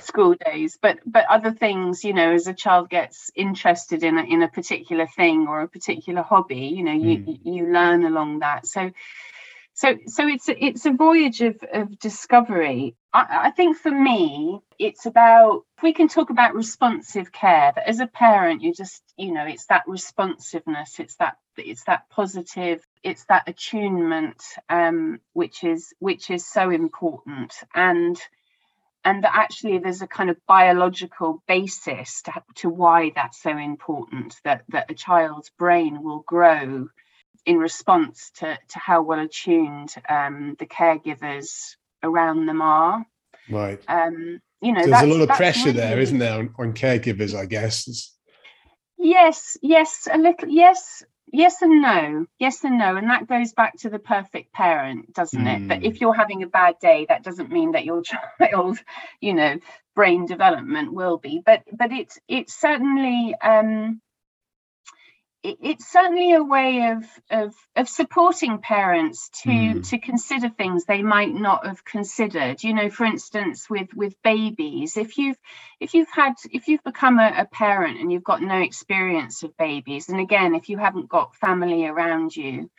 school 0.02 0.36
days 0.46 0.78
but 0.82 1.00
but 1.06 1.26
other 1.30 1.52
things 1.52 2.04
you 2.04 2.14
know 2.14 2.34
as 2.34 2.48
a 2.48 2.54
child 2.54 2.90
gets 2.90 3.32
interested 3.36 4.04
in 4.04 4.18
a, 4.18 4.24
in 4.24 4.44
a 4.44 4.48
particular 4.48 5.08
thing 5.08 5.48
or 5.48 5.62
a 5.62 5.68
particular 5.68 6.22
hobby 6.22 6.68
you 6.76 6.84
know 6.84 6.94
you 6.94 7.18
mm. 7.18 7.40
you 7.44 7.72
learn 7.72 8.06
along 8.06 8.40
that 8.40 8.68
so 8.68 8.92
so 9.74 9.98
so 10.08 10.28
it's 10.28 10.50
it's 10.50 10.86
a 10.86 10.92
voyage 10.92 11.42
of, 11.42 11.58
of 11.72 11.98
discovery. 12.00 12.96
I, 13.14 13.48
I 13.48 13.52
think 13.52 13.78
for 13.78 13.92
me 13.92 14.62
it's 14.80 15.06
about 15.06 15.64
we 15.82 15.94
can 15.94 16.08
talk 16.08 16.30
about 16.30 16.56
responsive 16.56 17.32
care 17.32 17.72
that 17.76 17.88
as 17.88 18.00
a 18.00 18.08
parent 18.08 18.62
you 18.62 18.74
just 18.74 19.02
you 19.18 19.34
know 19.34 19.46
it's 19.46 19.66
that 19.68 19.84
responsiveness 19.88 21.00
it's 21.00 21.16
that 21.16 21.38
it's 21.58 21.84
that 21.86 22.10
positive 22.10 22.86
it's 23.04 23.26
that 23.26 23.48
attunement 23.48 24.42
um, 24.70 25.20
which 25.34 25.64
is 25.64 25.94
which 26.00 26.30
is 26.30 26.46
so 26.46 26.70
important. 26.70 27.54
And 27.74 28.18
and 29.06 29.24
that 29.24 29.36
actually 29.36 29.80
there's 29.80 30.02
a 30.02 30.08
kind 30.08 30.30
of 30.30 30.38
biological 30.48 31.44
basis 31.48 32.22
to, 32.22 32.44
to 32.56 32.70
why 32.70 33.12
that's 33.16 33.42
so 33.42 33.58
important 33.58 34.36
that 34.44 34.64
that 34.70 34.90
a 34.90 34.94
child's 34.94 35.50
brain 35.50 36.02
will 36.04 36.24
grow 36.26 36.88
in 37.46 37.58
response 37.58 38.32
to 38.38 38.58
to 38.70 38.80
how 38.80 39.02
well 39.02 39.20
attuned 39.20 39.94
um, 40.10 40.56
the 40.60 40.66
caregivers 40.66 41.76
around 42.02 42.46
them 42.46 42.62
are. 42.62 43.06
Right. 43.50 43.82
Um, 43.88 44.40
you 44.62 44.72
know 44.72 44.82
so 44.82 44.90
there's 44.90 45.04
a 45.04 45.08
lot 45.08 45.30
of 45.30 45.36
pressure 45.36 45.66
really, 45.68 45.78
there 45.78 46.00
isn't 46.00 46.20
there 46.20 46.40
on, 46.40 46.56
on 46.58 46.74
caregivers 46.74 47.38
i 47.38 47.46
guess? 47.46 48.12
Yes 48.98 49.58
yes 49.62 50.08
a 50.12 50.18
little 50.18 50.48
yes 50.48 51.04
yes 51.32 51.62
and 51.62 51.82
no 51.82 52.26
yes 52.40 52.64
and 52.64 52.78
no 52.78 52.96
and 52.96 53.10
that 53.10 53.28
goes 53.28 53.52
back 53.54 53.76
to 53.80 53.90
the 53.90 54.00
perfect 54.00 54.54
parent 54.54 55.14
doesn't 55.14 55.44
mm. 55.44 55.66
it? 55.66 55.68
But 55.68 55.84
if 55.84 55.98
hmm. 55.98 55.98
you're 56.02 56.14
having 56.14 56.44
a 56.44 56.48
bad 56.48 56.76
day 56.80 57.06
that 57.10 57.24
doesn't 57.24 57.52
mean 57.52 57.74
that 57.74 57.84
your 57.84 58.02
child 58.40 58.80
you 59.20 59.34
know 59.34 59.60
brain 59.96 60.26
development 60.26 60.94
will 60.94 61.18
be. 61.18 61.42
But 61.46 61.64
but 61.72 61.92
it's 61.92 62.20
it's 62.28 62.54
certainly 62.54 63.36
um 63.42 64.02
it's 65.44 65.92
certainly 65.92 66.34
a 66.34 66.44
way 66.44 66.92
of, 66.92 67.04
of 67.30 67.54
of 67.76 67.90
supporting 67.90 68.60
parents 68.60 69.30
to 69.44 69.50
mm. 69.50 69.90
to 69.90 69.98
consider 69.98 70.50
things 70.50 70.86
they 70.86 71.04
might 71.04 71.34
not 71.34 71.66
have 71.66 71.84
considered 71.84 72.64
you 72.64 72.74
know 72.74 72.90
for 72.90 73.06
instance 73.06 73.70
with 73.70 73.90
with 73.94 74.16
babies 74.24 74.96
if 74.96 75.18
you've 75.18 75.38
if 75.80 75.94
you've 75.94 76.12
had 76.12 76.34
if 76.52 76.68
you've 76.68 76.84
become 76.84 77.20
a, 77.20 77.34
a 77.40 77.46
parent 77.46 78.00
and 78.00 78.12
you've 78.12 78.24
got 78.24 78.42
no 78.42 78.62
experience 78.62 79.44
of 79.44 79.56
babies 79.58 80.10
and 80.10 80.20
again 80.20 80.56
if 80.56 80.70
you 80.70 80.78
haven't 80.78 81.10
got 81.10 81.36
family 81.36 81.86
around 81.86 82.36
you 82.36 82.70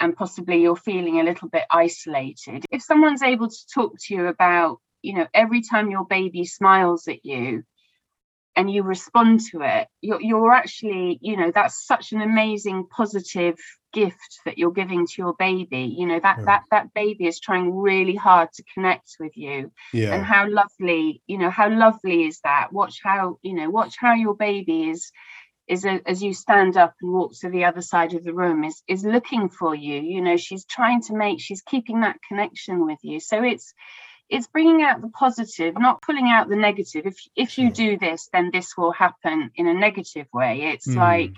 and 0.00 0.16
possibly 0.16 0.62
you're 0.62 0.76
feeling 0.76 1.20
a 1.20 1.24
little 1.24 1.48
bit 1.48 1.64
isolated 1.70 2.64
if 2.70 2.82
someone's 2.82 3.22
able 3.22 3.48
to 3.48 3.66
talk 3.74 3.92
to 3.98 4.14
you 4.14 4.26
about 4.26 4.78
you 5.02 5.14
know 5.14 5.26
every 5.34 5.60
time 5.60 5.90
your 5.90 6.06
baby 6.06 6.44
smiles 6.46 7.06
at 7.06 7.24
you 7.24 7.62
and 8.56 8.70
you 8.70 8.82
respond 8.82 9.40
to 9.40 9.62
it 9.62 9.88
you're, 10.00 10.20
you're 10.20 10.52
actually 10.52 11.18
you 11.20 11.36
know 11.36 11.50
that's 11.54 11.86
such 11.86 12.12
an 12.12 12.20
amazing 12.20 12.86
positive 12.86 13.56
gift 13.94 14.40
that 14.44 14.58
you're 14.58 14.72
giving 14.72 15.06
to 15.06 15.14
your 15.16 15.34
baby. 15.38 15.94
You 15.96 16.06
know 16.06 16.20
that 16.20 16.38
yeah. 16.40 16.44
that 16.44 16.62
that 16.70 16.94
baby 16.94 17.26
is 17.26 17.40
trying 17.40 17.74
really 17.74 18.16
hard 18.16 18.48
to 18.54 18.64
connect 18.74 19.16
with 19.18 19.36
you. 19.36 19.72
Yeah. 19.92 20.14
and 20.14 20.24
how 20.24 20.50
lovely 20.50 21.22
you 21.26 21.38
know 21.38 21.50
how 21.50 21.70
lovely 21.70 22.24
is 22.24 22.40
that? 22.44 22.72
Watch 22.72 23.00
how 23.02 23.38
you 23.42 23.54
know 23.54 23.70
watch 23.70 23.94
how 23.98 24.14
your 24.14 24.34
baby 24.34 24.90
is 24.90 25.10
is 25.66 25.86
a, 25.86 26.02
as 26.06 26.22
you 26.22 26.34
stand 26.34 26.76
up 26.76 26.92
and 27.00 27.10
walk 27.10 27.32
to 27.40 27.48
the 27.48 27.64
other 27.64 27.80
side 27.80 28.12
of 28.12 28.24
the 28.24 28.34
room 28.34 28.64
is 28.64 28.82
is 28.86 29.04
looking 29.04 29.48
for 29.48 29.74
you. 29.74 30.00
You 30.00 30.20
know 30.20 30.36
she's 30.36 30.66
trying 30.66 31.00
to 31.04 31.14
make 31.14 31.40
she's 31.40 31.62
keeping 31.62 32.00
that 32.00 32.18
connection 32.28 32.84
with 32.84 32.98
you. 33.02 33.20
So 33.20 33.42
it's 33.42 33.72
it's 34.28 34.46
bringing 34.46 34.82
out 34.82 35.00
the 35.00 35.08
positive 35.08 35.74
not 35.78 36.02
pulling 36.02 36.28
out 36.28 36.48
the 36.48 36.56
negative. 36.56 37.06
If 37.06 37.18
if 37.36 37.58
you 37.58 37.70
do 37.70 37.98
this 37.98 38.28
then 38.32 38.50
this 38.52 38.76
will 38.76 38.92
happen 38.92 39.50
in 39.54 39.66
a 39.66 39.74
negative 39.74 40.26
way. 40.32 40.62
It's 40.72 40.88
mm. 40.88 40.96
like 40.96 41.32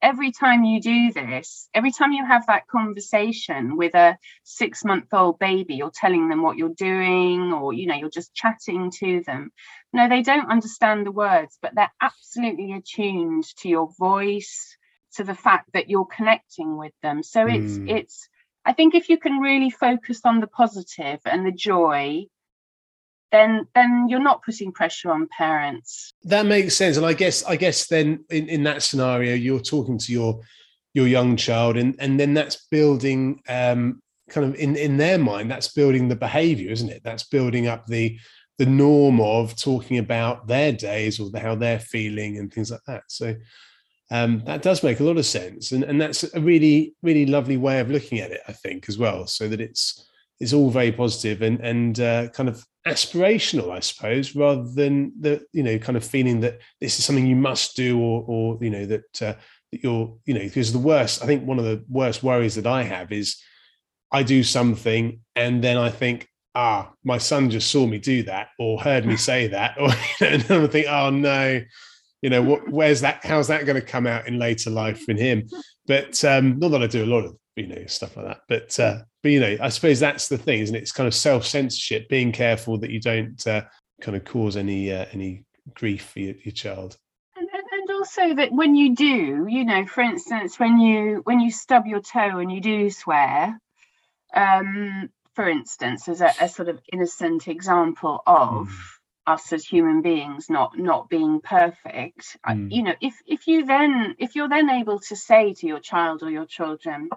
every 0.00 0.30
time 0.30 0.62
you 0.64 0.80
do 0.80 1.12
this 1.12 1.68
every 1.74 1.90
time 1.90 2.12
you 2.12 2.24
have 2.24 2.46
that 2.46 2.68
conversation 2.68 3.76
with 3.76 3.96
a 3.96 4.16
6 4.44 4.84
month 4.84 5.06
old 5.12 5.40
baby 5.40 5.74
you're 5.74 5.90
telling 5.92 6.28
them 6.28 6.40
what 6.40 6.56
you're 6.56 6.68
doing 6.68 7.52
or 7.52 7.72
you 7.72 7.86
know 7.86 7.96
you're 7.96 8.10
just 8.10 8.34
chatting 8.34 8.90
to 8.98 9.22
them. 9.26 9.50
No 9.92 10.08
they 10.08 10.22
don't 10.22 10.50
understand 10.50 11.06
the 11.06 11.12
words 11.12 11.58
but 11.62 11.74
they're 11.74 11.92
absolutely 12.00 12.72
attuned 12.72 13.44
to 13.58 13.68
your 13.68 13.90
voice 13.98 14.76
to 15.14 15.24
the 15.24 15.34
fact 15.34 15.72
that 15.72 15.88
you're 15.88 16.06
connecting 16.06 16.76
with 16.76 16.92
them. 17.02 17.22
So 17.22 17.46
it's 17.46 17.78
mm. 17.78 17.90
it's 17.90 18.28
I 18.68 18.74
think 18.74 18.94
if 18.94 19.08
you 19.08 19.16
can 19.16 19.38
really 19.38 19.70
focus 19.70 20.20
on 20.24 20.40
the 20.40 20.46
positive 20.46 21.20
and 21.24 21.46
the 21.46 21.52
joy, 21.52 22.26
then 23.32 23.66
then 23.74 24.06
you're 24.08 24.22
not 24.22 24.44
putting 24.44 24.72
pressure 24.72 25.10
on 25.10 25.26
parents. 25.36 26.12
That 26.24 26.44
makes 26.44 26.74
sense. 26.76 26.98
And 26.98 27.06
I 27.06 27.14
guess 27.14 27.42
I 27.44 27.56
guess 27.56 27.86
then 27.86 28.24
in, 28.28 28.48
in 28.48 28.62
that 28.64 28.82
scenario, 28.82 29.34
you're 29.34 29.60
talking 29.60 29.96
to 29.98 30.12
your 30.12 30.40
your 30.92 31.06
young 31.06 31.36
child 31.36 31.76
and 31.76 31.94
and 31.98 32.18
then 32.20 32.34
that's 32.34 32.66
building 32.70 33.40
um 33.48 34.02
kind 34.30 34.46
of 34.46 34.54
in 34.56 34.76
in 34.76 34.96
their 34.96 35.18
mind 35.18 35.50
that's 35.50 35.68
building 35.68 36.08
the 36.08 36.16
behavior 36.16 36.70
isn't 36.72 36.88
it 36.88 37.02
that's 37.04 37.24
building 37.24 37.66
up 37.66 37.86
the 37.86 38.18
the 38.58 38.66
norm 38.66 39.20
of 39.20 39.54
talking 39.54 39.98
about 39.98 40.46
their 40.46 40.72
days 40.72 41.20
or 41.20 41.30
the, 41.30 41.38
how 41.38 41.54
they're 41.54 41.78
feeling 41.78 42.38
and 42.38 42.52
things 42.52 42.70
like 42.70 42.80
that 42.86 43.02
so 43.06 43.34
um, 44.10 44.42
that 44.46 44.62
does 44.62 44.82
make 44.82 45.00
a 45.00 45.04
lot 45.04 45.18
of 45.18 45.26
sense 45.26 45.72
and, 45.72 45.84
and 45.84 46.00
that's 46.00 46.24
a 46.34 46.40
really 46.40 46.94
really 47.02 47.26
lovely 47.26 47.56
way 47.56 47.80
of 47.80 47.90
looking 47.90 48.18
at 48.18 48.30
it 48.30 48.40
i 48.48 48.52
think 48.52 48.88
as 48.88 48.98
well 48.98 49.26
so 49.26 49.48
that 49.48 49.60
it's 49.60 50.08
it's 50.40 50.52
all 50.52 50.70
very 50.70 50.92
positive 50.92 51.42
and 51.42 51.60
and 51.60 52.00
uh, 52.00 52.28
kind 52.28 52.48
of 52.48 52.64
aspirational, 52.86 53.70
I 53.70 53.80
suppose, 53.80 54.34
rather 54.34 54.64
than 54.64 55.12
the 55.20 55.44
you 55.52 55.62
know 55.62 55.78
kind 55.78 55.96
of 55.96 56.04
feeling 56.04 56.40
that 56.40 56.60
this 56.80 56.98
is 56.98 57.04
something 57.04 57.26
you 57.26 57.36
must 57.36 57.76
do 57.76 58.00
or 58.00 58.24
or 58.26 58.58
you 58.60 58.70
know 58.70 58.86
that 58.86 59.22
uh, 59.22 59.34
that 59.72 59.82
you're 59.82 60.16
you 60.24 60.34
know 60.34 60.40
because 60.40 60.72
the 60.72 60.78
worst 60.78 61.22
I 61.22 61.26
think 61.26 61.44
one 61.44 61.58
of 61.58 61.64
the 61.64 61.84
worst 61.88 62.22
worries 62.22 62.54
that 62.54 62.66
I 62.66 62.82
have 62.82 63.12
is 63.12 63.36
I 64.12 64.22
do 64.22 64.42
something 64.42 65.20
and 65.36 65.62
then 65.62 65.76
I 65.76 65.90
think 65.90 66.28
ah 66.54 66.92
my 67.04 67.18
son 67.18 67.50
just 67.50 67.70
saw 67.70 67.86
me 67.86 67.98
do 67.98 68.22
that 68.24 68.48
or 68.58 68.80
heard 68.80 69.04
me 69.06 69.16
say 69.30 69.48
that 69.48 69.78
or 69.78 69.90
and 70.26 70.42
then 70.42 70.64
I 70.64 70.66
think 70.66 70.86
oh 70.88 71.10
no 71.10 71.60
you 72.22 72.30
know 72.30 72.42
what 72.42 72.68
where's 72.68 73.00
that 73.00 73.24
how's 73.24 73.48
that 73.48 73.66
going 73.66 73.80
to 73.80 73.86
come 73.86 74.06
out 74.06 74.26
in 74.26 74.38
later 74.38 74.70
life 74.70 75.08
in 75.08 75.16
him? 75.16 75.48
But 75.86 76.22
um 76.24 76.58
not 76.58 76.70
that 76.70 76.82
I 76.82 76.86
do 76.86 77.04
a 77.04 77.06
lot 77.06 77.24
of 77.24 77.36
you 77.56 77.66
know 77.66 77.86
stuff 77.86 78.16
like 78.16 78.26
that 78.26 78.40
but 78.48 78.78
uh 78.78 79.00
but 79.20 79.32
you 79.32 79.40
know 79.40 79.56
i 79.60 79.68
suppose 79.68 79.98
that's 79.98 80.28
the 80.28 80.38
thing 80.38 80.60
isn't 80.60 80.76
it? 80.76 80.82
It's 80.82 80.92
kind 80.92 81.08
of 81.08 81.14
self-censorship 81.14 82.08
being 82.08 82.30
careful 82.30 82.78
that 82.78 82.90
you 82.90 83.00
don't 83.00 83.44
uh, 83.48 83.62
kind 84.00 84.16
of 84.16 84.24
cause 84.24 84.56
any 84.56 84.92
uh, 84.92 85.06
any 85.12 85.44
grief 85.74 86.10
for 86.10 86.20
your, 86.20 86.34
your 86.44 86.52
child. 86.52 86.96
And, 87.36 87.48
and 87.52 87.90
also 87.90 88.34
that 88.34 88.52
when 88.52 88.74
you 88.74 88.94
do 88.94 89.46
you 89.48 89.64
know 89.64 89.86
for 89.86 90.02
instance 90.02 90.58
when 90.58 90.78
you 90.78 91.20
when 91.24 91.40
you 91.40 91.50
stub 91.50 91.86
your 91.86 92.00
toe 92.00 92.38
and 92.38 92.50
you 92.50 92.60
do 92.60 92.90
swear 92.90 93.60
um 94.34 95.10
for 95.34 95.48
instance 95.48 96.08
as 96.08 96.20
a, 96.20 96.32
a 96.40 96.48
sort 96.48 96.68
of 96.68 96.80
innocent 96.92 97.48
example 97.48 98.22
of 98.26 98.68
mm. 98.68 98.97
Us 99.28 99.52
as 99.52 99.66
human 99.66 100.02
beings 100.02 100.50
not 100.50 100.78
not 100.78 101.10
being 101.10 101.40
perfect 101.42 102.38
mm. 102.48 102.72
you 102.72 102.82
know 102.84 102.94
if 103.02 103.14
if 103.26 103.48
you 103.48 103.66
then 103.66 104.16
if 104.20 104.36
you're 104.36 104.50
then 104.50 104.70
able 104.70 105.00
to 105.00 105.16
say 105.16 105.54
to 105.54 105.68
your 105.68 105.80
child 105.80 106.22
or 106.24 106.30
your 106.30 106.46
children 106.46 107.10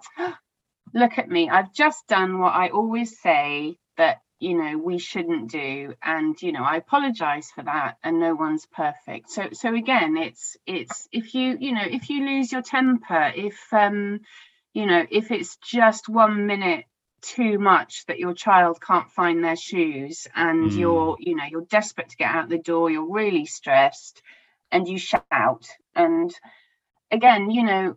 look 0.96 1.18
at 1.20 1.30
me 1.30 1.50
i've 1.50 1.74
just 1.74 2.08
done 2.08 2.40
what 2.40 2.54
i 2.56 2.70
always 2.70 3.20
say 3.22 3.78
that 3.98 4.20
you 4.40 4.56
know 4.58 4.78
we 4.78 5.00
shouldn't 5.00 5.52
do 5.52 5.94
and 6.04 6.42
you 6.42 6.52
know 6.54 6.64
i 6.64 6.78
apologize 6.78 7.52
for 7.56 7.64
that 7.64 7.98
and 8.04 8.20
no 8.20 8.36
one's 8.36 8.68
perfect 8.68 9.30
so 9.32 9.50
so 9.54 9.76
again 9.76 10.18
it's 10.18 10.58
it's 10.68 11.08
if 11.14 11.36
you 11.36 11.58
you 11.60 11.74
know 11.74 11.86
if 11.86 12.10
you 12.10 12.26
lose 12.26 12.52
your 12.52 12.64
temper 12.64 13.34
if 13.36 13.58
um 13.74 14.20
you 14.74 14.86
know 14.88 15.06
if 15.12 15.32
it's 15.32 15.58
just 15.58 16.10
one 16.10 16.48
minute 16.48 16.86
too 17.22 17.60
much 17.60 18.06
that 18.08 18.20
your 18.20 18.34
child 18.34 18.82
can't 18.82 19.12
find 19.12 19.44
their 19.44 19.56
shoes 19.56 20.28
and 20.36 20.72
mm. 20.72 20.78
you're 20.78 21.16
you 21.20 21.36
know 21.36 21.44
you're 21.50 21.66
desperate 21.70 22.10
to 22.10 22.18
get 22.18 22.34
out 22.34 22.50
the 22.50 22.58
door 22.58 22.90
you're 22.90 23.12
really 23.12 23.46
stressed 23.46 24.22
and 24.72 24.88
you 24.88 24.98
shout 24.98 25.68
and 25.96 26.34
again 27.12 27.50
you 27.52 27.64
know 27.64 27.96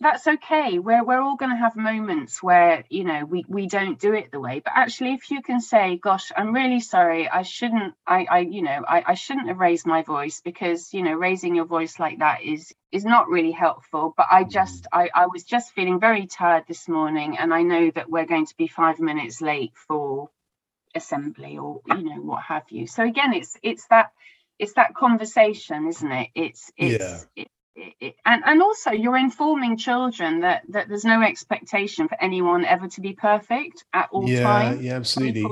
that's 0.00 0.26
okay. 0.26 0.78
We're, 0.78 1.04
we're 1.04 1.20
all 1.20 1.36
going 1.36 1.50
to 1.50 1.56
have 1.56 1.74
moments 1.74 2.40
where 2.40 2.84
you 2.88 3.04
know 3.04 3.24
we, 3.24 3.44
we 3.48 3.66
don't 3.66 3.98
do 3.98 4.14
it 4.14 4.30
the 4.30 4.38
way. 4.38 4.60
But 4.64 4.74
actually 4.76 5.14
if 5.14 5.30
you 5.30 5.42
can 5.42 5.60
say 5.60 5.96
gosh 5.96 6.30
i'm 6.36 6.54
really 6.54 6.80
sorry. 6.80 7.28
I 7.28 7.42
shouldn't 7.42 7.94
i 8.06 8.26
i 8.30 8.38
you 8.40 8.62
know 8.62 8.84
I, 8.86 9.02
I 9.06 9.14
shouldn't 9.14 9.48
have 9.48 9.58
raised 9.58 9.86
my 9.86 10.02
voice 10.02 10.40
because 10.40 10.94
you 10.94 11.02
know 11.02 11.14
raising 11.14 11.56
your 11.56 11.64
voice 11.64 11.98
like 11.98 12.20
that 12.20 12.42
is 12.42 12.72
is 12.92 13.04
not 13.04 13.28
really 13.28 13.52
helpful. 13.52 14.14
But 14.16 14.26
i 14.30 14.42
mm-hmm. 14.42 14.50
just 14.50 14.86
i 14.92 15.10
i 15.14 15.26
was 15.26 15.44
just 15.44 15.72
feeling 15.72 15.98
very 15.98 16.26
tired 16.26 16.64
this 16.68 16.88
morning 16.88 17.36
and 17.38 17.52
i 17.52 17.62
know 17.62 17.90
that 17.90 18.08
we're 18.08 18.26
going 18.26 18.46
to 18.46 18.56
be 18.56 18.68
five 18.68 19.00
minutes 19.00 19.40
late 19.40 19.72
for 19.88 20.30
assembly 20.94 21.58
or 21.58 21.80
you 21.88 22.04
know 22.04 22.22
what 22.22 22.42
have 22.42 22.64
you. 22.70 22.86
So 22.86 23.02
again 23.04 23.34
it's 23.34 23.56
it's 23.62 23.86
that 23.88 24.12
it's 24.60 24.74
that 24.74 24.94
conversation 24.94 25.88
isn't 25.88 26.12
it? 26.12 26.28
It's 26.34 26.70
it's 26.76 27.02
yeah. 27.02 27.42
it, 27.42 27.48
and 28.24 28.42
and 28.44 28.62
also 28.62 28.90
you're 28.90 29.16
informing 29.16 29.76
children 29.76 30.40
that 30.40 30.62
that 30.68 30.88
there's 30.88 31.04
no 31.04 31.22
expectation 31.22 32.08
for 32.08 32.20
anyone 32.20 32.64
ever 32.64 32.88
to 32.88 33.00
be 33.00 33.12
perfect 33.12 33.84
at 33.92 34.08
all 34.10 34.28
yeah, 34.28 34.42
times. 34.42 34.82
Yeah, 34.82 34.96
absolutely. 34.96 35.42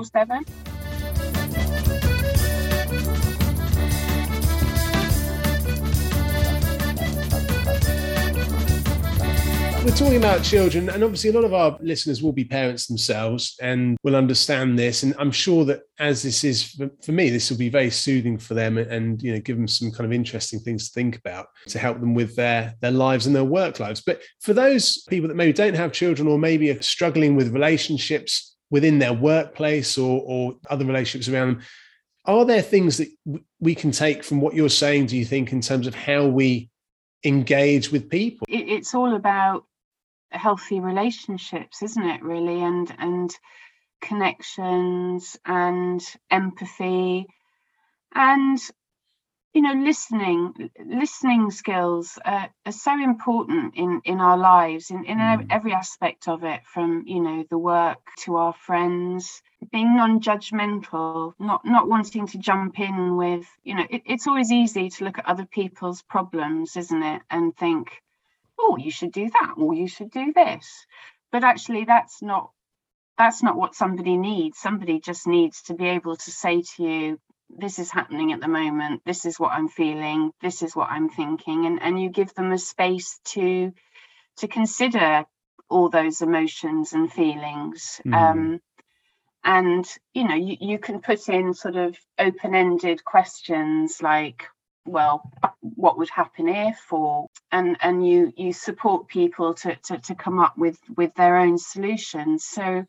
We're 9.86 9.94
talking 9.94 10.16
about 10.16 10.42
children, 10.42 10.88
and 10.88 11.04
obviously 11.04 11.30
a 11.30 11.32
lot 11.32 11.44
of 11.44 11.54
our 11.54 11.78
listeners 11.80 12.20
will 12.20 12.32
be 12.32 12.44
parents 12.44 12.88
themselves 12.88 13.56
and 13.62 13.96
will 14.02 14.16
understand 14.16 14.76
this. 14.76 15.04
And 15.04 15.14
I'm 15.16 15.30
sure 15.30 15.64
that 15.66 15.82
as 16.00 16.24
this 16.24 16.42
is 16.42 16.72
for, 16.72 16.90
for 17.04 17.12
me, 17.12 17.30
this 17.30 17.50
will 17.50 17.56
be 17.56 17.68
very 17.68 17.90
soothing 17.90 18.36
for 18.36 18.54
them 18.54 18.78
and 18.78 19.22
you 19.22 19.32
know 19.32 19.38
give 19.38 19.56
them 19.56 19.68
some 19.68 19.92
kind 19.92 20.04
of 20.04 20.12
interesting 20.12 20.58
things 20.58 20.88
to 20.88 20.92
think 20.92 21.16
about 21.16 21.46
to 21.68 21.78
help 21.78 22.00
them 22.00 22.14
with 22.14 22.34
their 22.34 22.74
their 22.80 22.90
lives 22.90 23.26
and 23.26 23.36
their 23.36 23.44
work 23.44 23.78
lives. 23.78 24.02
But 24.04 24.22
for 24.40 24.52
those 24.52 25.04
people 25.04 25.28
that 25.28 25.36
maybe 25.36 25.52
don't 25.52 25.76
have 25.76 25.92
children 25.92 26.26
or 26.26 26.36
maybe 26.36 26.68
are 26.70 26.82
struggling 26.82 27.36
with 27.36 27.54
relationships 27.54 28.56
within 28.70 28.98
their 28.98 29.12
workplace 29.12 29.96
or, 29.96 30.20
or 30.26 30.56
other 30.68 30.84
relationships 30.84 31.32
around 31.32 31.48
them, 31.48 31.62
are 32.24 32.44
there 32.44 32.60
things 32.60 32.96
that 32.96 33.08
we 33.60 33.76
can 33.76 33.92
take 33.92 34.24
from 34.24 34.40
what 34.40 34.54
you're 34.54 34.68
saying? 34.68 35.06
Do 35.06 35.16
you 35.16 35.24
think 35.24 35.52
in 35.52 35.60
terms 35.60 35.86
of 35.86 35.94
how 35.94 36.26
we 36.26 36.70
engage 37.22 37.92
with 37.92 38.10
people? 38.10 38.48
It's 38.50 38.92
all 38.92 39.14
about 39.14 39.64
healthy 40.30 40.80
relationships 40.80 41.82
isn't 41.82 42.04
it 42.04 42.22
really 42.22 42.60
and 42.62 42.94
and 42.98 43.30
connections 44.00 45.36
and 45.44 46.02
empathy 46.30 47.26
and 48.14 48.58
you 49.56 49.62
know 49.62 49.72
listening 49.72 50.52
listening 50.84 51.50
skills 51.50 52.18
uh, 52.26 52.46
are 52.66 52.72
so 52.72 52.92
important 52.92 53.74
in 53.74 54.02
in 54.04 54.20
our 54.20 54.36
lives 54.36 54.90
in, 54.90 55.06
in 55.06 55.16
mm. 55.16 55.46
every 55.48 55.72
aspect 55.72 56.28
of 56.28 56.44
it 56.44 56.60
from 56.66 57.04
you 57.06 57.22
know 57.22 57.42
the 57.48 57.56
work 57.56 57.98
to 58.18 58.36
our 58.36 58.52
friends 58.52 59.42
being 59.72 59.96
non-judgmental 59.96 61.32
not 61.38 61.62
not 61.64 61.88
wanting 61.88 62.26
to 62.26 62.38
jump 62.38 62.78
in 62.78 63.16
with 63.16 63.46
you 63.64 63.74
know 63.74 63.86
it, 63.88 64.02
it's 64.04 64.26
always 64.26 64.52
easy 64.52 64.90
to 64.90 65.04
look 65.04 65.18
at 65.18 65.26
other 65.26 65.46
people's 65.46 66.02
problems 66.02 66.76
isn't 66.76 67.02
it 67.02 67.22
and 67.30 67.56
think 67.56 68.02
oh 68.58 68.76
you 68.76 68.90
should 68.90 69.12
do 69.12 69.28
that 69.30 69.54
or 69.56 69.74
you 69.74 69.88
should 69.88 70.10
do 70.10 70.32
this. 70.34 70.86
But 71.32 71.44
actually 71.44 71.84
that's 71.84 72.22
not 72.22 72.50
that's 73.18 73.42
not 73.42 73.56
what 73.56 73.74
somebody 73.74 74.16
needs. 74.16 74.58
Somebody 74.58 75.00
just 75.00 75.26
needs 75.26 75.62
to 75.62 75.74
be 75.74 75.86
able 75.88 76.16
to 76.16 76.30
say 76.30 76.62
to 76.76 76.82
you 76.82 77.18
this 77.48 77.78
is 77.78 77.90
happening 77.90 78.32
at 78.32 78.40
the 78.40 78.48
moment. 78.48 79.02
This 79.06 79.24
is 79.24 79.38
what 79.38 79.52
i'm 79.52 79.68
feeling. 79.68 80.32
This 80.42 80.62
is 80.62 80.74
what 80.74 80.90
i'm 80.90 81.08
thinking. 81.08 81.66
And 81.66 81.82
and 81.82 82.00
you 82.00 82.10
give 82.10 82.34
them 82.34 82.52
a 82.52 82.58
space 82.58 83.18
to 83.26 83.72
to 84.38 84.48
consider 84.48 85.24
all 85.68 85.88
those 85.88 86.20
emotions 86.22 86.92
and 86.92 87.12
feelings. 87.12 88.00
Mm. 88.06 88.14
um 88.14 88.60
and 89.44 89.86
you 90.12 90.26
know 90.26 90.34
you, 90.34 90.56
you 90.60 90.78
can 90.78 91.00
put 91.00 91.28
in 91.28 91.54
sort 91.54 91.76
of 91.76 91.96
open-ended 92.18 93.04
questions 93.04 94.02
like 94.02 94.44
well 94.84 95.30
what 95.60 95.98
would 95.98 96.10
happen 96.10 96.48
if? 96.48 96.92
or 96.92 97.25
and 97.52 97.76
and 97.80 98.06
you 98.06 98.32
you 98.36 98.52
support 98.52 99.08
people 99.08 99.54
to 99.54 99.76
to, 99.76 99.98
to 99.98 100.14
come 100.14 100.38
up 100.38 100.56
with 100.56 100.78
with 100.96 101.14
their 101.14 101.36
own 101.36 101.58
solutions 101.58 102.44
so 102.44 102.84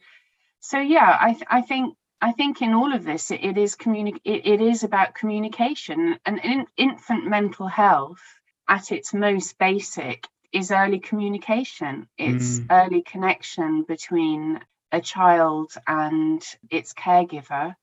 so 0.60 0.80
yeah 0.80 1.18
i 1.20 1.38
i 1.50 1.62
think 1.62 1.96
I 2.20 2.32
think 2.32 2.64
in 2.64 2.74
all 2.74 2.94
of 2.94 3.04
this, 3.04 3.30
it, 3.30 3.42
it 3.44 3.60
is 3.60 3.76
communi- 3.76 4.20
it, 4.24 4.48
it 4.48 4.60
is 4.60 4.84
about 4.84 5.14
communication 5.14 6.18
and 6.26 6.40
in, 6.44 6.66
infant 6.76 7.28
mental 7.28 7.68
health 7.68 8.24
at 8.68 8.92
its 8.92 9.14
most 9.14 9.60
basic 9.60 10.28
is 10.52 10.72
early 10.72 10.98
communication. 10.98 12.08
It's 12.18 12.58
mm. 12.58 12.66
early 12.72 13.04
connection 13.04 13.84
between 13.84 14.60
a 14.92 15.00
child 15.00 15.74
and 15.86 16.44
its 16.72 16.96
caregiver 16.96 17.76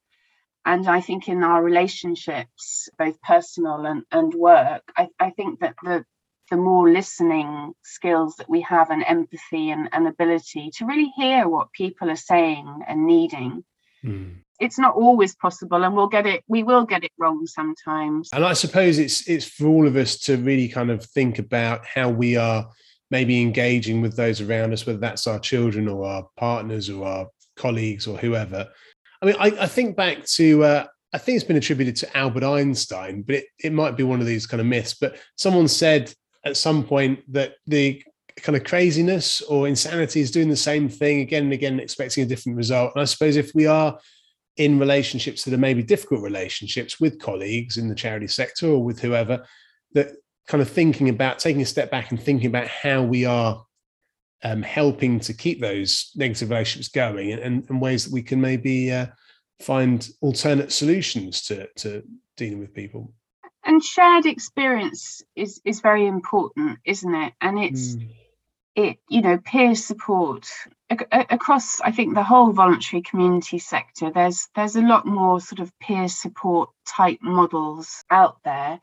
and 0.67 0.89
I 0.89 1.01
think 1.01 1.29
in 1.29 1.43
our 1.43 1.63
relationships, 1.63 2.89
both 2.99 3.21
personal 3.21 3.85
and, 3.85 4.03
and 4.11 4.33
work, 4.33 4.83
I, 4.97 5.09
I 5.21 5.31
think 5.31 5.61
that 5.61 5.77
the 5.83 6.05
the 6.51 6.57
more 6.57 6.91
listening 6.91 7.73
skills 7.83 8.37
that 8.37 8.49
we 8.49 8.61
have 8.63 8.91
and 8.91 9.05
empathy 9.07 9.71
and, 9.71 9.89
and 9.93 10.07
ability 10.07 10.71
to 10.77 10.87
really 10.87 11.13
hear 11.17 11.49
what 11.49 11.73
people 11.73 12.11
are 12.11 12.17
saying 12.17 12.83
and 12.87 13.07
needing. 13.07 13.65
Mm. 14.05 14.37
It's 14.61 14.79
not 14.79 14.95
always 14.95 15.35
possible 15.35 15.83
and 15.83 15.97
we'll 15.97 16.07
get 16.07 16.27
it 16.27 16.45
we 16.47 16.63
will 16.63 16.85
get 16.85 17.03
it 17.03 17.11
wrong 17.19 17.47
sometimes. 17.47 18.29
And 18.33 18.45
I 18.45 18.53
suppose 18.53 18.99
it's 18.99 19.29
it's 19.29 19.47
for 19.47 19.67
all 19.67 19.87
of 19.87 19.97
us 19.97 20.19
to 20.21 20.37
really 20.37 20.69
kind 20.69 20.91
of 20.91 21.05
think 21.05 21.39
about 21.39 21.85
how 21.87 22.11
we 22.11 22.37
are 22.37 22.69
maybe 23.11 23.41
engaging 23.41 24.01
with 24.01 24.17
those 24.17 24.41
around 24.41 24.73
us, 24.73 24.87
whether 24.87 24.99
that's 24.99 25.27
our 25.27 25.39
children 25.39 25.89
or 25.89 26.07
our 26.07 26.29
partners 26.37 26.89
or 26.89 27.07
our 27.07 27.29
colleagues 27.57 28.07
or 28.07 28.17
whoever, 28.17 28.69
I 29.25 29.27
mean, 29.27 29.37
I, 29.39 29.63
I 29.63 29.67
think 29.67 29.97
back 29.97 30.27
to, 30.27 30.65
uh, 30.65 30.87
I 31.15 31.19
think 31.19 31.37
it's 31.37 31.47
been 31.47 31.57
attributed 31.57 31.97
to 31.97 32.17
Albert 32.17 32.45
Einstein, 32.45 33.23
but 33.23 33.37
it, 33.37 33.45
it 33.59 33.73
might 33.73 33.97
be 33.97 34.03
one 34.03 34.21
of 34.21 34.27
these 34.27 34.47
kind 34.47 34.61
of 34.61 34.67
myths. 34.67 34.95
But 35.01 35.17
someone 35.37 35.67
said 35.67 36.13
at 36.45 36.57
some 36.57 36.85
point 36.85 37.21
that 37.33 37.55
the 37.67 38.03
kind 38.37 38.57
of 38.57 38.65
craziness 38.65 39.41
or 39.43 39.69
insanity 39.69 40.21
is 40.21 40.31
doing 40.31 40.49
the 40.49 40.57
same 40.57 40.89
thing 40.89 41.21
again 41.21 41.45
and 41.45 41.53
again, 41.53 41.81
expecting 41.81 42.25
a 42.25 42.27
different 42.27 42.57
result. 42.57 42.93
And 42.95 43.03
I 43.03 43.05
suppose 43.05 43.37
if 43.37 43.55
we 43.55 43.67
are 43.67 43.99
in 44.57 44.79
relationships 44.79 45.45
that 45.45 45.55
are 45.55 45.59
maybe 45.59 45.83
difficult 45.83 46.23
relationships 46.23 47.01
with 47.01 47.21
colleagues 47.21 47.77
in 47.77 47.89
the 47.89 47.95
charity 47.95 48.27
sector 48.27 48.69
or 48.69 48.83
with 48.83 49.01
whoever, 49.01 49.45
that 49.93 50.13
kind 50.47 50.63
of 50.63 50.69
thinking 50.69 51.09
about 51.09 51.39
taking 51.39 51.63
a 51.63 51.67
step 51.67 51.91
back 51.91 52.11
and 52.11 52.23
thinking 52.23 52.47
about 52.47 52.69
how 52.69 53.03
we 53.03 53.25
are 53.25 53.65
um, 54.43 54.63
helping 54.63 55.19
to 55.21 55.33
keep 55.33 55.61
those 55.61 56.11
negative 56.15 56.51
relationships 56.51 56.89
going 56.89 57.33
and, 57.33 57.65
and 57.69 57.81
ways 57.81 58.05
that 58.05 58.13
we 58.13 58.23
can 58.23 58.41
maybe 58.41 58.93
uh, 58.93 59.07
find 59.61 60.09
alternate 60.21 60.73
solutions 60.73 61.43
to, 61.43 61.67
to 61.77 62.03
dealing 62.37 62.59
with 62.59 62.75
people 62.75 63.13
and 63.65 63.83
shared 63.83 64.27
experience 64.27 65.23
is 65.35 65.61
is 65.65 65.81
very 65.81 66.07
important 66.07 66.79
isn't 66.85 67.15
it 67.15 67.33
and 67.41 67.59
it's 67.59 67.97
mm. 67.97 68.09
it 68.75 68.99
you 69.09 69.23
know 69.23 69.39
peer 69.39 69.75
support 69.75 70.49
across 71.11 71.81
i 71.81 71.91
think 71.91 72.15
the 72.15 72.23
whole 72.23 72.53
voluntary 72.53 73.03
community 73.03 73.59
sector 73.59 74.11
there's 74.11 74.49
there's 74.55 74.77
a 74.77 74.83
lot 74.83 75.07
more 75.07 75.41
sort 75.41 75.61
of 75.61 75.77
peer 75.79 76.09
support 76.09 76.71
type 76.87 77.19
models 77.23 78.05
out 78.11 78.39
there 78.45 78.81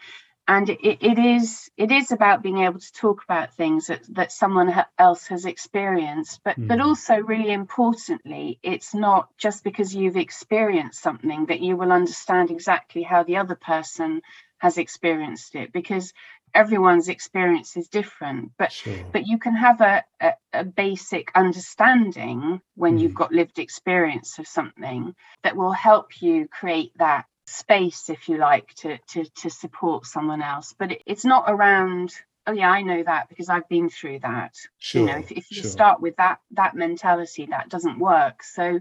and 0.48 0.70
it, 0.70 0.80
it 0.84 1.20
is 1.20 1.70
it 1.78 1.92
is 1.92 2.12
about 2.12 2.44
being 2.44 2.60
able 2.60 2.80
to 2.80 2.92
talk 2.94 3.24
about 3.24 3.56
things 3.56 3.88
that, 3.88 4.02
that 4.10 4.32
someone 4.32 4.74
else 4.98 5.28
has 5.28 5.46
experienced 5.46 6.42
but 6.44 6.60
mm. 6.60 6.68
but 6.68 6.82
also 6.82 7.16
really 7.16 7.52
importantly 7.52 8.60
it's 8.64 8.94
not 8.94 9.30
just 9.38 9.64
because 9.64 9.96
you've 9.96 10.18
experienced 10.18 11.02
something 11.02 11.46
that 11.46 11.62
you 11.62 11.78
will 11.78 11.92
understand 11.92 12.52
exactly 12.52 13.04
how 13.04 13.24
the 13.24 13.38
other 13.38 13.56
person 13.56 14.22
has 14.62 14.78
experienced 14.78 15.56
it 15.56 15.74
because 15.74 16.14
everyone's 16.54 17.10
experience 17.10 17.76
is 17.76 17.88
different 17.88 18.52
but 18.60 18.72
sure. 18.72 18.94
but 19.12 19.26
you 19.26 19.40
can 19.40 19.56
have 19.56 19.82
a, 19.82 20.04
a, 20.20 20.34
a 20.54 20.64
basic 20.64 21.32
understanding 21.34 22.62
when 22.76 22.98
mm. 22.98 23.02
you've 23.02 23.16
got 23.16 23.32
lived 23.32 23.58
experience 23.58 24.38
of 24.38 24.48
something 24.48 25.16
that 25.42 25.56
will 25.56 25.72
help 25.72 26.22
you 26.22 26.48
create 26.48 26.92
that 27.00 27.26
space 27.48 28.08
if 28.10 28.30
you 28.30 28.38
like 28.38 28.72
to 28.76 29.00
to 29.08 29.26
to 29.36 29.50
support 29.50 30.06
someone 30.06 30.44
else 30.44 30.76
but 30.78 30.92
it, 30.92 31.02
it's 31.08 31.26
not 31.26 31.46
around 31.48 32.14
oh 32.46 32.52
yeah 32.52 32.70
i 32.70 32.84
know 32.84 33.02
that 33.02 33.30
because 33.30 33.50
i've 33.50 33.68
been 33.68 33.90
through 33.90 34.20
that 34.20 34.54
sure, 34.78 35.02
you 35.02 35.08
know 35.08 35.18
if, 35.18 35.32
if 35.32 35.50
you 35.50 35.64
sure. 35.64 35.72
start 35.72 36.00
with 36.00 36.16
that 36.18 36.40
that 36.52 36.76
mentality 36.76 37.48
that 37.50 37.68
doesn't 37.68 37.98
work 37.98 38.44
so 38.44 38.80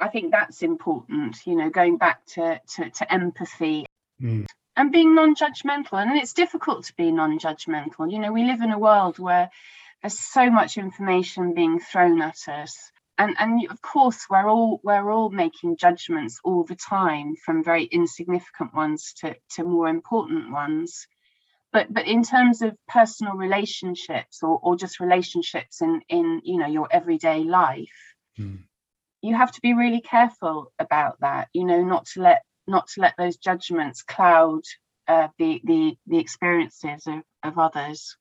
i 0.00 0.08
think 0.08 0.32
that's 0.32 0.62
important 0.62 1.36
you 1.44 1.54
know 1.54 1.68
going 1.68 1.98
back 1.98 2.24
to 2.24 2.58
to, 2.66 2.88
to 2.88 3.12
empathy 3.12 3.84
mm. 4.18 4.46
And 4.76 4.92
being 4.92 5.14
non-judgmental. 5.14 6.00
And 6.00 6.16
it's 6.16 6.32
difficult 6.32 6.84
to 6.86 6.94
be 6.96 7.10
non-judgmental. 7.12 8.10
You 8.10 8.18
know 8.18 8.32
we 8.32 8.44
live 8.44 8.62
in 8.62 8.70
a 8.70 8.78
world 8.78 9.18
where 9.18 9.50
there's 10.02 10.18
so 10.18 10.50
much 10.50 10.78
information 10.78 11.54
being 11.54 11.78
thrown 11.78 12.22
at 12.22 12.48
us. 12.48 12.90
And 13.18 13.36
and 13.38 13.68
of 13.70 13.80
course 13.82 14.26
we're 14.30 14.48
all 14.48 14.80
we're 14.82 15.10
all 15.10 15.30
making 15.30 15.76
judgments 15.76 16.40
all 16.44 16.64
the 16.64 16.76
time 16.76 17.36
from 17.36 17.62
very 17.62 17.84
insignificant 17.84 18.74
ones 18.74 19.12
to 19.20 19.36
to 19.50 19.64
more 19.64 19.88
important 19.88 20.50
ones. 20.50 21.06
But 21.72 21.92
but 21.92 22.06
in 22.06 22.22
terms 22.22 22.62
of 22.62 22.76
personal 22.88 23.34
relationships 23.34 24.42
or, 24.42 24.58
or 24.62 24.76
just 24.76 25.00
relationships 25.00 25.82
in 25.82 26.00
in 26.08 26.40
you 26.44 26.58
know 26.58 26.66
your 26.66 26.88
everyday 26.90 27.44
life 27.44 28.14
mm. 28.38 28.58
you 29.20 29.34
have 29.34 29.52
to 29.52 29.60
be 29.60 29.72
really 29.72 30.00
careful 30.00 30.72
about 30.78 31.20
that 31.20 31.48
you 31.54 31.64
know 31.64 31.82
not 31.82 32.06
to 32.06 32.22
let 32.22 32.42
not 32.72 32.88
to 32.88 33.00
let 33.00 33.14
those 33.16 33.36
judgments 33.36 34.02
cloud 34.02 34.62
uh, 35.06 35.28
the 35.38 35.60
the 35.64 35.96
the 36.06 36.18
experiences 36.18 37.06
of, 37.06 37.22
of 37.44 37.58
others 37.58 38.16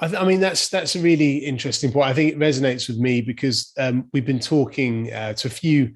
I, 0.00 0.06
th- 0.06 0.22
I, 0.22 0.24
mean, 0.24 0.38
that's 0.38 0.68
that's 0.68 0.94
a 0.94 1.00
really 1.00 1.38
interesting 1.38 1.90
point. 1.90 2.06
I 2.06 2.12
think 2.12 2.32
it 2.32 2.38
resonates 2.38 2.86
with 2.86 2.98
me 2.98 3.20
because 3.20 3.72
um, 3.78 4.08
we've 4.12 4.24
been 4.24 4.38
talking 4.38 5.12
uh, 5.12 5.32
to 5.32 5.48
a 5.48 5.50
few 5.50 5.92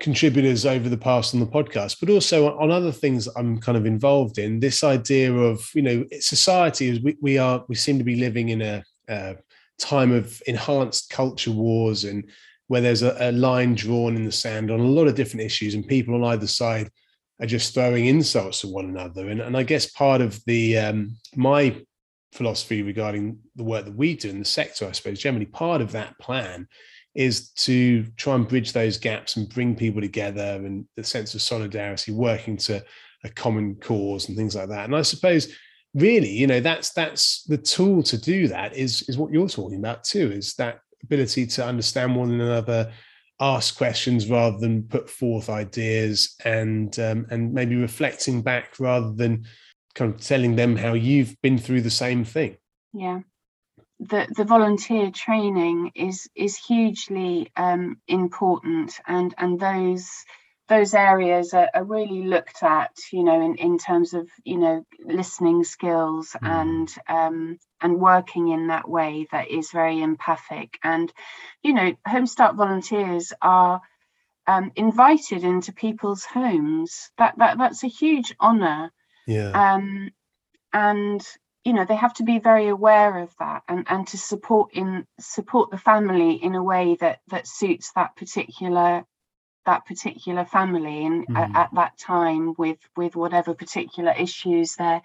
contributors 0.00 0.66
over 0.66 0.88
the 0.88 0.96
past 0.96 1.32
on 1.32 1.40
the 1.40 1.46
podcast, 1.46 1.98
but 2.00 2.10
also 2.10 2.56
on 2.58 2.70
other 2.70 2.92
things 2.92 3.28
I'm 3.36 3.60
kind 3.60 3.78
of 3.78 3.86
involved 3.86 4.38
in. 4.38 4.60
This 4.60 4.82
idea 4.82 5.32
of 5.32 5.70
you 5.74 5.82
know 5.82 6.04
society 6.18 6.88
is 6.88 7.00
we, 7.00 7.16
we 7.20 7.38
are 7.38 7.64
we 7.68 7.74
seem 7.76 7.98
to 7.98 8.04
be 8.04 8.16
living 8.16 8.48
in 8.48 8.62
a, 8.62 8.84
a 9.08 9.36
time 9.78 10.12
of 10.12 10.42
enhanced 10.46 11.10
culture 11.10 11.52
wars 11.52 12.04
and 12.04 12.28
where 12.68 12.80
there's 12.80 13.02
a, 13.02 13.16
a 13.20 13.32
line 13.32 13.74
drawn 13.74 14.16
in 14.16 14.24
the 14.24 14.32
sand 14.32 14.70
on 14.70 14.80
a 14.80 14.84
lot 14.84 15.06
of 15.06 15.14
different 15.14 15.46
issues, 15.46 15.74
and 15.74 15.86
people 15.86 16.14
on 16.14 16.24
either 16.24 16.46
side 16.46 16.90
are 17.40 17.46
just 17.46 17.74
throwing 17.74 18.06
insults 18.06 18.64
at 18.64 18.70
one 18.70 18.86
another. 18.86 19.28
And, 19.28 19.40
and 19.40 19.56
I 19.56 19.62
guess 19.62 19.90
part 19.90 20.20
of 20.20 20.42
the 20.46 20.78
um, 20.78 21.16
my 21.34 21.80
philosophy 22.32 22.82
regarding 22.82 23.38
the 23.56 23.64
work 23.64 23.84
that 23.84 23.96
we 23.96 24.16
do 24.16 24.30
in 24.30 24.38
the 24.38 24.44
sector, 24.44 24.86
I 24.86 24.92
suppose, 24.92 25.18
generally 25.18 25.46
part 25.46 25.80
of 25.80 25.92
that 25.92 26.18
plan 26.18 26.68
is 27.14 27.50
to 27.50 28.04
try 28.16 28.34
and 28.34 28.46
bridge 28.46 28.72
those 28.72 28.98
gaps 28.98 29.36
and 29.36 29.48
bring 29.48 29.74
people 29.74 30.02
together 30.02 30.60
and 30.64 30.86
the 30.96 31.04
sense 31.04 31.34
of 31.34 31.40
solidarity, 31.40 32.12
working 32.12 32.58
to 32.58 32.84
a 33.24 33.30
common 33.30 33.74
cause 33.76 34.28
and 34.28 34.36
things 34.36 34.54
like 34.54 34.68
that. 34.68 34.84
And 34.84 34.94
I 34.94 35.02
suppose 35.02 35.54
really, 35.94 36.30
you 36.30 36.46
know, 36.46 36.60
that's 36.60 36.92
that's 36.92 37.42
the 37.44 37.56
tool 37.56 38.02
to 38.02 38.18
do 38.18 38.48
that 38.48 38.76
is 38.76 39.02
is 39.08 39.16
what 39.16 39.32
you're 39.32 39.48
talking 39.48 39.78
about 39.78 40.04
too, 40.04 40.30
is 40.30 40.54
that 40.54 40.80
ability 41.06 41.46
to 41.46 41.64
understand 41.64 42.14
one 42.14 42.40
another, 42.40 42.92
ask 43.40 43.76
questions 43.76 44.28
rather 44.28 44.58
than 44.58 44.82
put 44.84 45.08
forth 45.10 45.48
ideas 45.48 46.34
and 46.44 46.98
um, 46.98 47.26
and 47.30 47.52
maybe 47.52 47.76
reflecting 47.76 48.42
back 48.42 48.78
rather 48.78 49.12
than 49.12 49.44
kind 49.94 50.14
of 50.14 50.20
telling 50.20 50.56
them 50.56 50.76
how 50.76 50.92
you've 50.92 51.34
been 51.42 51.58
through 51.58 51.80
the 51.80 51.90
same 51.90 52.24
thing. 52.24 52.56
Yeah. 52.92 53.20
The, 53.98 54.26
the 54.36 54.44
volunteer 54.44 55.10
training 55.10 55.92
is 55.94 56.28
is 56.34 56.56
hugely 56.56 57.50
um, 57.56 57.96
important 58.08 59.00
and 59.06 59.34
and 59.38 59.58
those 59.58 60.06
those 60.68 60.94
areas 60.94 61.54
are, 61.54 61.70
are, 61.74 61.84
really 61.84 62.26
looked 62.26 62.62
at 62.62 62.90
you 63.12 63.22
know 63.22 63.40
in, 63.40 63.54
in 63.54 63.78
terms 63.78 64.12
of 64.12 64.28
you 64.44 64.58
know 64.58 64.84
listening 65.04 65.64
skills 65.64 66.36
mm. 66.42 66.48
and 66.48 66.94
um, 67.08 67.58
and 67.80 68.00
working 68.00 68.48
in 68.48 68.68
that 68.68 68.88
way 68.88 69.26
that 69.32 69.48
is 69.50 69.70
very 69.70 70.02
empathic 70.02 70.78
and 70.82 71.12
you 71.62 71.74
know 71.74 71.94
Home-Start 72.06 72.56
volunteers 72.56 73.32
are 73.42 73.80
um, 74.46 74.70
invited 74.76 75.42
into 75.42 75.72
people's 75.72 76.24
homes 76.24 77.10
that, 77.18 77.34
that 77.38 77.58
that's 77.58 77.84
a 77.84 77.88
huge 77.88 78.34
honor 78.40 78.92
yeah. 79.26 79.74
Um, 79.74 80.10
and 80.72 81.26
you 81.64 81.72
know 81.72 81.84
they 81.84 81.96
have 81.96 82.14
to 82.14 82.22
be 82.22 82.38
very 82.38 82.68
aware 82.68 83.18
of 83.18 83.34
that 83.40 83.62
and 83.68 83.86
and 83.88 84.06
to 84.08 84.18
support 84.18 84.72
in 84.72 85.04
support 85.18 85.70
the 85.70 85.78
family 85.78 86.34
in 86.34 86.54
a 86.54 86.62
way 86.62 86.96
that 87.00 87.20
that 87.28 87.48
suits 87.48 87.92
that 87.96 88.14
particular 88.16 89.04
that 89.64 89.84
particular 89.84 90.44
family 90.44 91.04
and 91.04 91.26
mm. 91.26 91.36
at, 91.36 91.56
at, 91.56 91.74
that 91.74 91.98
time 91.98 92.54
with 92.56 92.78
with 92.96 93.16
whatever 93.16 93.52
particular 93.52 94.12
issues 94.12 94.76
they're 94.76 95.02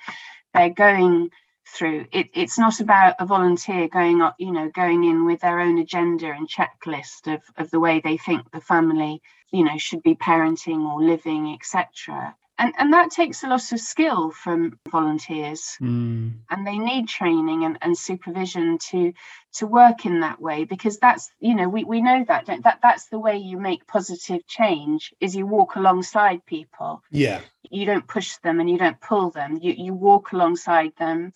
they're 0.53 0.69
going 0.69 1.31
through. 1.67 2.05
It, 2.11 2.29
it's 2.33 2.59
not 2.59 2.79
about 2.79 3.15
a 3.19 3.25
volunteer 3.25 3.87
going 3.87 4.21
up 4.21 4.35
you 4.39 4.51
know 4.51 4.69
going 4.69 5.03
in 5.03 5.25
with 5.25 5.41
their 5.41 5.59
own 5.59 5.77
agenda 5.79 6.31
and 6.31 6.49
checklist 6.49 7.33
of 7.33 7.41
of 7.57 7.71
the 7.71 7.79
way 7.79 8.01
they 8.03 8.17
think 8.17 8.51
the 8.51 8.61
family 8.61 9.21
you 9.51 9.63
know 9.63 9.77
should 9.77 10.03
be 10.03 10.15
parenting 10.15 10.81
or 10.91 11.01
living 11.01 11.53
etc 11.53 12.35
and 12.61 12.73
and 12.77 12.93
that 12.93 13.09
takes 13.09 13.43
a 13.43 13.47
lot 13.47 13.71
of 13.71 13.79
skill 13.79 14.29
from 14.29 14.79
volunteers. 14.89 15.77
Mm. 15.81 16.33
and 16.49 16.67
they 16.67 16.77
need 16.77 17.07
training 17.07 17.65
and, 17.65 17.77
and 17.81 17.97
supervision 17.97 18.77
to 18.89 19.13
to 19.53 19.67
work 19.67 20.05
in 20.05 20.19
that 20.21 20.39
way 20.39 20.63
because 20.65 20.99
that's 20.99 21.31
you 21.39 21.55
know 21.55 21.67
we, 21.67 21.83
we 21.83 22.01
know 22.01 22.23
that 22.27 22.45
that 22.45 22.79
that's 22.81 23.07
the 23.07 23.19
way 23.19 23.37
you 23.37 23.57
make 23.57 23.87
positive 23.87 24.45
change 24.47 25.13
is 25.19 25.35
you 25.35 25.45
walk 25.45 25.75
alongside 25.75 26.45
people. 26.45 27.01
Yeah. 27.09 27.41
You 27.69 27.85
don't 27.85 28.07
push 28.07 28.37
them 28.37 28.59
and 28.59 28.69
you 28.69 28.77
don't 28.77 29.01
pull 29.01 29.31
them. 29.31 29.57
You 29.61 29.73
you 29.73 29.93
walk 29.93 30.31
alongside 30.31 30.91
them 30.97 31.33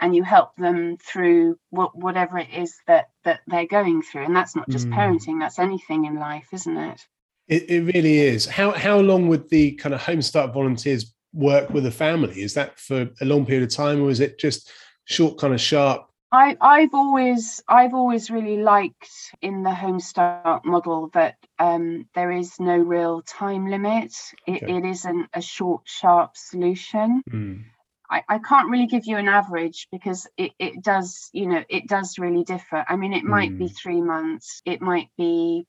and 0.00 0.14
you 0.14 0.22
help 0.22 0.54
them 0.54 0.96
through 0.96 1.58
what, 1.70 1.96
whatever 1.96 2.38
it 2.38 2.50
is 2.54 2.78
that 2.86 3.08
that 3.24 3.40
they're 3.48 3.66
going 3.66 4.02
through. 4.02 4.24
And 4.26 4.36
that's 4.36 4.54
not 4.54 4.68
just 4.68 4.86
mm. 4.86 4.94
parenting 4.94 5.40
that's 5.40 5.58
anything 5.58 6.04
in 6.04 6.14
life 6.14 6.48
isn't 6.52 6.76
it 6.76 7.08
it, 7.48 7.70
it 7.70 7.80
really 7.94 8.18
is. 8.18 8.46
How 8.46 8.70
how 8.72 8.98
long 9.00 9.28
would 9.28 9.48
the 9.48 9.72
kind 9.72 9.94
of 9.94 10.02
Home-Start 10.02 10.52
volunteers 10.52 11.14
work 11.32 11.70
with 11.70 11.86
a 11.86 11.90
family? 11.90 12.42
Is 12.42 12.54
that 12.54 12.78
for 12.78 13.08
a 13.20 13.24
long 13.24 13.46
period 13.46 13.64
of 13.64 13.74
time, 13.74 14.02
or 14.02 14.10
is 14.10 14.20
it 14.20 14.38
just 14.38 14.70
short, 15.04 15.38
kind 15.38 15.54
of 15.54 15.60
sharp? 15.60 16.06
I, 16.30 16.56
I've 16.60 16.92
always 16.92 17.62
I've 17.68 17.94
always 17.94 18.30
really 18.30 18.58
liked 18.58 19.10
in 19.40 19.62
the 19.62 19.72
Home-Start 19.72 20.64
model 20.66 21.08
that 21.14 21.36
um, 21.58 22.06
there 22.14 22.30
is 22.30 22.60
no 22.60 22.76
real 22.76 23.22
time 23.22 23.70
limit. 23.70 24.12
It, 24.46 24.62
okay. 24.62 24.76
it 24.76 24.84
isn't 24.84 25.28
a 25.32 25.40
short, 25.40 25.82
sharp 25.84 26.36
solution. 26.36 27.22
Mm. 27.30 27.64
I, 28.10 28.22
I 28.28 28.38
can't 28.38 28.70
really 28.70 28.86
give 28.86 29.06
you 29.06 29.16
an 29.16 29.28
average 29.28 29.86
because 29.92 30.26
it, 30.36 30.52
it 30.58 30.82
does, 30.82 31.30
you 31.32 31.46
know, 31.46 31.62
it 31.68 31.88
does 31.88 32.18
really 32.18 32.44
differ. 32.44 32.84
I 32.88 32.96
mean, 32.96 33.12
it 33.12 33.24
might 33.24 33.52
mm. 33.52 33.58
be 33.58 33.68
three 33.68 34.00
months, 34.00 34.62
it 34.64 34.80
might 34.80 35.08
be 35.16 35.66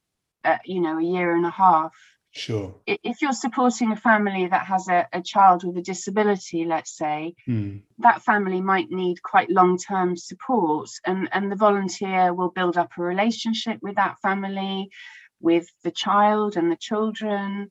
uh, 0.50 0.58
you 0.66 0.82
know 0.82 0.98
a 0.98 1.04
year 1.04 1.36
and 1.36 1.46
a 1.46 1.50
half 1.50 1.94
sure 2.32 2.76
if 2.86 3.22
you're 3.22 3.34
supporting 3.34 3.92
a 3.92 3.96
family 3.96 4.48
that 4.48 4.66
has 4.66 4.88
a, 4.88 5.08
a 5.14 5.22
child 5.22 5.64
with 5.64 5.78
a 5.78 5.82
disability 5.82 6.64
let's 6.64 6.96
say 6.96 7.34
mm. 7.48 7.82
that 7.98 8.24
family 8.24 8.62
might 8.62 8.90
need 8.92 9.22
quite 9.24 9.50
long-term 9.50 10.16
support 10.16 10.90
and 11.06 11.28
and 11.32 11.52
the 11.52 11.56
volunteer 11.56 12.34
will 12.34 12.52
build 12.52 12.78
up 12.78 12.92
a 12.98 13.02
relationship 13.02 13.80
with 13.82 13.96
that 13.96 14.16
family 14.22 14.90
with 15.40 15.68
the 15.84 15.92
child 15.92 16.56
and 16.56 16.72
the 16.72 16.78
children 16.78 17.70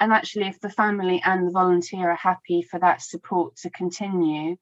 and 0.00 0.12
actually 0.12 0.46
if 0.46 0.58
the 0.60 0.70
family 0.70 1.20
and 1.24 1.46
the 1.46 1.52
volunteer 1.52 2.10
are 2.10 2.16
happy 2.16 2.62
for 2.62 2.80
that 2.80 3.02
support 3.02 3.56
to 3.56 3.68
continue 3.70 4.56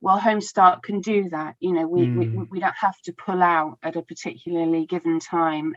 well 0.00 0.18
Home-Start 0.18 0.82
can 0.82 1.00
do 1.00 1.28
that 1.30 1.56
you 1.60 1.72
know 1.74 1.86
we, 1.86 2.06
mm. 2.06 2.16
we 2.16 2.28
we 2.50 2.60
don't 2.60 2.74
have 2.80 3.00
to 3.02 3.12
pull 3.12 3.42
out 3.42 3.78
at 3.82 3.96
a 3.96 4.02
particularly 4.02 4.86
given 4.86 5.20
time 5.20 5.74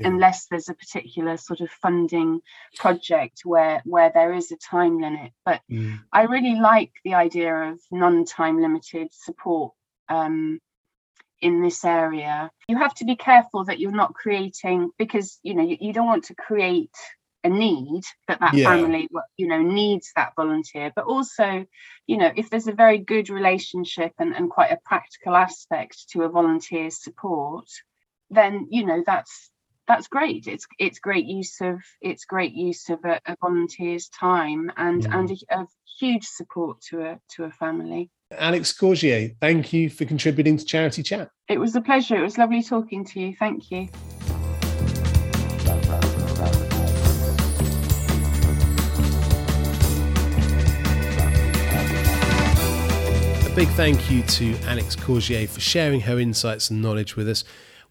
yeah. 0.00 0.08
unless 0.08 0.46
there's 0.46 0.68
a 0.68 0.74
particular 0.74 1.36
sort 1.36 1.60
of 1.60 1.70
funding 1.70 2.40
project 2.76 3.40
where 3.44 3.82
where 3.84 4.10
there 4.12 4.32
is 4.32 4.50
a 4.50 4.56
time 4.56 5.00
limit 5.00 5.32
but 5.44 5.60
mm. 5.70 5.98
i 6.12 6.22
really 6.22 6.54
like 6.54 6.92
the 7.04 7.14
idea 7.14 7.54
of 7.54 7.78
non-time 7.90 8.60
limited 8.60 9.08
support 9.12 9.72
um, 10.08 10.58
in 11.40 11.62
this 11.62 11.84
area 11.84 12.50
you 12.68 12.76
have 12.76 12.94
to 12.94 13.04
be 13.04 13.16
careful 13.16 13.64
that 13.64 13.78
you're 13.78 13.90
not 13.90 14.14
creating 14.14 14.90
because 14.98 15.38
you 15.42 15.54
know 15.54 15.62
you, 15.62 15.76
you 15.80 15.92
don't 15.92 16.06
want 16.06 16.24
to 16.24 16.34
create 16.34 16.94
a 17.44 17.48
need 17.48 18.02
that 18.28 18.40
that 18.40 18.54
yeah. 18.54 18.68
family 18.68 19.08
you 19.36 19.46
know 19.46 19.62
needs 19.62 20.12
that 20.14 20.32
volunteer 20.36 20.92
but 20.94 21.06
also 21.06 21.64
you 22.06 22.16
know 22.16 22.30
if 22.36 22.50
there's 22.50 22.68
a 22.68 22.72
very 22.72 22.98
good 22.98 23.30
relationship 23.30 24.12
and, 24.18 24.34
and 24.34 24.50
quite 24.50 24.70
a 24.70 24.78
practical 24.84 25.34
aspect 25.34 26.10
to 26.10 26.22
a 26.22 26.28
volunteer's 26.28 27.02
support 27.02 27.66
then 28.30 28.66
you 28.70 28.84
know 28.84 29.02
that's 29.06 29.50
that's 29.90 30.06
great. 30.06 30.46
It's 30.46 30.66
it's 30.78 31.00
great 31.00 31.26
use 31.26 31.60
of 31.60 31.80
it's 32.00 32.24
great 32.24 32.52
use 32.52 32.88
of 32.90 33.00
a, 33.04 33.20
a 33.26 33.36
volunteer's 33.40 34.08
time 34.08 34.70
and 34.76 35.02
mm. 35.02 35.18
and 35.18 35.30
a, 35.30 35.62
a, 35.62 35.66
huge 35.98 36.24
support 36.24 36.80
to 36.80 37.02
a 37.02 37.20
to 37.34 37.44
a 37.44 37.50
family. 37.50 38.08
Alex 38.30 38.72
courgier 38.72 39.34
thank 39.40 39.72
you 39.72 39.90
for 39.90 40.04
contributing 40.04 40.56
to 40.56 40.64
charity 40.64 41.02
chat. 41.02 41.28
It 41.48 41.58
was 41.58 41.74
a 41.74 41.80
pleasure. 41.80 42.16
It 42.16 42.22
was 42.22 42.38
lovely 42.38 42.62
talking 42.62 43.04
to 43.06 43.20
you. 43.20 43.34
Thank 43.36 43.72
you. 43.72 43.88
A 53.44 53.56
big 53.56 53.68
thank 53.70 54.08
you 54.08 54.22
to 54.22 54.56
Alex 54.68 54.94
Courgier 54.94 55.48
for 55.48 55.58
sharing 55.58 56.02
her 56.02 56.20
insights 56.20 56.70
and 56.70 56.80
knowledge 56.80 57.16
with 57.16 57.28
us. 57.28 57.42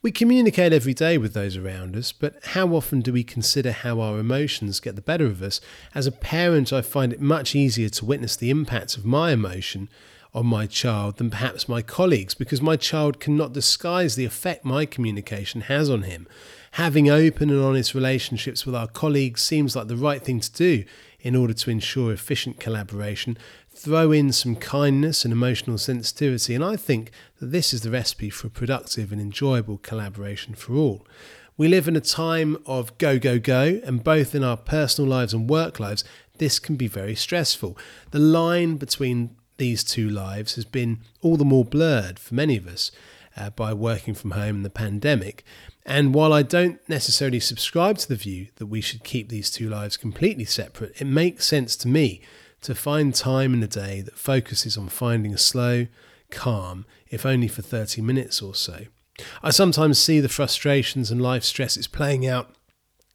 We 0.02 0.12
communicate 0.12 0.72
every 0.72 0.94
day 0.94 1.18
with 1.18 1.34
those 1.34 1.58
around 1.58 1.98
us, 1.98 2.14
but 2.14 2.36
how 2.46 2.70
often 2.70 3.02
do 3.02 3.12
we 3.12 3.22
consider 3.22 3.74
how 3.74 4.00
our 4.00 4.18
emotions 4.18 4.80
get 4.80 4.96
the 4.96 5.02
better 5.02 5.26
of 5.26 5.42
us? 5.42 5.60
As 5.94 6.08
a 6.08 6.12
parent, 6.14 6.72
I 6.72 6.82
find 6.82 7.12
it 7.12 7.20
much 7.20 7.54
easier 7.54 7.90
to 7.90 8.06
witness 8.06 8.38
the 8.38 8.50
impact 8.50 8.96
of 8.96 9.04
my 9.04 9.34
emotion 9.34 9.90
on 10.34 10.46
my 10.46 10.68
child 10.68 11.18
than 11.18 11.30
perhaps 11.30 11.68
my 11.68 11.82
colleagues 11.82 12.34
because 12.34 12.62
my 12.62 12.78
child 12.78 13.20
cannot 13.20 13.52
disguise 13.52 14.16
the 14.16 14.24
effect 14.24 14.64
my 14.64 14.86
communication 14.86 15.62
has 15.62 15.90
on 15.90 16.04
him. 16.04 16.30
Having 16.74 17.10
open 17.10 17.50
and 17.50 17.62
honest 17.62 17.94
relationships 17.94 18.66
with 18.66 18.76
our 18.76 18.88
colleagues 18.88 19.44
seems 19.44 19.76
like 19.76 19.90
the 19.90 19.98
right 19.98 20.24
thing 20.24 20.40
to 20.40 20.52
do 20.54 20.86
in 21.20 21.36
order 21.36 21.54
to 21.54 21.72
ensure 21.72 22.14
efficient 22.14 22.58
collaboration 22.58 23.38
throw 23.80 24.12
in 24.12 24.32
some 24.34 24.58
kindness 24.58 25.24
and 25.24 25.32
emotional 25.32 25.78
sensitivity, 25.78 26.54
and 26.54 26.64
I 26.64 26.76
think 26.76 27.12
that 27.40 27.48
this 27.48 27.74
is 27.74 27.82
the 27.82 27.92
recipe 27.92 28.30
for 28.30 28.48
a 28.48 28.50
productive 28.52 29.12
and 29.12 29.22
enjoyable 29.22 29.78
collaboration 29.78 30.54
for 30.54 30.74
all. 30.74 31.08
We 31.56 31.70
live 31.70 31.88
in 31.88 31.96
a 31.96 32.02
time 32.02 32.58
of 32.66 32.98
go, 32.98 33.18
go, 33.18 33.40
go, 33.40 33.80
and 33.86 34.04
both 34.04 34.36
in 34.36 34.44
our 34.44 34.58
personal 34.58 35.10
lives 35.10 35.34
and 35.34 35.50
work 35.50 35.80
lives, 35.80 36.04
this 36.38 36.60
can 36.60 36.76
be 36.76 36.88
very 36.88 37.16
stressful. 37.16 37.78
The 38.12 38.20
line 38.20 38.76
between 38.78 39.36
these 39.58 39.84
two 39.84 40.10
lives 40.10 40.56
has 40.56 40.66
been 40.66 41.00
all 41.22 41.38
the 41.38 41.46
more 41.46 41.66
blurred 41.66 42.20
for 42.20 42.36
many 42.36 42.58
of 42.58 42.68
us 42.68 42.92
uh, 43.38 43.50
by 43.50 43.74
working 43.74 44.14
from 44.14 44.32
home 44.32 44.58
and 44.58 44.66
the 44.66 44.70
pandemic. 44.70 45.44
And 45.86 46.14
while 46.14 46.34
I 46.34 46.44
don't 46.44 46.80
necessarily 46.90 47.40
subscribe 47.40 47.98
to 48.00 48.10
the 48.10 48.16
view 48.16 48.48
that 48.56 48.68
we 48.68 48.82
should 48.82 49.04
keep 49.04 49.30
these 49.30 49.50
two 49.50 49.70
lives 49.70 49.98
completely 49.98 50.46
separate, 50.46 51.00
it 51.00 51.08
makes 51.08 51.46
sense 51.46 51.76
to 51.78 51.88
me 51.88 52.22
to 52.62 52.76
find 52.76 53.14
time 53.14 53.54
in 53.54 53.64
a 53.64 53.68
day 53.68 54.02
that 54.02 54.18
focuses 54.18 54.78
on 54.78 54.90
finding 54.90 55.34
a 55.34 55.38
slow, 55.38 55.88
calm, 56.30 56.86
if 57.10 57.26
only 57.26 57.48
for 57.48 57.62
30 57.62 58.02
minutes 58.02 58.42
or 58.42 58.54
so. 58.54 58.86
I 59.44 59.50
sometimes 59.50 60.00
see 60.00 60.20
the 60.20 60.30
frustrations 60.30 61.12
and 61.12 61.22
life 61.22 61.44
stresses 61.44 61.88
playing 61.88 62.26
out 62.26 62.54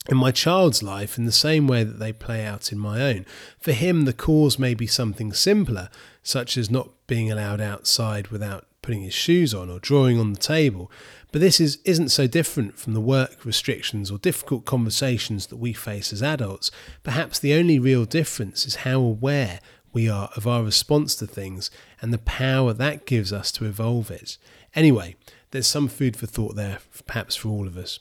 in 0.09 0.16
my 0.16 0.30
child's 0.30 0.82
life 0.82 1.16
in 1.16 1.24
the 1.24 1.32
same 1.32 1.66
way 1.66 1.82
that 1.82 1.99
they 1.99 2.12
play 2.12 2.45
out 2.45 2.72
in 2.72 2.78
my 2.78 3.01
own. 3.01 3.24
For 3.59 3.72
him, 3.72 4.05
the 4.05 4.12
cause 4.12 4.59
may 4.59 4.74
be 4.74 4.86
something 4.86 5.32
simpler, 5.32 5.88
such 6.22 6.59
as 6.59 6.70
not 6.70 6.90
being 7.07 7.32
allowed 7.32 7.61
outside 7.61 8.28
without 8.28 8.66
putting 8.82 9.03
his 9.03 9.14
shoes 9.14 9.55
on 9.55 9.70
or 9.70 9.78
drawing 9.78 10.20
on 10.20 10.34
the 10.34 10.38
table, 10.38 10.90
but 11.35 11.41
this 11.41 11.59
is, 11.59 11.78
isn't 11.85 12.11
so 12.11 12.28
different 12.28 12.78
from 12.78 12.95
the 12.95 13.01
work 13.01 13.45
restrictions 13.45 14.09
or 14.09 14.18
difficult 14.18 14.64
conversations 14.64 15.49
that 15.49 15.57
we 15.57 15.72
face 15.72 16.12
as 16.12 16.22
adults. 16.22 16.70
Perhaps 17.03 17.41
the 17.41 17.55
only 17.55 17.76
real 17.76 18.05
difference 18.05 18.66
is 18.66 18.76
how 18.76 19.01
aware 19.01 19.59
we 19.93 20.09
are 20.09 20.30
of 20.37 20.47
our 20.47 20.62
response 20.62 21.16
to 21.16 21.26
things 21.26 21.72
and 22.01 22.12
the 22.12 22.18
power 22.18 22.72
that 22.72 23.05
gives 23.05 23.32
us 23.32 23.51
to 23.51 23.64
evolve 23.64 24.12
it. 24.12 24.39
Anyway, 24.76 25.16
there's 25.51 25.66
some 25.66 25.89
food 25.89 26.16
for 26.16 26.26
thought 26.26 26.55
there, 26.55 26.78
perhaps 27.05 27.35
for 27.35 27.49
all 27.49 27.66
of 27.66 27.76
us. 27.76 27.99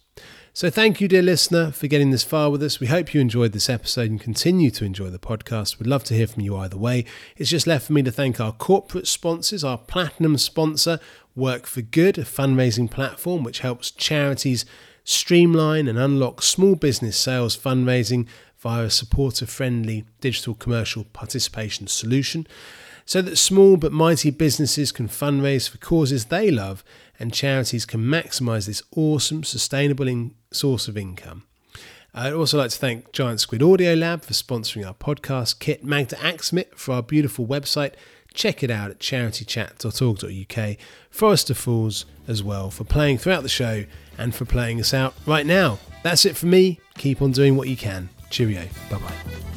So, 0.55 0.69
thank 0.69 1.01
you, 1.01 1.07
dear 1.07 1.23
listener, 1.23 1.71
for 1.71 1.87
getting 1.87 2.11
this 2.11 2.23
far 2.23 2.51
with 2.51 2.61
us. 2.61 2.79
We 2.79 2.85
hope 2.85 3.11
you 3.11 3.19
enjoyed 3.21 3.53
this 3.53 3.71
episode 3.71 4.11
and 4.11 4.21
continue 4.21 4.69
to 4.69 4.85
enjoy 4.85 5.09
the 5.09 5.17
podcast. 5.17 5.79
We'd 5.79 5.87
love 5.87 6.03
to 6.03 6.13
hear 6.13 6.27
from 6.27 6.43
you 6.43 6.55
either 6.57 6.77
way. 6.77 7.05
It's 7.37 7.49
just 7.49 7.65
left 7.65 7.87
for 7.87 7.93
me 7.93 8.03
to 8.03 8.11
thank 8.11 8.39
our 8.39 8.51
corporate 8.51 9.07
sponsors, 9.07 9.63
our 9.63 9.79
platinum 9.79 10.37
sponsor, 10.37 10.99
Work 11.35 11.65
for 11.65 11.81
Good, 11.81 12.17
a 12.17 12.23
fundraising 12.23 12.89
platform 12.89 13.43
which 13.43 13.59
helps 13.59 13.91
charities 13.91 14.65
streamline 15.03 15.87
and 15.87 15.97
unlock 15.97 16.41
small 16.41 16.75
business 16.75 17.17
sales 17.17 17.57
fundraising 17.57 18.27
via 18.59 18.85
a 18.85 18.89
supporter 18.89 19.45
friendly 19.45 20.05
digital 20.21 20.53
commercial 20.53 21.03
participation 21.03 21.87
solution 21.87 22.47
so 23.05 23.21
that 23.21 23.35
small 23.35 23.75
but 23.77 23.91
mighty 23.91 24.31
businesses 24.31 24.91
can 24.91 25.07
fundraise 25.07 25.69
for 25.69 25.77
causes 25.77 26.25
they 26.25 26.49
love 26.49 26.83
and 27.19 27.33
charities 27.33 27.85
can 27.85 28.01
maximise 28.01 28.65
this 28.65 28.81
awesome, 28.95 29.43
sustainable 29.43 30.07
in- 30.07 30.33
source 30.51 30.87
of 30.87 30.97
income. 30.97 31.43
I'd 32.13 32.33
also 32.33 32.57
like 32.59 32.69
to 32.69 32.77
thank 32.77 33.11
Giant 33.11 33.39
Squid 33.39 33.63
Audio 33.63 33.95
Lab 33.95 34.23
for 34.23 34.33
sponsoring 34.33 34.85
our 34.85 34.93
podcast 34.93 35.59
kit, 35.59 35.83
Magda 35.83 36.15
Axmit 36.17 36.75
for 36.75 36.93
our 36.93 37.01
beautiful 37.03 37.47
website. 37.47 37.93
Check 38.33 38.63
it 38.63 38.71
out 38.71 38.91
at 38.91 38.99
charitychat.org.uk. 38.99 40.77
Forest 41.09 41.53
Falls 41.55 42.05
as 42.27 42.43
well 42.43 42.69
for 42.71 42.83
playing 42.83 43.17
throughout 43.17 43.43
the 43.43 43.49
show 43.49 43.85
and 44.17 44.33
for 44.33 44.45
playing 44.45 44.79
us 44.79 44.93
out 44.93 45.13
right 45.25 45.45
now. 45.45 45.79
That's 46.03 46.25
it 46.25 46.35
for 46.35 46.47
me. 46.47 46.79
Keep 46.97 47.21
on 47.21 47.31
doing 47.31 47.55
what 47.55 47.67
you 47.67 47.77
can. 47.77 48.09
Cheerio. 48.29 48.67
Bye 48.89 48.97
bye. 48.97 49.52